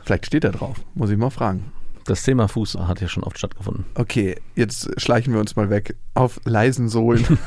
Vielleicht 0.04 0.26
steht 0.26 0.44
er 0.44 0.52
drauf. 0.52 0.76
Muss 0.94 1.10
ich 1.10 1.16
mal 1.16 1.30
fragen. 1.30 1.72
Das 2.04 2.22
Thema 2.22 2.48
Fuß 2.48 2.76
hat 2.80 3.00
ja 3.00 3.08
schon 3.08 3.22
oft 3.22 3.38
stattgefunden. 3.38 3.86
Okay, 3.94 4.36
jetzt 4.54 5.00
schleichen 5.00 5.32
wir 5.32 5.40
uns 5.40 5.56
mal 5.56 5.70
weg 5.70 5.96
auf 6.12 6.38
leisen 6.44 6.88
Sohlen. 6.88 7.38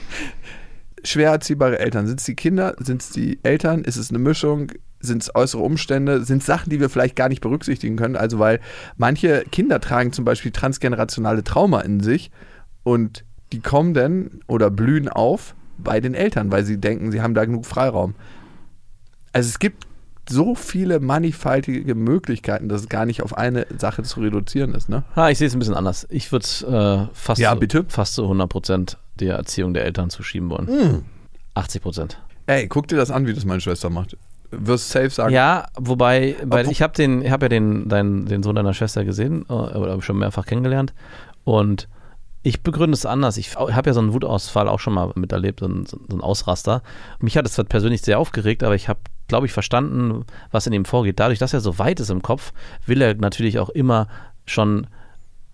Schwer 1.04 1.30
erziehbare 1.30 1.78
Eltern. 1.78 2.06
Sind 2.06 2.20
es 2.20 2.26
die 2.26 2.34
Kinder? 2.34 2.74
Sind 2.78 3.00
es 3.00 3.10
die 3.10 3.40
Eltern? 3.42 3.82
Ist 3.84 3.96
es 3.96 4.10
eine 4.10 4.18
Mischung? 4.18 4.70
Sind 5.00 5.22
es 5.22 5.34
äußere 5.34 5.62
Umstände? 5.62 6.24
Sind 6.24 6.40
es 6.40 6.46
Sachen, 6.46 6.68
die 6.68 6.78
wir 6.78 6.90
vielleicht 6.90 7.16
gar 7.16 7.30
nicht 7.30 7.40
berücksichtigen 7.40 7.96
können? 7.96 8.16
Also, 8.16 8.38
weil 8.38 8.60
manche 8.98 9.44
Kinder 9.50 9.80
tragen 9.80 10.12
zum 10.12 10.26
Beispiel 10.26 10.52
transgenerationale 10.52 11.42
Trauma 11.42 11.80
in 11.80 12.00
sich 12.00 12.30
und 12.82 13.24
die 13.52 13.60
kommen 13.60 13.94
dann 13.94 14.40
oder 14.46 14.70
blühen 14.70 15.08
auf 15.08 15.54
bei 15.78 16.00
den 16.00 16.12
Eltern, 16.12 16.52
weil 16.52 16.64
sie 16.64 16.76
denken, 16.76 17.10
sie 17.10 17.22
haben 17.22 17.32
da 17.32 17.46
genug 17.46 17.64
Freiraum. 17.64 18.14
Also, 19.32 19.48
es 19.48 19.58
gibt 19.58 19.86
so 20.30 20.54
viele 20.54 21.00
mannigfaltige 21.00 21.94
Möglichkeiten, 21.94 22.68
dass 22.68 22.82
es 22.82 22.88
gar 22.88 23.04
nicht 23.06 23.22
auf 23.22 23.36
eine 23.36 23.66
Sache 23.76 24.02
zu 24.02 24.20
reduzieren 24.20 24.74
ist, 24.74 24.88
ne? 24.88 25.02
Ah, 25.14 25.28
ich 25.30 25.38
sehe 25.38 25.46
es 25.48 25.54
ein 25.54 25.58
bisschen 25.58 25.74
anders. 25.74 26.06
Ich 26.10 26.30
würde 26.32 27.08
äh, 27.10 27.14
fast, 27.14 27.40
Ja, 27.40 27.54
bitte? 27.54 27.84
fast 27.88 28.14
zu 28.14 28.22
100 28.22 28.48
Prozent 28.48 28.98
der 29.16 29.36
Erziehung 29.36 29.74
der 29.74 29.84
Eltern 29.84 30.10
zuschieben 30.10 30.48
wollen. 30.50 30.66
Hm. 30.66 31.04
80 31.54 31.82
Prozent. 31.82 32.18
Ey, 32.46 32.66
guck 32.68 32.88
dir 32.88 32.96
das 32.96 33.10
an, 33.10 33.26
wie 33.26 33.34
das 33.34 33.44
meine 33.44 33.60
Schwester 33.60 33.90
macht. 33.90 34.16
Wirst 34.50 34.90
safe 34.90 35.10
sagen. 35.10 35.32
Ja, 35.32 35.66
wobei, 35.78 36.34
weil 36.44 36.60
Obwohl- 36.62 36.72
ich 36.72 36.82
habe 36.82 36.94
den, 36.94 37.22
ich 37.22 37.30
habe 37.30 37.44
ja 37.44 37.48
den, 37.48 37.88
deinen, 37.88 38.26
den 38.26 38.42
Sohn 38.42 38.56
deiner 38.56 38.74
Schwester 38.74 39.04
gesehen 39.04 39.44
äh, 39.48 39.52
oder 39.52 40.00
schon 40.02 40.18
mehrfach 40.18 40.46
kennengelernt 40.46 40.92
und 41.44 41.88
ich 42.42 42.62
begründe 42.62 42.94
es 42.94 43.04
anders. 43.04 43.36
Ich 43.36 43.54
habe 43.56 43.90
ja 43.90 43.92
so 43.92 44.00
einen 44.00 44.14
Wutausfall 44.14 44.66
auch 44.66 44.80
schon 44.80 44.94
mal 44.94 45.12
miterlebt, 45.14 45.60
so 45.60 45.66
einen, 45.66 45.84
so 45.84 45.98
einen 46.10 46.22
Ausraster. 46.22 46.82
Mich 47.20 47.36
hat 47.36 47.44
es 47.46 47.54
persönlich 47.68 48.00
sehr 48.00 48.18
aufgeregt, 48.18 48.62
aber 48.64 48.74
ich 48.74 48.88
habe, 48.88 48.98
glaube 49.30 49.46
ich, 49.46 49.52
verstanden, 49.52 50.26
was 50.50 50.66
in 50.66 50.74
ihm 50.74 50.84
vorgeht. 50.84 51.18
Dadurch, 51.18 51.38
dass 51.38 51.54
er 51.54 51.60
so 51.60 51.78
weit 51.78 52.00
ist 52.00 52.10
im 52.10 52.20
Kopf, 52.20 52.52
will 52.84 53.00
er 53.00 53.14
natürlich 53.14 53.58
auch 53.58 53.70
immer 53.70 54.08
schon 54.44 54.86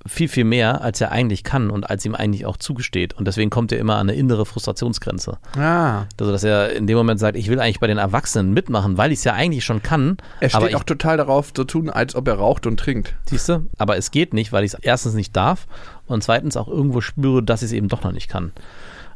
viel, 0.08 0.28
viel 0.28 0.44
mehr, 0.44 0.82
als 0.82 1.00
er 1.00 1.12
eigentlich 1.12 1.44
kann 1.44 1.70
und 1.70 1.88
als 1.88 2.04
ihm 2.04 2.14
eigentlich 2.14 2.46
auch 2.46 2.56
zugesteht. 2.56 3.14
Und 3.14 3.26
deswegen 3.26 3.50
kommt 3.50 3.72
er 3.72 3.78
immer 3.78 3.96
an 3.96 4.08
eine 4.08 4.18
innere 4.18 4.46
Frustrationsgrenze. 4.46 5.38
Ah. 5.56 6.04
Also, 6.18 6.32
dass 6.32 6.44
er 6.44 6.72
in 6.72 6.86
dem 6.86 6.96
Moment 6.96 7.20
sagt, 7.20 7.36
ich 7.36 7.48
will 7.48 7.60
eigentlich 7.60 7.80
bei 7.80 7.86
den 7.86 7.98
Erwachsenen 7.98 8.52
mitmachen, 8.52 8.98
weil 8.98 9.12
ich 9.12 9.18
es 9.18 9.24
ja 9.24 9.32
eigentlich 9.32 9.64
schon 9.64 9.82
kann. 9.82 10.16
Er 10.40 10.50
steht 10.50 10.74
auch 10.74 10.84
total 10.84 11.16
darauf 11.16 11.52
zu 11.52 11.64
tun, 11.64 11.90
als 11.90 12.14
ob 12.14 12.28
er 12.28 12.34
raucht 12.34 12.66
und 12.66 12.78
trinkt. 12.78 13.14
siehst 13.28 13.48
du, 13.48 13.66
aber 13.78 13.96
es 13.96 14.10
geht 14.10 14.34
nicht, 14.34 14.52
weil 14.52 14.64
ich 14.64 14.74
es 14.74 14.78
erstens 14.80 15.14
nicht 15.14 15.34
darf 15.36 15.66
und 16.06 16.22
zweitens 16.22 16.56
auch 16.56 16.68
irgendwo 16.68 17.00
spüre, 17.00 17.42
dass 17.42 17.62
ich 17.62 17.66
es 17.66 17.72
eben 17.72 17.88
doch 17.88 18.04
noch 18.04 18.12
nicht 18.12 18.28
kann. 18.28 18.52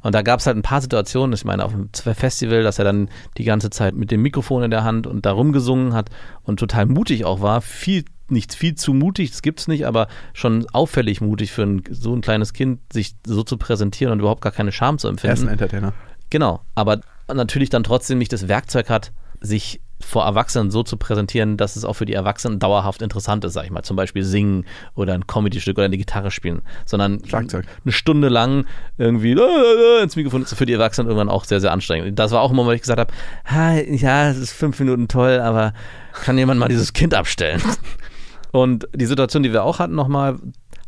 Und 0.02 0.14
da 0.14 0.22
gab 0.22 0.40
es 0.40 0.46
halt 0.46 0.56
ein 0.56 0.62
paar 0.62 0.80
Situationen, 0.80 1.34
ich 1.34 1.44
meine, 1.44 1.64
auf 1.64 1.72
dem 1.72 1.90
Festival, 1.92 2.62
dass 2.62 2.78
er 2.78 2.84
dann 2.84 3.08
die 3.36 3.44
ganze 3.44 3.70
Zeit 3.70 3.94
mit 3.94 4.10
dem 4.10 4.22
Mikrofon 4.22 4.62
in 4.62 4.70
der 4.70 4.84
Hand 4.84 5.06
und 5.06 5.26
da 5.26 5.32
rumgesungen 5.32 5.92
hat 5.92 6.10
und 6.42 6.58
total 6.58 6.86
mutig 6.86 7.24
auch 7.24 7.40
war. 7.42 7.60
Viel, 7.60 8.04
nicht 8.28 8.54
viel 8.54 8.74
zu 8.74 8.94
mutig, 8.94 9.30
das 9.30 9.42
gibt's 9.42 9.68
nicht, 9.68 9.86
aber 9.86 10.08
schon 10.32 10.66
auffällig 10.72 11.20
mutig 11.20 11.52
für 11.52 11.62
ein, 11.62 11.82
so 11.90 12.14
ein 12.14 12.20
kleines 12.22 12.52
Kind, 12.52 12.80
sich 12.92 13.14
so 13.26 13.42
zu 13.42 13.56
präsentieren 13.58 14.12
und 14.12 14.20
überhaupt 14.20 14.40
gar 14.42 14.52
keine 14.52 14.72
Scham 14.72 14.98
zu 14.98 15.08
Er 15.08 15.12
ist 15.14 15.24
empfinden. 15.24 15.48
ein 15.48 15.52
Entertainer. 15.52 15.92
Genau, 16.30 16.60
aber 16.74 17.00
natürlich 17.32 17.70
dann 17.70 17.82
trotzdem 17.82 18.18
nicht 18.18 18.32
das 18.32 18.48
Werkzeug 18.48 18.88
hat, 18.88 19.12
sich 19.40 19.80
vor 20.00 20.24
Erwachsenen 20.24 20.70
so 20.70 20.82
zu 20.82 20.96
präsentieren, 20.96 21.56
dass 21.56 21.76
es 21.76 21.84
auch 21.84 21.94
für 21.94 22.06
die 22.06 22.14
Erwachsenen 22.14 22.58
dauerhaft 22.58 23.02
interessant 23.02 23.44
ist, 23.44 23.52
sag 23.52 23.64
ich 23.64 23.70
mal. 23.70 23.82
Zum 23.82 23.96
Beispiel 23.96 24.24
singen 24.24 24.64
oder 24.94 25.14
ein 25.14 25.26
Comedy-Stück 25.26 25.76
oder 25.76 25.84
eine 25.84 25.98
Gitarre 25.98 26.30
spielen, 26.30 26.62
sondern 26.86 27.24
Schlagzeug. 27.26 27.66
eine 27.84 27.92
Stunde 27.92 28.28
lang 28.28 28.64
irgendwie 28.98 29.32
äh, 29.32 30.02
ins 30.02 30.16
Mikrofon 30.16 30.42
ist 30.42 30.54
für 30.54 30.66
die 30.66 30.72
Erwachsenen 30.72 31.08
irgendwann 31.08 31.28
auch 31.28 31.44
sehr, 31.44 31.60
sehr 31.60 31.72
anstrengend. 31.72 32.18
Das 32.18 32.32
war 32.32 32.40
auch 32.40 32.50
immer, 32.50 32.64
wo 32.64 32.72
ich 32.72 32.80
gesagt 32.80 33.00
habe, 33.00 33.12
"Ha, 33.46 33.74
ja, 33.74 34.30
es 34.30 34.38
ist 34.38 34.52
fünf 34.52 34.78
Minuten 34.80 35.08
toll, 35.08 35.38
aber 35.40 35.74
kann 36.12 36.38
jemand 36.38 36.60
mal 36.60 36.68
dieses 36.68 36.92
Kind 36.92 37.14
abstellen? 37.14 37.62
Und 38.52 38.88
die 38.94 39.06
Situation, 39.06 39.42
die 39.42 39.52
wir 39.52 39.62
auch 39.62 39.78
hatten 39.78 39.94
nochmal, 39.94 40.36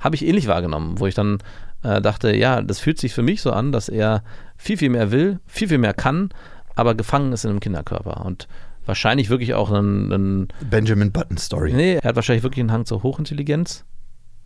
habe 0.01 0.17
ich 0.17 0.27
ähnlich 0.27 0.49
wahrgenommen, 0.49 0.99
wo 0.99 1.07
ich 1.07 1.15
dann 1.15 1.39
äh, 1.83 2.01
dachte, 2.01 2.35
ja, 2.35 2.63
das 2.63 2.81
fühlt 2.81 2.99
sich 2.99 3.15
für 3.15 3.23
mich 3.23 3.43
so 3.43 3.53
an, 3.53 3.73
dass 3.73 3.89
er 3.89 4.25
viel, 4.57 4.77
viel 4.77 4.91
mehr 4.91 5.11
will, 5.13 5.39
viel, 5.47 5.69
viel 5.69 5.79
mehr 5.79 5.95
kann, 5.95 6.31
aber 6.75 6.95
gefangen 6.95 7.33
ist 7.33 7.45
in 7.45 7.51
einem 7.51 7.61
Kinderkörper. 7.61 8.25
Und 8.25 8.49
wahrscheinlich 8.87 9.31
wirklich 9.31 9.55
auch 9.55 9.71
einen, 9.71 10.13
einen 10.13 10.49
Benjamin 10.71 11.13
Button 11.13 11.39
Story. 11.39 11.73
Nee, 11.73 11.95
er 11.95 12.09
hat 12.09 12.17
wahrscheinlich 12.17 12.43
wirklich 12.43 12.61
einen 12.61 12.73
Hang 12.73 12.85
zur 12.85 13.03
Hochintelligenz. 13.03 13.85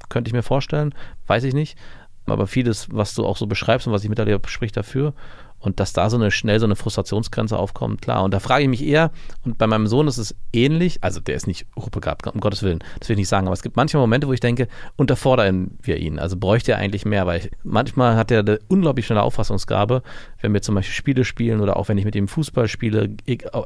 Könnte 0.09 0.29
ich 0.29 0.35
mir 0.35 0.43
vorstellen. 0.43 0.95
Weiß 1.27 1.45
ich 1.45 1.55
nicht. 1.55 1.79
Aber 2.27 2.47
vieles, 2.47 2.89
was 2.91 3.15
du 3.15 3.25
auch 3.25 3.37
so 3.37 3.47
beschreibst 3.47 3.87
und 3.87 3.93
was 3.93 4.03
ich 4.03 4.11
miterlebe, 4.11 4.49
spricht 4.49 4.77
dafür. 4.77 5.15
Und 5.59 5.81
dass 5.81 5.93
da 5.93 6.11
so 6.11 6.17
eine 6.17 6.31
schnell 6.31 6.61
so 6.61 6.67
eine 6.67 6.77
Frustrationsgrenze 6.77 7.59
aufkommt, 7.59 8.03
klar. 8.03 8.23
Und 8.23 8.33
da 8.33 8.41
frage 8.41 8.65
ich 8.65 8.69
mich 8.69 8.85
eher, 8.85 9.11
und 9.45 9.59
bei 9.59 9.67
meinem 9.67 9.87
Sohn 9.87 10.07
ist 10.07 10.19
es 10.19 10.35
ähnlich, 10.53 11.03
also 11.03 11.21
der 11.21 11.35
ist 11.35 11.47
nicht 11.47 11.67
hochbegabt, 11.79 12.27
um 12.27 12.41
Gottes 12.41 12.63
Willen, 12.63 12.81
das 13.01 13.09
will 13.09 13.15
ich 13.15 13.21
nicht 13.21 13.29
sagen, 13.29 13.47
aber 13.47 13.55
es 13.55 13.63
gibt 13.63 13.77
manche 13.77 13.99
Momente, 13.99 14.29
wo 14.29 14.33
ich 14.33 14.41
denke, 14.41 14.69
unterfordern 14.97 15.79
wir 15.83 15.97
ihn. 15.97 16.19
Also 16.19 16.37
bräuchte 16.37 16.73
er 16.73 16.79
eigentlich 16.79 17.05
mehr, 17.05 17.27
weil 17.27 17.41
ich, 17.41 17.51
manchmal 17.65 18.17
hat 18.17 18.31
er 18.31 18.41
eine 18.41 18.59
unglaublich 18.69 19.07
schnelle 19.07 19.23
Auffassungsgabe, 19.23 20.03
wenn 20.41 20.53
wir 20.53 20.63
zum 20.63 20.75
Beispiel 20.75 20.95
Spiele 20.95 21.25
spielen 21.25 21.61
oder 21.61 21.77
auch 21.77 21.89
wenn 21.89 21.99
ich 21.99 22.05
mit 22.05 22.15
ihm 22.15 22.29
Fußball 22.29 22.69
spiele, 22.69 23.17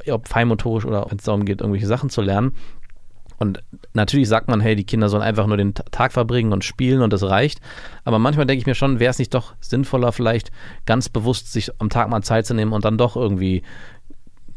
ob 0.08 0.28
feinmotorisch 0.28 0.84
oder 0.84 1.06
wenn 1.08 1.18
es 1.18 1.24
darum 1.24 1.44
geht, 1.44 1.60
irgendwelche 1.60 1.86
Sachen 1.86 2.08
zu 2.08 2.22
lernen, 2.22 2.52
und 3.40 3.62
natürlich 3.94 4.28
sagt 4.28 4.48
man, 4.48 4.60
hey, 4.60 4.76
die 4.76 4.84
Kinder 4.84 5.08
sollen 5.08 5.22
einfach 5.22 5.46
nur 5.46 5.56
den 5.56 5.74
Tag 5.74 6.12
verbringen 6.12 6.52
und 6.52 6.62
spielen 6.62 7.00
und 7.00 7.10
das 7.10 7.22
reicht. 7.22 7.60
Aber 8.04 8.18
manchmal 8.18 8.44
denke 8.44 8.60
ich 8.60 8.66
mir 8.66 8.74
schon, 8.74 9.00
wäre 9.00 9.10
es 9.10 9.18
nicht 9.18 9.32
doch 9.32 9.54
sinnvoller, 9.60 10.12
vielleicht 10.12 10.50
ganz 10.84 11.08
bewusst 11.08 11.50
sich 11.50 11.70
am 11.80 11.88
Tag 11.88 12.10
mal 12.10 12.22
Zeit 12.22 12.44
zu 12.44 12.52
nehmen 12.52 12.74
und 12.74 12.84
dann 12.84 12.98
doch 12.98 13.16
irgendwie 13.16 13.62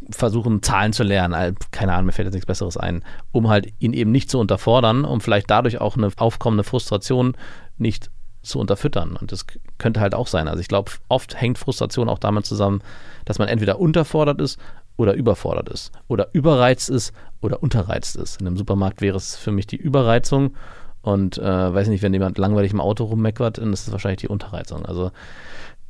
versuchen, 0.09 0.61
Zahlen 0.61 0.91
zu 0.91 1.03
lernen. 1.03 1.55
Keine 1.71 1.93
Ahnung, 1.93 2.07
mir 2.07 2.11
fällt 2.11 2.25
jetzt 2.25 2.33
nichts 2.33 2.45
Besseres 2.45 2.75
ein, 2.75 3.05
um 3.31 3.47
halt 3.47 3.73
ihn 3.79 3.93
eben 3.93 4.11
nicht 4.11 4.29
zu 4.29 4.37
unterfordern, 4.37 5.05
um 5.05 5.21
vielleicht 5.21 5.49
dadurch 5.49 5.79
auch 5.79 5.95
eine 5.95 6.09
aufkommende 6.17 6.65
Frustration 6.65 7.37
nicht 7.77 8.11
zu 8.41 8.59
unterfüttern. 8.59 9.15
Und 9.15 9.31
das 9.31 9.45
könnte 9.77 10.01
halt 10.01 10.13
auch 10.13 10.27
sein. 10.27 10.49
Also 10.49 10.59
ich 10.59 10.67
glaube, 10.67 10.91
oft 11.07 11.39
hängt 11.39 11.57
Frustration 11.57 12.09
auch 12.09 12.19
damit 12.19 12.45
zusammen, 12.45 12.81
dass 13.23 13.39
man 13.39 13.47
entweder 13.47 13.79
unterfordert 13.79 14.41
ist 14.41 14.59
oder 14.97 15.13
überfordert 15.13 15.69
ist 15.69 15.91
oder 16.07 16.29
überreizt 16.33 16.89
ist 16.89 17.13
oder 17.41 17.63
unterreizt 17.63 18.15
ist. 18.15 18.39
In 18.39 18.47
einem 18.47 18.57
Supermarkt 18.57 19.01
wäre 19.01 19.17
es 19.17 19.35
für 19.35 19.51
mich 19.51 19.67
die 19.67 19.77
Überreizung 19.77 20.55
und 21.01 21.37
äh, 21.37 21.73
weiß 21.73 21.89
nicht, 21.89 22.01
wenn 22.01 22.13
jemand 22.13 22.37
langweilig 22.37 22.71
im 22.71 22.79
Auto 22.79 23.03
rummeckert, 23.05 23.57
dann 23.57 23.73
ist 23.73 23.87
es 23.87 23.91
wahrscheinlich 23.91 24.21
die 24.21 24.29
Unterreizung. 24.29 24.85
Also 24.85 25.11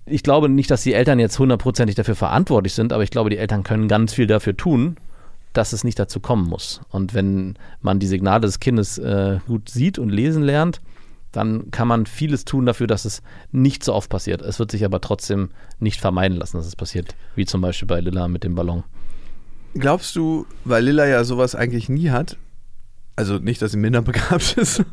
ich 0.06 0.24
glaube 0.24 0.50
nicht, 0.50 0.72
dass 0.72 0.84
die 0.84 0.94
Eltern 0.94 1.20
jetzt 1.20 1.40
hundertprozentig 1.40 1.96
dafür 1.96 2.16
verantwortlich 2.16 2.74
sind, 2.74 2.92
aber 2.92 3.04
ich 3.04 3.12
glaube, 3.12 3.30
die 3.30 3.38
Eltern 3.38 3.64
können 3.64 3.88
ganz 3.88 4.14
viel 4.14 4.28
dafür 4.28 4.58
tun, 4.58 4.98
dass 5.54 5.72
es 5.72 5.84
nicht 5.84 6.00
dazu 6.00 6.20
kommen 6.20 6.50
muss. 6.50 6.82
Und 6.90 7.14
wenn 7.14 7.58
man 7.82 8.00
die 8.00 8.08
Signale 8.08 8.42
des 8.42 8.60
Kindes 8.60 8.98
äh, 8.98 9.40
gut 9.48 9.70
sieht 9.70 10.00
und 10.00 10.10
lesen 10.10 10.44
lernt, 10.44 10.82
dann 11.32 11.72
kann 11.72 11.88
man 11.88 12.06
vieles 12.06 12.46
tun 12.46 12.66
dafür, 12.66 12.88
dass 12.88 13.06
es 13.06 13.22
nicht 13.52 13.84
so 13.84 13.94
oft 13.94 14.10
passiert. 14.10 14.42
Es 14.42 14.60
wird 14.60 14.72
sich 14.72 14.86
aber 14.86 15.02
trotzdem 15.02 15.50
nicht 15.80 16.00
vermeiden 16.00 16.38
lassen, 16.38 16.58
dass 16.58 16.68
es 16.68 16.76
passiert. 16.76 17.16
Wie 17.36 17.46
zum 17.46 17.62
Beispiel 17.62 17.88
bei 17.88 18.00
Lilla 18.00 18.28
mit 18.28 18.44
dem 18.44 18.56
Ballon. 18.56 18.84
Glaubst 19.74 20.16
du, 20.16 20.46
weil 20.66 20.84
Lilla 20.84 21.08
ja 21.08 21.24
sowas 21.24 21.56
eigentlich 21.56 21.90
nie 21.90 22.10
hat, 22.12 22.38
also 23.16 23.38
nicht, 23.38 23.62
dass 23.62 23.72
sie 23.72 23.78
minder 23.78 24.02
begabt 24.02 24.54
ist, 24.58 24.84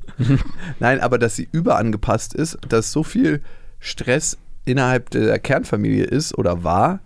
nein, 0.79 1.01
aber 1.01 1.19
dass 1.19 1.37
sie 1.37 1.49
überangepasst 1.53 2.35
ist, 2.35 2.59
dass 2.69 2.93
so 2.93 3.03
viel 3.03 3.43
Stress 3.79 4.39
innerhalb 4.65 5.11
der 5.11 5.39
Kernfamilie 5.39 6.05
ist 6.05 6.37
oder 6.37 6.65
war, 6.65 7.01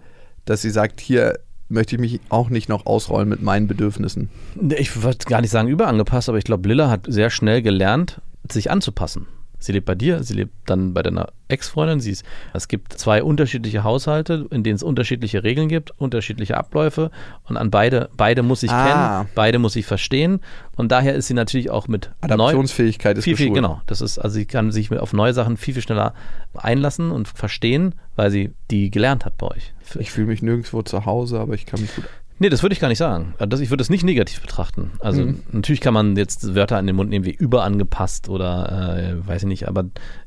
dass 0.45 0.63
sie 0.63 0.71
sagt, 0.71 1.01
hier 1.01 1.39
möchte 1.69 1.97
ich 1.97 2.01
mich 2.01 2.21
auch 2.29 2.51
nicht 2.51 2.69
noch 2.69 2.87
ausrollen 2.87 3.29
mit 3.29 3.43
meinen 3.43 3.67
Bedürfnissen. 3.67 4.29
Ich 4.77 5.03
würde 5.03 5.25
gar 5.27 5.41
nicht 5.41 5.51
sagen 5.51 5.69
überangepasst, 5.69 6.29
aber 6.29 6.39
ich 6.39 6.45
glaube, 6.45 6.69
Lilla 6.69 6.91
hat 6.91 7.07
sehr 7.09 7.31
schnell 7.31 7.63
gelernt, 7.63 8.21
sich 8.51 8.71
anzupassen. 8.71 9.27
Sie 9.65 9.73
lebt 9.73 9.87
bei 9.87 9.95
dir, 9.95 10.23
sie 10.23 10.35
lebt 10.35 10.53
dann 10.67 10.93
bei 10.93 11.03
deiner 11.03 11.29
Ex-Freundin. 11.49 12.01
Sie 12.01 12.11
ist, 12.11 12.25
es 12.53 12.69
gibt 12.69 12.93
zwei 12.93 13.23
unterschiedliche 13.23 13.83
Haushalte, 13.83 14.47
in 14.51 14.63
denen 14.63 14.77
es 14.77 14.83
unterschiedliche 14.83 15.43
Regeln 15.43 15.69
gibt, 15.69 15.91
unterschiedliche 15.99 16.57
Abläufe 16.57 17.11
und 17.45 17.57
an 17.57 17.71
beide, 17.71 18.11
beide 18.17 18.43
muss 18.43 18.63
ich 18.63 18.71
ah. 18.71 18.87
kennen, 18.87 19.31
beide 19.35 19.59
muss 19.59 19.75
ich 19.77 19.87
verstehen 19.87 20.41
und 20.77 20.93
daher 20.93 21.15
ist 21.15 21.29
sie 21.29 21.35
natürlich 21.35 21.71
auch 21.71 21.89
mit 21.89 22.11
Adaptionsfähigkeit 22.21 23.17
neu, 23.17 23.19
ist 23.19 23.25
viel, 23.25 23.37
viel, 23.37 23.53
genau. 23.53 23.81
Das 23.87 24.01
ist, 24.03 24.19
also 24.19 24.35
sie 24.35 24.45
kann 24.45 24.71
sich 24.71 24.93
auf 24.93 25.13
neue 25.13 25.33
Sachen 25.33 25.57
viel, 25.57 25.75
viel 25.75 25.83
schneller 25.83 26.13
einlassen 26.55 27.11
und 27.11 27.29
verstehen, 27.29 27.95
weil 28.17 28.31
sie 28.31 28.53
die 28.71 28.91
gelernt 28.91 29.25
hat 29.25 29.39
bei 29.39 29.49
euch. 29.49 29.73
Ich 29.99 30.11
fühle 30.11 30.27
mich 30.27 30.43
nirgendwo 30.43 30.83
zu 30.83 31.07
Hause, 31.07 31.41
aber 31.41 31.55
ich 31.55 31.67
kann 31.67 31.81
mich 31.81 31.95
gut 31.95 32.05
Nee, 32.41 32.49
das 32.49 32.63
würde 32.63 32.73
ich 32.73 32.81
gar 32.81 32.89
nicht 32.89 32.99
sagen. 32.99 33.35
Also 33.39 33.63
ich 33.63 33.71
würde 33.71 33.83
es 33.83 33.91
nicht 33.91 34.03
negativ 34.03 34.41
betrachten. 34.41 34.91
Also 34.99 35.23
mhm. 35.23 35.43
natürlich 35.53 35.81
kann 35.81 35.95
man 35.95 36.17
jetzt 36.17 36.55
Wörter 36.57 36.79
in 36.81 36.87
den 36.87 36.97
Mund 36.97 37.09
nehmen 37.11 37.25
wie 37.25 37.31
überangepasst 37.31 38.29
oder 38.29 38.99
äh, 38.99 39.29
weiß 39.29 39.43
ich 39.43 39.49
nicht, 39.49 39.69
aber 39.69 39.85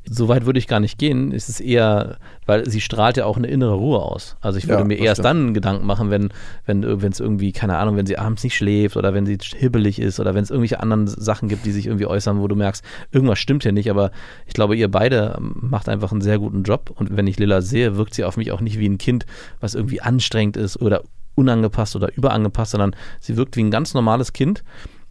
so 0.10 0.30
weit 0.30 0.46
würde 0.46 0.58
ich 0.58 0.68
gar 0.68 0.80
nicht 0.80 0.98
gehen. 0.98 1.34
Es 1.34 1.50
ist 1.50 1.60
eher, 1.60 2.18
weil 2.46 2.70
sie 2.70 2.80
strahlt 2.80 3.18
ja 3.18 3.26
auch 3.26 3.36
eine 3.36 3.48
innere 3.48 3.74
Ruhe 3.74 4.00
aus. 4.02 4.38
Also 4.40 4.58
ich 4.58 4.70
würde 4.70 4.84
ja, 4.84 4.88
mir 4.88 5.00
erst 5.00 5.26
dann 5.26 5.54
Gedanken 5.54 5.86
machen, 5.86 6.10
wenn 6.10 6.30
wenn 6.66 6.84
es 6.84 7.20
irgendwie, 7.20 7.52
keine 7.52 7.78
Ahnung, 7.78 7.98
wenn 7.98 8.06
sie 8.06 8.18
abends 8.18 8.44
nicht 8.44 8.56
schläft 8.56 8.96
oder 8.96 9.14
wenn 9.14 9.26
sie 9.26 9.38
hibbelig 9.58 10.00
ist 10.00 10.22
oder 10.22 10.34
wenn 10.34 10.44
es 10.44 10.50
irgendwelche 10.50 10.80
anderen 10.80 11.08
Sachen 11.08 11.50
gibt, 11.50 11.66
die 11.66 11.72
sich 11.72 11.88
irgendwie 11.88 12.06
äußern, 12.06 12.40
wo 12.40 12.48
du 12.48 12.56
merkst, 12.56 12.86
irgendwas 13.12 13.40
stimmt 13.40 13.64
hier 13.64 13.74
nicht, 13.74 13.90
aber 13.90 14.12
ich 14.46 14.54
glaube, 14.54 14.78
ihr 14.78 14.90
beide 14.90 15.38
macht 15.40 15.90
einfach 15.90 16.14
einen 16.14 16.22
sehr 16.22 16.40
guten 16.40 16.64
Job 16.64 16.90
und 16.96 17.16
wenn 17.18 17.28
ich 17.28 17.38
Lilla 17.38 17.62
sehe, 17.62 17.98
wirkt 17.98 18.14
sie 18.14 18.24
auf 18.24 18.38
mich 18.38 18.54
auch 18.54 18.62
nicht 18.62 18.80
wie 18.80 18.88
ein 18.88 18.98
Kind, 18.98 19.26
was 19.60 19.76
irgendwie 19.76 20.02
anstrengend 20.02 20.56
ist 20.56 20.82
oder 20.82 21.04
unangepasst 21.38 21.96
oder 21.96 22.16
überangepasst, 22.16 22.72
sondern 22.72 22.96
sie 23.20 23.38
wirkt 23.38 23.56
wie 23.56 23.64
ein 23.64 23.72
ganz 23.72 23.94
normales 23.94 24.34
Kind 24.34 24.64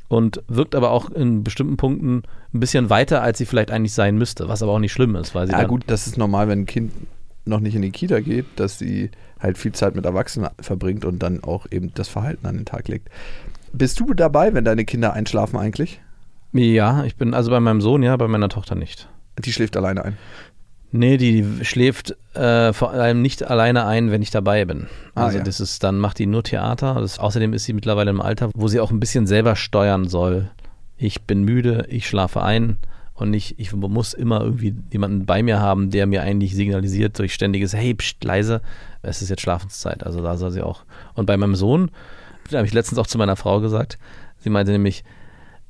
und 0.09 0.43
wirkt 0.49 0.75
aber 0.75 0.91
auch 0.91 1.11
in 1.11 1.45
bestimmten 1.45 1.77
Punkten 1.77 2.23
ein 2.53 2.61
bisschen 2.61 2.91
weiter, 2.91 3.23
als 3.23 3.39
sie 3.39 3.47
vielleicht 3.47 3.71
eigentlich 3.71 3.95
sein 3.95 4.17
müsste, 4.19 4.49
was 4.49 4.63
aber 4.63 4.73
auch 4.73 4.79
nicht 4.79 4.93
schlimm 4.93 5.17
ist. 5.17 5.35
Weil 5.35 5.47
sie 5.47 5.53
ja 5.53 5.65
gut, 5.65 5.85
das 5.87 6.07
ist 6.07 6.19
normal, 6.19 6.49
wenn 6.49 6.61
ein 6.61 6.67
Kind 6.67 6.93
noch 7.45 7.61
nicht 7.61 7.75
in 7.75 7.83
die 7.83 7.91
Kita 7.91 8.21
geht, 8.21 8.47
dass 8.57 8.79
sie 8.79 9.11
halt 9.39 9.59
viel 9.59 9.73
Zeit 9.73 9.95
mit 9.95 10.05
Erwachsenen 10.05 10.51
verbringt 10.61 11.05
und 11.05 11.23
dann 11.23 11.43
auch 11.45 11.67
eben 11.71 11.93
das 11.95 12.09
Verhalten 12.09 12.47
an 12.47 12.57
den 12.57 12.65
Tag 12.65 12.89
legt. 12.89 13.09
Bist 13.73 14.01
du 14.01 14.15
dabei, 14.15 14.55
wenn 14.55 14.65
deine 14.65 14.85
Kinder 14.85 15.13
einschlafen 15.13 15.59
eigentlich? 15.59 16.01
Ja, 16.53 17.05
ich 17.05 17.17
bin 17.17 17.35
also 17.35 17.51
bei 17.51 17.61
meinem 17.61 17.81
Sohn, 17.81 18.03
ja, 18.03 18.17
bei 18.17 18.29
meiner 18.29 18.49
Tochter 18.49 18.75
nicht. 18.75 19.09
Die 19.39 19.53
schläft 19.53 19.77
alleine 19.77 20.05
ein. 20.05 20.17
Nee, 20.93 21.17
die 21.17 21.45
schläft 21.63 22.17
äh, 22.35 22.73
vor 22.73 22.93
allem 22.93 23.21
nicht 23.21 23.43
alleine 23.43 23.87
ein, 23.87 24.11
wenn 24.11 24.23
ich 24.23 24.31
dabei 24.31 24.65
bin. 24.65 24.87
Ah, 25.15 25.27
also 25.27 25.39
ja. 25.39 25.45
das 25.45 25.61
ist, 25.61 25.83
dann 25.83 25.99
macht 25.99 26.19
die 26.19 26.27
nur 26.27 26.43
Theater. 26.43 26.95
Das, 27.01 27.19
außerdem 27.19 27.53
ist 27.53 27.65
sie 27.65 27.73
mittlerweile 27.73 28.11
im 28.11 28.21
Alter, 28.21 28.51
wo 28.55 28.69
sie 28.69 28.81
auch 28.81 28.91
ein 28.91 29.01
bisschen 29.01 29.27
selber 29.27 29.57
steuern 29.57 30.09
soll. 30.09 30.51
Ich 30.97 31.23
bin 31.23 31.43
müde, 31.43 31.87
ich 31.89 32.07
schlafe 32.07 32.43
ein 32.43 32.79
und 33.15 33.35
ich, 33.35 33.59
ich 33.59 33.73
muss 33.75 34.15
immer 34.15 34.43
irgendwie 34.43 34.75
jemanden 34.91 35.27
bei 35.27 35.43
mir 35.43 35.61
haben, 35.61 35.91
der 35.91 36.07
mir 36.07 36.23
eigentlich 36.23 36.55
signalisiert 36.55 37.19
durch 37.19 37.35
ständiges 37.35 37.75
Hey, 37.75 37.95
pst, 37.95 38.23
leise, 38.23 38.61
es 39.03 39.23
ist 39.23 39.31
jetzt 39.31 39.43
Schlafenszeit. 39.43 40.05
Also 40.05 40.23
da 40.23 40.37
soll 40.37 40.51
sie 40.51 40.63
auch. 40.63 40.85
Und 41.15 41.27
bei 41.27 41.37
meinem 41.37 41.57
Sohn, 41.57 41.91
da 42.51 42.59
habe 42.59 42.67
ich 42.67 42.75
letztens 42.75 42.99
auch 42.99 43.07
zu 43.07 43.19
meiner 43.19 43.37
Frau 43.37 43.61
gesagt, 43.61 43.99
sie 44.39 44.51
meinte 44.51 44.73
nämlich, 44.73 45.03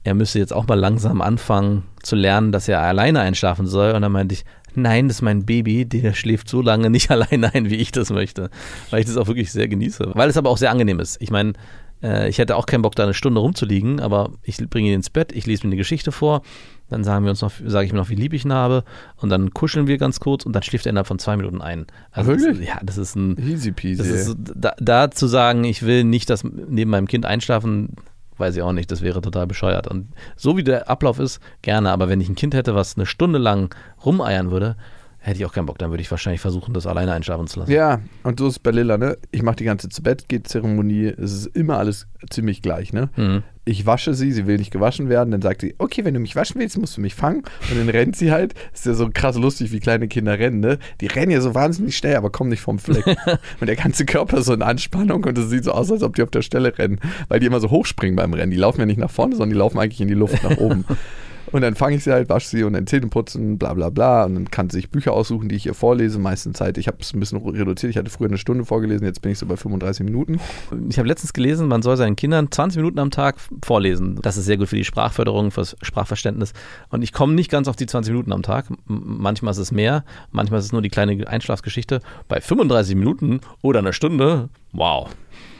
er 0.05 0.15
müsse 0.15 0.39
jetzt 0.39 0.53
auch 0.53 0.67
mal 0.69 0.79
langsam 0.79 1.21
anfangen 1.21 1.85
zu 2.03 2.15
lernen, 2.15 2.53
dass 2.53 2.69
er 2.69 2.81
alleine 2.81 3.21
einschlafen 3.21 3.67
soll. 3.67 3.93
Und 3.93 4.03
dann 4.03 4.13
meinte 4.13 4.35
ich, 4.35 4.45
nein, 4.75 5.09
das 5.09 5.19
ist 5.19 5.23
mein 5.23 5.47
Baby, 5.47 5.85
der 5.85 6.15
schläft 6.15 6.49
so 6.49 6.63
lange 6.63 6.91
nicht 6.91 7.11
alleine 7.13 7.55
ein, 7.55 7.71
wie 7.71 7.77
ich 7.77 7.93
das 7.93 8.11
möchte. 8.11 8.51
Weil 8.91 9.01
ich 9.01 9.07
das 9.07 9.17
auch 9.17 9.27
wirklich 9.27 9.53
sehr 9.53 9.69
genieße. 9.69 10.13
Weil 10.15 10.29
es 10.29 10.37
aber 10.37 10.51
auch 10.51 10.59
sehr 10.59 10.71
angenehm 10.71 11.01
ist. 11.01 11.21
Ich 11.21 11.31
meine, 11.31 11.55
äh, 12.03 12.29
ich 12.29 12.39
hätte 12.39 12.57
auch 12.57 12.67
keinen 12.67 12.83
Bock, 12.83 12.95
da 12.95 13.05
eine 13.05 13.15
Stunde 13.15 13.41
rumzuliegen, 13.41 14.01
aber 14.01 14.31
ich 14.43 14.57
bringe 14.69 14.89
ihn 14.89 14.95
ins 14.95 15.11
Bett, 15.11 15.33
ich 15.33 15.47
lese 15.47 15.67
mir 15.67 15.71
eine 15.71 15.77
Geschichte 15.77 16.13
vor, 16.13 16.43
dann 16.89 17.05
sagen 17.05 17.25
wir 17.25 17.31
uns 17.31 17.41
noch, 17.41 17.53
sage 17.65 17.87
ich 17.87 17.93
mir 17.93 17.99
noch, 17.99 18.11
wie 18.11 18.15
lieb 18.15 18.33
ich 18.33 18.45
ihn 18.45 18.53
habe, 18.53 18.85
und 19.17 19.31
dann 19.31 19.53
kuscheln 19.53 19.87
wir 19.87 19.99
ganz 19.99 20.21
kurz 20.21 20.47
und 20.47 20.53
dann 20.53 20.63
schläft 20.63 20.87
er 20.87 20.91
innerhalb 20.91 21.07
von 21.07 21.19
zwei 21.19 21.37
Minuten 21.37 21.61
ein. 21.61 21.87
Also 22.13 22.31
Wirklich? 22.31 22.59
Das, 22.59 22.67
ja, 22.67 22.81
das 22.85 22.99
ist 22.99 23.17
ein. 23.17 23.37
Easy 23.39 23.73
peasy. 23.73 23.99
Das 23.99 24.09
ist, 24.09 24.37
da, 24.55 24.75
da 24.79 25.11
zu 25.11 25.27
sagen, 25.27 25.65
ich 25.65 25.83
will 25.83 26.05
nicht, 26.05 26.31
dass 26.31 26.45
neben 26.45 26.91
meinem 26.91 27.09
Kind 27.09 27.27
einschlafen, 27.27 27.97
weiß 28.39 28.57
ich 28.57 28.63
auch 28.63 28.73
nicht, 28.73 28.91
das 28.91 29.03
wäre 29.03 29.21
total 29.21 29.47
bescheuert. 29.47 29.87
Und 29.87 30.09
so 30.37 30.57
wie 30.57 30.65
der 30.65 30.89
Ablauf 30.89 31.19
ist, 31.19 31.41
gerne, 31.63 31.91
aber 31.91 32.09
wenn 32.09 32.21
ich 32.21 32.29
ein 32.29 32.35
Kind 32.35 32.55
hätte, 32.55 32.75
was 32.75 32.97
eine 32.97 33.07
Stunde 33.07 33.39
lang 33.39 33.75
rumeiern 34.05 34.51
würde, 34.51 34.77
hätte 35.19 35.39
ich 35.39 35.47
auch 35.47 35.53
keinen 35.53 35.67
Bock. 35.67 35.79
Dann 35.79 35.91
würde 35.91 36.03
ich 36.03 36.11
wahrscheinlich 36.11 36.41
versuchen, 36.41 36.73
das 36.73 36.87
alleine 36.87 37.13
einschlafen 37.13 37.47
zu 37.47 37.61
lassen. 37.61 37.73
Ja, 37.73 38.01
und 38.23 38.39
so 38.39 38.47
ist 38.47 38.55
es 38.55 38.59
bei 38.59 38.71
Lilla, 38.71 38.97
ne? 38.97 39.19
Ich 39.33 39.43
mache 39.43 39.57
die 39.57 39.65
ganze 39.65 39.89
zu 39.89 40.03
Bett 40.03 40.29
geht 40.29 40.49
Zeremonie. 40.49 41.07
Es 41.07 41.33
ist 41.33 41.47
immer 41.47 41.79
alles 41.79 42.07
ziemlich 42.31 42.63
gleich, 42.63 42.93
ne? 42.93 43.11
Mhm. 43.17 43.43
Ich 43.69 43.85
wasche 43.85 44.15
sie, 44.15 44.31
sie 44.31 44.47
will 44.47 44.59
nicht 44.59 44.71
gewaschen 44.71 45.09
werden. 45.09 45.33
Dann 45.33 45.43
sagt 45.43 45.61
sie, 45.61 45.75
okay, 45.79 46.05
wenn 46.05 46.15
du 46.15 46.21
mich 46.21 46.37
waschen 46.37 46.61
willst, 46.61 46.79
musst 46.79 46.97
du 46.97 47.01
mich 47.01 47.17
fangen. 47.17 47.43
Und 47.69 47.77
dann 47.77 47.89
rennt 47.89 48.15
sie 48.15 48.31
halt. 48.31 48.55
Ist 48.73 48.87
ja 48.87 48.95
so 48.95 49.11
krass 49.13 49.37
lustig, 49.37 49.73
wie 49.73 49.81
kleine 49.81 50.07
Kinder 50.07 50.39
rennen, 50.39 50.61
ne? 50.61 50.79
Die 51.01 51.09
rennen 51.09 51.33
ja 51.33 51.41
so 51.41 51.53
wahnsinnig 51.53 51.97
schnell, 51.97 52.15
aber 52.15 52.31
kommen 52.31 52.51
nicht 52.51 52.61
vom 52.61 52.79
Fleck. 52.79 53.05
und 53.61 53.67
der 53.67 53.75
ganze 53.75 54.07
Körper 54.07 54.41
so 54.43 54.55
in 54.55 54.63
Anspannung 54.63 55.25
und 55.25 55.37
es 55.37 55.51
sieht 55.51 55.65
so 55.65 55.73
aus, 55.73 55.91
als 55.91 56.05
ob 56.05 56.15
die 56.15 56.23
auf 56.23 56.31
der 56.31 56.43
Stelle 56.43 56.79
rennen. 56.79 57.01
Weil 57.27 57.41
die 57.41 57.47
immer 57.47 57.59
so 57.59 57.71
hochspringen 57.71 58.15
beim 58.15 58.35
Rennen. 58.35 58.53
Die 58.53 58.57
laufen 58.57 58.79
ja 58.79 58.87
nicht 58.87 59.01
nach 59.01 59.11
vorne, 59.11 59.35
sondern 59.35 59.51
die 59.51 59.59
laufen 59.59 59.81
eigentlich 59.81 60.01
in 60.01 60.09
die 60.09 60.15
Luft 60.15 60.45
nach 60.45 60.59
oben. 60.59 60.85
Und 61.53 61.63
dann 61.63 61.75
fange 61.75 61.97
ich 61.97 62.05
sie 62.05 62.13
halt, 62.13 62.29
wasche 62.29 62.49
sie 62.49 62.65
und 62.65 62.73
dann 62.73 62.87
Zähne 62.87 63.07
putzen, 63.09 63.59
bla 63.59 63.75
bla 63.75 63.91
bla. 63.91 64.25
Und 64.25 64.35
dann 64.35 64.51
kann 64.51 64.71
sie 64.71 64.79
sich 64.79 64.91
Bücher 64.91 65.13
aussuchen, 65.13 65.49
die 65.49 65.57
ich 65.57 65.67
ihr 65.67 65.75
vorlese. 65.75 66.19
Meistens 66.19 66.59
Zeit, 66.59 66.79
ich 66.79 66.89
habe 66.89 66.99
es 67.01 67.15
ein 67.15 67.21
bisschen 67.21 67.39
reduziert. 67.39 67.91
Ich 67.91 67.97
hatte 67.97 68.11
früher 68.11 68.29
eine 68.29 68.39
Stunde 68.39 68.65
vorgelesen, 68.65 69.07
jetzt 69.07 69.23
bin 69.23 69.33
ich 69.33 69.39
so 69.39 69.47
bei 69.47 69.57
35 69.57 70.05
Minuten. 70.05 70.41
Ich 70.89 70.99
habe 70.99 71.09
letztens 71.09 71.33
gelesen, 71.33 71.69
man 71.69 71.83
soll 71.83 71.97
seinen 71.97 72.17
Kindern 72.17 72.51
20 72.51 72.79
Minuten 72.79 72.99
am 72.99 73.11
Tag 73.11 73.37
vorlesen. 73.65 74.19
Das 74.23 74.37
ist 74.37 74.47
sehr 74.47 74.57
gut 74.57 74.69
für 74.69 74.77
die 74.77 74.85
Sprachförderung, 74.85 75.51
fürs 75.51 75.77
Sprachverständnis. 75.83 76.53
Und 76.91 77.03
ich 77.03 77.13
komme 77.13 77.35
nicht 77.35 77.51
ganz 77.51 77.69
auf 77.69 77.77
die 77.77 77.87
20 77.87 78.13
Minuten 78.13 78.33
am 78.33 78.43
Tag. 78.43 78.67
Manchmal 78.87 79.53
ist 79.53 79.59
es 79.59 79.73
mehr, 79.73 80.05
manchmal 80.31 80.61
ist 80.61 80.67
es 80.67 80.73
nur 80.73 80.83
die 80.83 80.89
kleine 80.89 81.27
Einschlafgeschichte. 81.27 82.01
Bei 82.29 82.41
35 82.41 82.97
Minuten 82.97 83.41
oder 83.63 83.81
einer 83.81 83.93
Stunde, 83.93 84.49
wow. 84.73 85.09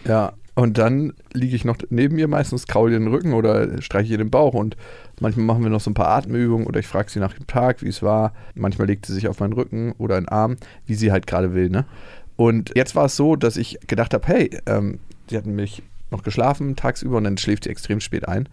Ja, 0.05 0.33
Und 0.57 0.79
dann 0.79 1.13
liege 1.35 1.55
ich 1.55 1.67
noch 1.67 1.77
neben 1.91 2.19
ihr 2.19 2.29
meistens, 2.29 2.67
kraule 2.67 2.95
ihr 2.95 2.99
den 2.99 3.09
Rücken 3.09 3.35
oder 3.35 3.83
streiche 3.83 4.13
ihr 4.13 4.19
den 4.19 4.31
Bauch 4.31 4.55
und 4.55 4.75
manchmal 5.21 5.45
machen 5.45 5.63
wir 5.63 5.69
noch 5.69 5.83
so 5.83 5.91
ein 5.91 5.95
paar 5.95 6.09
Atemübungen 6.09 6.67
oder 6.67 6.81
ich 6.81 6.87
frage 6.87 7.11
sie 7.11 7.21
nach 7.21 7.35
dem 7.35 7.47
Tag, 7.47 7.83
wie 7.83 7.89
es 7.89 8.03
war. 8.03 8.33
Manchmal 8.55 8.87
legt 8.87 9.05
sie 9.05 9.13
sich 9.13 9.29
auf 9.29 9.39
meinen 9.39 9.53
Rücken 9.53 9.93
oder 9.99 10.17
einen 10.17 10.29
Arm, 10.29 10.57
wie 10.87 10.95
sie 10.95 11.13
halt 11.13 11.27
gerade 11.27 11.53
will. 11.53 11.69
Ne? 11.69 11.85
Und 12.37 12.73
jetzt 12.75 12.97
war 12.97 13.05
es 13.05 13.17
so, 13.17 13.37
dass 13.37 13.59
ich 13.59 13.79
gedacht 13.87 14.15
habe, 14.15 14.27
hey, 14.29 14.51
ähm, 14.65 14.99
sie 15.29 15.37
hatten 15.37 15.55
mich 15.55 15.83
noch 16.11 16.23
geschlafen 16.23 16.75
tagsüber 16.75 17.19
und 17.19 17.25
dann 17.25 17.37
schläft 17.37 17.65
sie 17.65 17.71
extrem 17.71 18.01
spät 18.01 18.27
ein. 18.27 18.49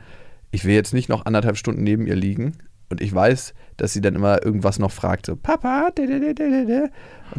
Ich 0.51 0.65
will 0.65 0.75
jetzt 0.75 0.93
nicht 0.93 1.07
noch 1.07 1.25
anderthalb 1.25 1.55
Stunden 1.55 1.83
neben 1.83 2.05
ihr 2.05 2.17
liegen 2.17 2.57
und 2.93 3.01
ich 3.01 3.13
weiß, 3.13 3.55
dass 3.77 3.91
sie 3.91 4.01
dann 4.01 4.13
immer 4.13 4.45
irgendwas 4.45 4.77
noch 4.77 4.91
fragt, 4.91 5.25
so 5.25 5.35
Papa, 5.35 5.87
und 5.87 5.97
dann 5.97 6.91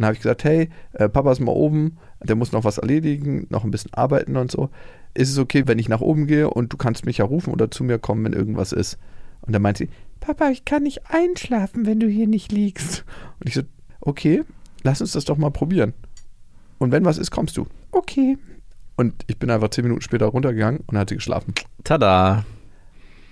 habe 0.03 0.15
ich 0.15 0.21
gesagt, 0.21 0.43
hey, 0.43 0.69
äh, 0.95 1.09
Papa 1.09 1.31
ist 1.31 1.39
mal 1.39 1.53
oben, 1.53 1.97
der 2.25 2.35
muss 2.35 2.51
noch 2.51 2.65
was 2.65 2.79
erledigen, 2.79 3.47
noch 3.51 3.63
ein 3.63 3.71
bisschen 3.71 3.95
arbeiten 3.95 4.37
und 4.37 4.51
so. 4.51 4.69
Ist 5.15 5.31
es 5.31 5.39
okay, 5.39 5.63
wenn 5.67 5.79
ich 5.79 5.89
nach 5.89 6.01
oben 6.01 6.27
gehe 6.27 6.51
und 6.51 6.73
du 6.73 6.77
kannst 6.77 7.07
mich 7.07 7.19
ja 7.19 7.25
rufen 7.25 7.53
oder 7.53 7.71
zu 7.71 7.85
mir 7.85 8.01
kommen, 8.01 8.25
wenn 8.25 8.33
irgendwas 8.33 8.73
ist? 8.73 8.99
Und 9.43 9.53
dann 9.53 9.63
meint 9.63 9.79
sie, 9.79 9.89
Papa, 10.19 10.51
ich 10.51 10.65
kann 10.65 10.83
nicht 10.83 11.03
einschlafen, 11.09 11.87
wenn 11.87 12.01
du 12.01 12.09
hier 12.09 12.27
nicht 12.27 12.51
liegst. 12.51 13.05
Und 13.39 13.49
ich 13.49 13.55
so, 13.55 13.63
okay, 14.01 14.43
lass 14.83 15.01
uns 15.01 15.13
das 15.13 15.25
doch 15.25 15.37
mal 15.37 15.53
probieren. 15.53 15.95
Und 16.79 16.91
wenn 16.91 17.05
was 17.05 17.19
ist, 17.19 17.31
kommst 17.31 17.57
du. 17.57 17.69
Okay. 17.93 18.39
Und 18.97 19.15
ich 19.29 19.39
bin 19.39 19.51
einfach 19.51 19.69
zehn 19.69 19.85
Minuten 19.85 20.03
später 20.03 20.27
runtergegangen 20.27 20.81
und 20.89 20.99
hatte 20.99 21.15
geschlafen. 21.15 21.55
Tada. 21.85 22.45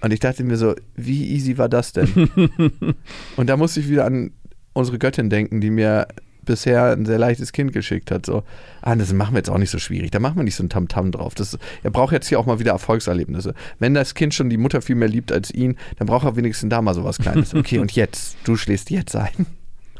Und 0.03 0.12
ich 0.12 0.20
dachte 0.20 0.42
mir 0.44 0.57
so, 0.57 0.74
wie 0.96 1.30
easy 1.30 1.59
war 1.59 1.68
das 1.68 1.92
denn? 1.92 2.09
und 3.36 3.46
da 3.48 3.57
musste 3.57 3.80
ich 3.80 3.88
wieder 3.88 4.05
an 4.05 4.32
unsere 4.72 4.98
Göttin 4.98 5.30
denken, 5.30 5.61
die 5.61 5.70
mir 5.70 6.09
bisher 6.44 6.90
ein 6.90 7.07
sehr 7.07 7.18
leichtes 7.18 7.53
Kind 7.53 7.72
geschickt 7.72 8.11
hat. 8.11 8.26
So, 8.26 8.42
ah, 8.80 8.96
das 8.96 9.12
machen 9.12 9.34
wir 9.34 9.38
jetzt 9.38 9.50
auch 9.50 9.59
nicht 9.59 9.70
so 9.70 9.78
schwierig. 9.78 10.11
Da 10.11 10.18
machen 10.18 10.36
wir 10.36 10.42
nicht 10.42 10.57
so 10.57 10.64
ein 10.64 10.68
Tamtam 10.68 11.12
drauf. 11.12 11.36
Das, 11.36 11.57
er 11.84 11.90
braucht 11.90 12.12
jetzt 12.12 12.28
hier 12.28 12.40
auch 12.40 12.46
mal 12.46 12.59
wieder 12.59 12.72
Erfolgserlebnisse. 12.72 13.55
Wenn 13.78 13.94
das 13.94 14.14
Kind 14.14 14.34
schon 14.34 14.50
die 14.50 14.57
Mutter 14.57 14.82
viel 14.82 14.96
mehr 14.96 15.09
liebt 15.09 15.30
als 15.30 15.53
ihn, 15.53 15.76
dann 15.98 16.09
braucht 16.09 16.26
er 16.26 16.34
wenigstens 16.34 16.70
da 16.70 16.82
mal 16.82 16.94
sowas 16.94 17.18
Kleines. 17.18 17.55
Okay, 17.62 17.78
und 17.78 17.92
jetzt, 17.92 18.36
du 18.42 18.57
schläfst 18.57 18.90
jetzt 18.90 19.14
ein. 19.14 19.46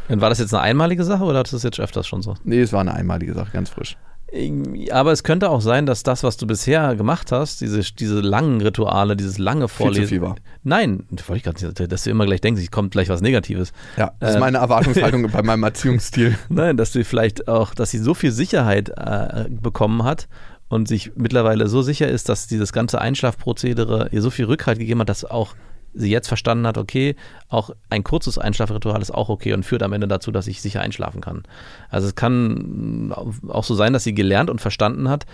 Und 0.09 0.21
war 0.21 0.31
das 0.31 0.41
jetzt 0.41 0.53
eine 0.53 0.63
einmalige 0.63 1.05
Sache 1.05 1.23
oder 1.23 1.39
hattest 1.39 1.53
du 1.53 1.57
das 1.59 1.63
jetzt 1.63 1.79
öfters 1.79 2.09
schon 2.09 2.23
so? 2.23 2.35
Nee, 2.43 2.61
es 2.61 2.73
war 2.73 2.81
eine 2.81 2.93
einmalige 2.93 3.35
Sache, 3.35 3.53
ganz 3.53 3.71
frisch. 3.71 3.97
Aber 4.91 5.13
es 5.13 5.25
könnte 5.25 5.51
auch 5.51 5.61
sein, 5.61 5.85
dass 5.85 6.03
das, 6.03 6.23
was 6.23 6.39
du 6.39 6.47
bisher 6.47 6.97
gemacht 6.97 7.33
hast, 7.33 7.61
diese, 7.61 7.81
diese 7.81 8.21
langen 8.21 8.63
Rituale, 8.63 9.15
dieses 9.15 9.37
lange 9.37 9.69
Vorlesen. 9.69 10.01
Viel 10.01 10.07
zu 10.07 10.15
viel 10.15 10.23
war. 10.23 10.37
Nein, 10.63 11.05
wollte 11.11 11.37
ich 11.37 11.43
gerade 11.43 11.67
nicht, 11.67 11.93
dass 11.93 12.05
du 12.05 12.11
immer 12.11 12.25
gleich 12.25 12.41
denkst, 12.41 12.63
es 12.63 12.71
kommt 12.71 12.93
gleich 12.93 13.11
was 13.11 13.21
Negatives. 13.21 13.73
Ja, 13.99 14.13
das 14.21 14.35
ist 14.35 14.41
meine 14.41 14.59
Erwartungshaltung 14.59 15.29
bei 15.33 15.43
meinem 15.43 15.65
Erziehungsstil. 15.65 16.39
Nein, 16.49 16.79
dass 16.79 16.93
du 16.93 17.05
vielleicht 17.05 17.47
auch, 17.47 17.75
dass 17.75 17.91
sie 17.91 17.99
so 17.99 18.15
viel 18.15 18.33
Sicherheit 18.33 18.91
äh, 18.97 19.49
bekommen 19.51 20.05
hat 20.05 20.29
und 20.69 20.89
sich 20.89 21.13
mittlerweile 21.17 21.69
so 21.69 21.83
sicher 21.83 22.09
ist, 22.09 22.31
dass 22.31 22.47
dieses 22.47 22.73
ganze 22.73 23.01
Einschlafprozedere 23.03 24.09
ihr 24.13 24.23
so 24.23 24.31
viel 24.31 24.47
Rückhalt 24.47 24.79
gegeben 24.79 25.01
hat, 25.01 25.11
dass 25.11 25.27
auch 25.27 25.55
sie 25.95 26.11
jetzt 26.11 26.29
verstanden 26.29 26.67
hat, 26.67 26.79
okay, 26.79 27.17
auch 27.49 27.71
ein 27.91 28.05
kurzes 28.05 28.39
Einschlafritual 28.39 29.03
ist 29.03 29.11
auch 29.11 29.29
okay 29.29 29.53
und 29.53 29.65
führt 29.65 29.83
am 29.83 29.93
Ende 29.93 30.09
dazu, 30.09 30.33
dass 30.33 30.47
ich 30.47 30.63
sicher 30.63 30.81
einschlafen 30.81 31.21
kann. 31.21 31.43
Also 31.91 32.09
es 32.09 32.15
kann 32.15 33.13
auch 33.49 33.65
so 33.65 33.75
sein, 33.75 33.93
dass 33.93 34.05
sie 34.05 34.15
gelernt 34.15 34.51
und 34.51 34.61
verstanden 34.61 35.09
hat, 35.09 35.27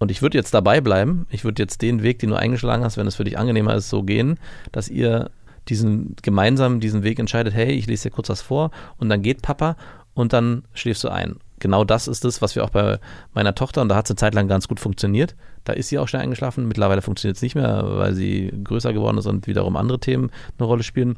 und 0.00 0.10
ich 0.10 0.22
würde 0.22 0.36
jetzt 0.36 0.52
dabei 0.52 0.80
bleiben, 0.80 1.26
ich 1.30 1.44
würde 1.44 1.62
jetzt 1.62 1.80
den 1.80 2.02
Weg, 2.02 2.18
den 2.18 2.30
du 2.30 2.36
eingeschlagen 2.36 2.84
hast, 2.84 2.96
wenn 2.96 3.06
es 3.06 3.14
für 3.14 3.24
dich 3.24 3.38
angenehmer 3.38 3.74
ist, 3.74 3.88
so 3.88 4.02
gehen, 4.02 4.38
dass 4.72 4.88
ihr 4.88 5.30
diesen 5.68 6.16
gemeinsam 6.20 6.80
diesen 6.80 7.04
Weg 7.04 7.18
entscheidet, 7.18 7.54
hey, 7.54 7.70
ich 7.70 7.86
lese 7.86 8.08
dir 8.08 8.14
kurz 8.14 8.28
was 8.28 8.42
vor 8.42 8.70
und 8.98 9.08
dann 9.08 9.22
geht 9.22 9.40
Papa 9.40 9.76
und 10.12 10.32
dann 10.32 10.64
schläfst 10.74 11.04
du 11.04 11.08
ein 11.08 11.36
genau 11.58 11.84
das 11.84 12.08
ist 12.08 12.24
es, 12.24 12.42
was 12.42 12.54
wir 12.54 12.64
auch 12.64 12.70
bei 12.70 12.98
meiner 13.32 13.54
Tochter, 13.54 13.82
und 13.82 13.88
da 13.88 13.96
hat 13.96 14.06
es 14.06 14.10
eine 14.10 14.16
Zeit 14.16 14.34
lang 14.34 14.48
ganz 14.48 14.68
gut 14.68 14.80
funktioniert. 14.80 15.34
Da 15.64 15.72
ist 15.72 15.88
sie 15.88 15.98
auch 15.98 16.08
schnell 16.08 16.22
eingeschlafen. 16.22 16.68
Mittlerweile 16.68 17.02
funktioniert 17.02 17.36
es 17.36 17.42
nicht 17.42 17.54
mehr, 17.54 17.84
weil 17.86 18.14
sie 18.14 18.52
größer 18.64 18.92
geworden 18.92 19.18
ist 19.18 19.26
und 19.26 19.46
wiederum 19.46 19.76
andere 19.76 19.98
Themen 19.98 20.30
eine 20.58 20.66
Rolle 20.66 20.82
spielen. 20.82 21.16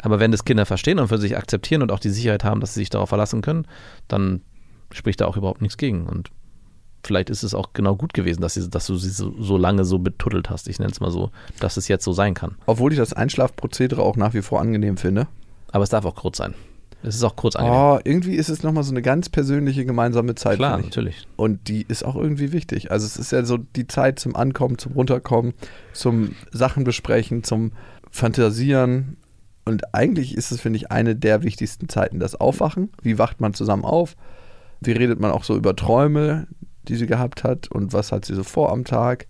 Aber 0.00 0.20
wenn 0.20 0.30
das 0.30 0.44
Kinder 0.44 0.66
verstehen 0.66 0.98
und 0.98 1.08
für 1.08 1.18
sich 1.18 1.36
akzeptieren 1.36 1.82
und 1.82 1.90
auch 1.90 1.98
die 1.98 2.10
Sicherheit 2.10 2.44
haben, 2.44 2.60
dass 2.60 2.74
sie 2.74 2.80
sich 2.80 2.90
darauf 2.90 3.08
verlassen 3.08 3.42
können, 3.42 3.66
dann 4.06 4.42
spricht 4.92 5.20
da 5.20 5.26
auch 5.26 5.36
überhaupt 5.36 5.60
nichts 5.60 5.76
gegen. 5.76 6.06
Und 6.06 6.30
vielleicht 7.02 7.30
ist 7.30 7.42
es 7.42 7.54
auch 7.54 7.72
genau 7.72 7.96
gut 7.96 8.14
gewesen, 8.14 8.40
dass, 8.40 8.54
sie, 8.54 8.70
dass 8.70 8.86
du 8.86 8.96
sie 8.96 9.10
so, 9.10 9.34
so, 9.40 9.56
lange 9.56 9.84
so 9.84 9.98
betuddelt 9.98 10.50
hast. 10.50 10.68
Ich 10.68 10.78
nenne 10.78 10.92
es 10.92 11.00
mal 11.00 11.10
so, 11.10 11.30
dass 11.58 11.76
es 11.76 11.88
jetzt 11.88 12.04
so 12.04 12.12
sein 12.12 12.34
kann. 12.34 12.56
Obwohl 12.66 12.92
ich 12.92 12.98
das 12.98 13.12
Einschlafprozedere 13.12 14.02
auch 14.02 14.16
nach 14.16 14.34
wie 14.34 14.42
vor 14.42 14.60
angenehm 14.60 14.96
finde. 14.96 15.26
Aber 15.72 15.84
es 15.84 15.90
darf 15.90 16.04
auch 16.04 16.14
kurz 16.14 16.38
sein. 16.38 16.54
Es 17.02 17.14
ist 17.14 17.22
auch 17.22 17.36
kurz 17.36 17.54
angenehm. 17.54 17.78
Oh, 17.78 17.98
irgendwie 18.02 18.34
ist 18.34 18.48
es 18.48 18.62
nochmal 18.62 18.82
so 18.82 18.90
eine 18.90 19.02
ganz 19.02 19.28
persönliche 19.28 19.84
gemeinsame 19.84 20.34
Zeit. 20.34 20.56
Klar, 20.56 20.78
natürlich. 20.78 21.28
Und 21.36 21.68
die 21.68 21.82
ist 21.82 22.04
auch 22.04 22.16
irgendwie 22.16 22.52
wichtig. 22.52 22.90
Also 22.90 23.06
es 23.06 23.16
ist 23.16 23.30
ja 23.30 23.44
so 23.44 23.56
die 23.58 23.86
Zeit 23.86 24.18
zum 24.18 24.34
Ankommen, 24.34 24.78
zum 24.78 24.92
Runterkommen, 24.92 25.54
zum 25.92 26.34
Sachen 26.50 26.84
besprechen, 26.84 27.44
zum 27.44 27.72
Fantasieren. 28.10 29.16
Und 29.64 29.94
eigentlich 29.94 30.36
ist 30.36 30.50
es, 30.50 30.60
finde 30.60 30.78
ich, 30.78 30.90
eine 30.90 31.14
der 31.14 31.42
wichtigsten 31.42 31.88
Zeiten. 31.88 32.18
Das 32.18 32.34
Aufwachen. 32.34 32.90
Wie 33.02 33.18
wacht 33.18 33.40
man 33.40 33.54
zusammen 33.54 33.84
auf? 33.84 34.16
Wie 34.80 34.92
redet 34.92 35.20
man 35.20 35.30
auch 35.30 35.44
so 35.44 35.56
über 35.56 35.76
Träume, 35.76 36.48
die 36.88 36.96
sie 36.96 37.06
gehabt 37.06 37.44
hat? 37.44 37.70
Und 37.70 37.92
was 37.92 38.10
hat 38.10 38.24
sie 38.24 38.34
so 38.34 38.42
vor 38.42 38.72
am 38.72 38.84
Tag? 38.84 39.26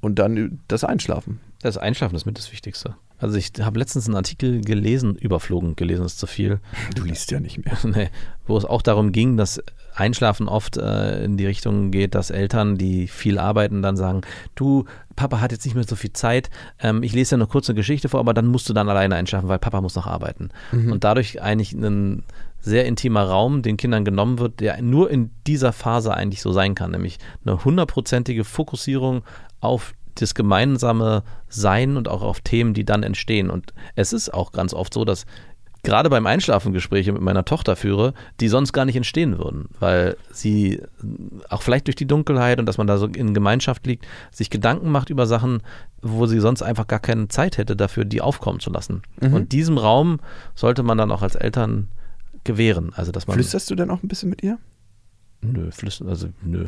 Und 0.00 0.18
dann 0.18 0.60
das 0.68 0.84
Einschlafen. 0.84 1.40
Das 1.62 1.76
Einschlafen 1.76 2.16
ist 2.16 2.26
mit 2.26 2.38
das 2.38 2.50
Wichtigste. 2.50 2.96
Also 3.18 3.36
ich 3.36 3.52
habe 3.60 3.78
letztens 3.78 4.06
einen 4.06 4.16
Artikel 4.16 4.60
gelesen, 4.60 5.16
überflogen, 5.16 5.76
gelesen 5.76 6.04
ist 6.04 6.18
zu 6.18 6.26
viel. 6.26 6.60
Du 6.94 7.04
liest 7.04 7.30
ja 7.30 7.40
nicht 7.40 7.64
mehr. 7.64 7.76
nee, 7.84 8.10
wo 8.46 8.56
es 8.56 8.64
auch 8.64 8.82
darum 8.82 9.12
ging, 9.12 9.36
dass 9.36 9.60
Einschlafen 9.94 10.48
oft 10.48 10.76
äh, 10.76 11.24
in 11.24 11.36
die 11.36 11.46
Richtung 11.46 11.90
geht, 11.90 12.14
dass 12.14 12.30
Eltern, 12.30 12.78
die 12.78 13.08
viel 13.08 13.38
arbeiten, 13.38 13.82
dann 13.82 13.96
sagen, 13.96 14.20
du, 14.54 14.84
Papa 15.16 15.40
hat 15.40 15.50
jetzt 15.50 15.64
nicht 15.64 15.74
mehr 15.74 15.84
so 15.84 15.96
viel 15.96 16.12
Zeit, 16.12 16.50
ähm, 16.78 17.02
ich 17.02 17.12
lese 17.12 17.34
ja 17.34 17.38
noch 17.38 17.48
kurz 17.48 17.68
eine 17.68 17.76
Geschichte 17.76 18.08
vor, 18.08 18.20
aber 18.20 18.34
dann 18.34 18.46
musst 18.46 18.68
du 18.68 18.72
dann 18.72 18.88
alleine 18.88 19.16
einschlafen, 19.16 19.48
weil 19.48 19.58
Papa 19.58 19.80
muss 19.80 19.96
noch 19.96 20.06
arbeiten. 20.06 20.50
Mhm. 20.70 20.92
Und 20.92 21.02
dadurch 21.02 21.42
eigentlich 21.42 21.72
ein 21.72 22.22
sehr 22.60 22.86
intimer 22.86 23.24
Raum 23.24 23.62
den 23.62 23.76
Kindern 23.76 24.04
genommen 24.04 24.38
wird, 24.38 24.60
der 24.60 24.80
nur 24.82 25.10
in 25.10 25.30
dieser 25.46 25.72
Phase 25.72 26.14
eigentlich 26.14 26.42
so 26.42 26.52
sein 26.52 26.74
kann, 26.74 26.90
nämlich 26.92 27.18
eine 27.44 27.64
hundertprozentige 27.64 28.44
Fokussierung 28.44 29.22
auf 29.60 29.94
das 30.20 30.34
gemeinsame 30.34 31.22
Sein 31.48 31.96
und 31.96 32.08
auch 32.08 32.22
auf 32.22 32.40
Themen, 32.40 32.74
die 32.74 32.84
dann 32.84 33.02
entstehen. 33.02 33.50
Und 33.50 33.72
es 33.94 34.12
ist 34.12 34.32
auch 34.32 34.52
ganz 34.52 34.74
oft 34.74 34.94
so, 34.94 35.04
dass 35.04 35.26
gerade 35.82 36.10
beim 36.10 36.26
Einschlafen 36.26 36.72
Gespräche 36.72 37.12
mit 37.12 37.22
meiner 37.22 37.44
Tochter 37.44 37.76
führe, 37.76 38.14
die 38.40 38.48
sonst 38.48 38.72
gar 38.72 38.84
nicht 38.84 38.96
entstehen 38.96 39.38
würden, 39.38 39.68
weil 39.78 40.16
sie 40.30 40.82
auch 41.48 41.62
vielleicht 41.62 41.86
durch 41.86 41.96
die 41.96 42.06
Dunkelheit 42.06 42.58
und 42.58 42.66
dass 42.66 42.78
man 42.78 42.86
da 42.86 42.98
so 42.98 43.06
in 43.06 43.34
Gemeinschaft 43.34 43.86
liegt, 43.86 44.06
sich 44.30 44.50
Gedanken 44.50 44.90
macht 44.90 45.10
über 45.10 45.26
Sachen, 45.26 45.62
wo 46.02 46.26
sie 46.26 46.40
sonst 46.40 46.62
einfach 46.62 46.86
gar 46.86 47.00
keine 47.00 47.28
Zeit 47.28 47.58
hätte 47.58 47.76
dafür, 47.76 48.04
die 48.04 48.20
aufkommen 48.20 48.60
zu 48.60 48.70
lassen. 48.70 49.02
Mhm. 49.20 49.34
Und 49.34 49.52
diesem 49.52 49.78
Raum 49.78 50.20
sollte 50.54 50.82
man 50.82 50.98
dann 50.98 51.10
auch 51.10 51.22
als 51.22 51.36
Eltern 51.36 51.88
gewähren. 52.44 52.92
Also, 52.94 53.12
dass 53.12 53.26
man 53.26 53.34
Flüsterst 53.34 53.70
du 53.70 53.74
denn 53.74 53.90
auch 53.90 54.02
ein 54.02 54.08
bisschen 54.08 54.30
mit 54.30 54.42
ihr? 54.42 54.58
Nö, 55.40 55.70
flüstern, 55.70 56.08
also 56.08 56.28
nö. 56.42 56.66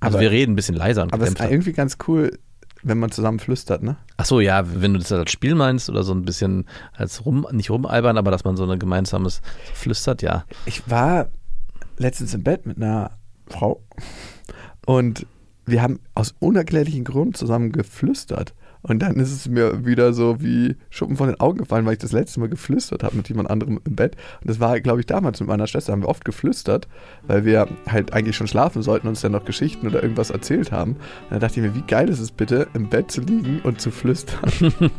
Also 0.00 0.18
aber, 0.18 0.22
wir 0.22 0.30
reden 0.30 0.52
ein 0.52 0.56
bisschen 0.56 0.76
leiser 0.76 1.02
und 1.02 1.12
Aber 1.12 1.24
es 1.24 1.30
ist 1.30 1.40
irgendwie 1.40 1.72
ganz 1.72 1.96
cool, 2.06 2.38
wenn 2.84 2.98
man 2.98 3.10
zusammen 3.10 3.40
flüstert, 3.40 3.82
ne? 3.82 3.96
Ach 4.16 4.26
so, 4.26 4.40
ja, 4.40 4.62
wenn 4.80 4.92
du 4.92 4.98
das 5.00 5.10
als 5.10 5.32
Spiel 5.32 5.54
meinst 5.54 5.88
oder 5.88 6.04
so 6.04 6.12
ein 6.12 6.24
bisschen 6.24 6.66
als 6.92 7.24
rum, 7.24 7.46
nicht 7.50 7.70
rumalbern, 7.70 8.18
aber 8.18 8.30
dass 8.30 8.44
man 8.44 8.56
so 8.56 8.64
ein 8.64 8.78
gemeinsames 8.78 9.40
flüstert, 9.72 10.22
ja. 10.22 10.44
Ich 10.66 10.88
war 10.88 11.28
letztens 11.96 12.34
im 12.34 12.42
Bett 12.42 12.66
mit 12.66 12.76
einer 12.76 13.12
Frau 13.48 13.82
und 14.86 15.26
wir 15.66 15.82
haben 15.82 16.00
aus 16.14 16.34
unerklärlichen 16.38 17.04
Gründen 17.04 17.34
zusammen 17.34 17.72
geflüstert. 17.72 18.54
Und 18.86 19.00
dann 19.00 19.16
ist 19.16 19.32
es 19.32 19.48
mir 19.48 19.86
wieder 19.86 20.12
so 20.12 20.42
wie 20.42 20.76
Schuppen 20.90 21.16
von 21.16 21.28
den 21.28 21.40
Augen 21.40 21.58
gefallen, 21.58 21.86
weil 21.86 21.94
ich 21.94 21.98
das 22.00 22.12
letzte 22.12 22.38
Mal 22.38 22.50
geflüstert 22.50 23.02
habe 23.02 23.16
mit 23.16 23.28
jemand 23.30 23.50
anderem 23.50 23.80
im 23.82 23.96
Bett. 23.96 24.14
Und 24.42 24.50
das 24.50 24.60
war, 24.60 24.78
glaube 24.80 25.00
ich, 25.00 25.06
damals 25.06 25.40
mit 25.40 25.48
meiner 25.48 25.66
Schwester, 25.66 25.92
haben 25.92 26.02
wir 26.02 26.08
oft 26.08 26.24
geflüstert, 26.24 26.86
weil 27.26 27.46
wir 27.46 27.66
halt 27.88 28.12
eigentlich 28.12 28.36
schon 28.36 28.46
schlafen 28.46 28.82
sollten 28.82 29.06
und 29.06 29.12
uns 29.12 29.22
dann 29.22 29.32
noch 29.32 29.46
Geschichten 29.46 29.86
oder 29.86 30.02
irgendwas 30.02 30.30
erzählt 30.30 30.70
haben. 30.70 30.92
Und 30.92 31.30
dann 31.30 31.40
dachte 31.40 31.60
ich 31.60 31.66
mir, 31.66 31.74
wie 31.74 31.86
geil 31.86 32.10
ist 32.10 32.20
es 32.20 32.30
bitte, 32.30 32.68
im 32.74 32.90
Bett 32.90 33.10
zu 33.10 33.22
liegen 33.22 33.60
und 33.64 33.80
zu 33.80 33.90
flüstern. 33.90 34.50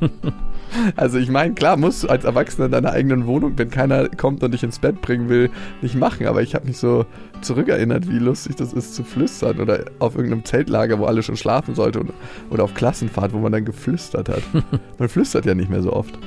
also 0.95 1.19
ich 1.19 1.29
meine, 1.29 1.53
klar, 1.53 1.77
musst 1.77 2.03
du 2.03 2.07
als 2.07 2.25
Erwachsener 2.25 2.65
in 2.65 2.71
deiner 2.71 2.91
eigenen 2.91 3.27
Wohnung, 3.27 3.53
wenn 3.55 3.69
keiner 3.69 4.09
kommt 4.09 4.43
und 4.43 4.51
dich 4.51 4.63
ins 4.63 4.79
Bett 4.79 4.99
bringen 5.01 5.29
will, 5.29 5.51
nicht 5.83 5.95
machen. 5.95 6.25
Aber 6.25 6.41
ich 6.41 6.55
habe 6.55 6.65
mich 6.65 6.79
so 6.79 7.05
zurückerinnert, 7.41 8.09
wie 8.09 8.19
lustig 8.19 8.55
das 8.55 8.73
ist 8.73 8.95
zu 8.95 9.03
flüstern 9.03 9.59
oder 9.59 9.86
auf 9.99 10.15
irgendeinem 10.15 10.45
Zeltlager, 10.45 10.99
wo 10.99 11.05
alle 11.05 11.23
schon 11.23 11.38
schlafen 11.38 11.75
sollten 11.75 12.11
oder 12.49 12.63
auf 12.63 12.73
Klassenfahrt, 12.73 13.33
wo 13.33 13.39
man 13.39 13.51
dann 13.51 13.65
geflüstert 13.65 14.29
hat. 14.29 14.43
Man 14.97 15.09
flüstert 15.09 15.45
ja 15.45 15.55
nicht 15.55 15.69
mehr 15.69 15.81
so 15.81 15.93
oft. 15.93 16.17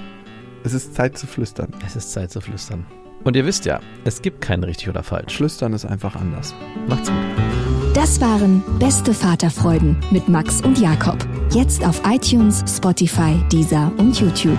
Es 0.64 0.74
ist 0.74 0.94
Zeit 0.94 1.16
zu 1.16 1.26
flüstern. 1.26 1.72
Es 1.86 1.96
ist 1.96 2.12
Zeit 2.12 2.30
zu 2.30 2.40
flüstern. 2.40 2.84
Und 3.24 3.36
ihr 3.36 3.44
wisst 3.44 3.64
ja, 3.64 3.80
es 4.04 4.22
gibt 4.22 4.40
kein 4.40 4.62
richtig 4.62 4.88
oder 4.88 5.02
falsch. 5.02 5.36
Flüstern 5.36 5.72
ist 5.72 5.84
einfach 5.84 6.14
anders. 6.16 6.54
Macht's 6.88 7.08
gut. 7.08 7.18
Das 7.94 8.20
waren 8.20 8.62
Beste 8.78 9.12
Vaterfreuden 9.12 9.96
mit 10.10 10.28
Max 10.28 10.60
und 10.60 10.78
Jakob. 10.78 11.18
Jetzt 11.52 11.84
auf 11.84 12.00
iTunes, 12.06 12.62
Spotify, 12.68 13.34
Deezer 13.50 13.90
und 13.98 14.18
YouTube. 14.20 14.58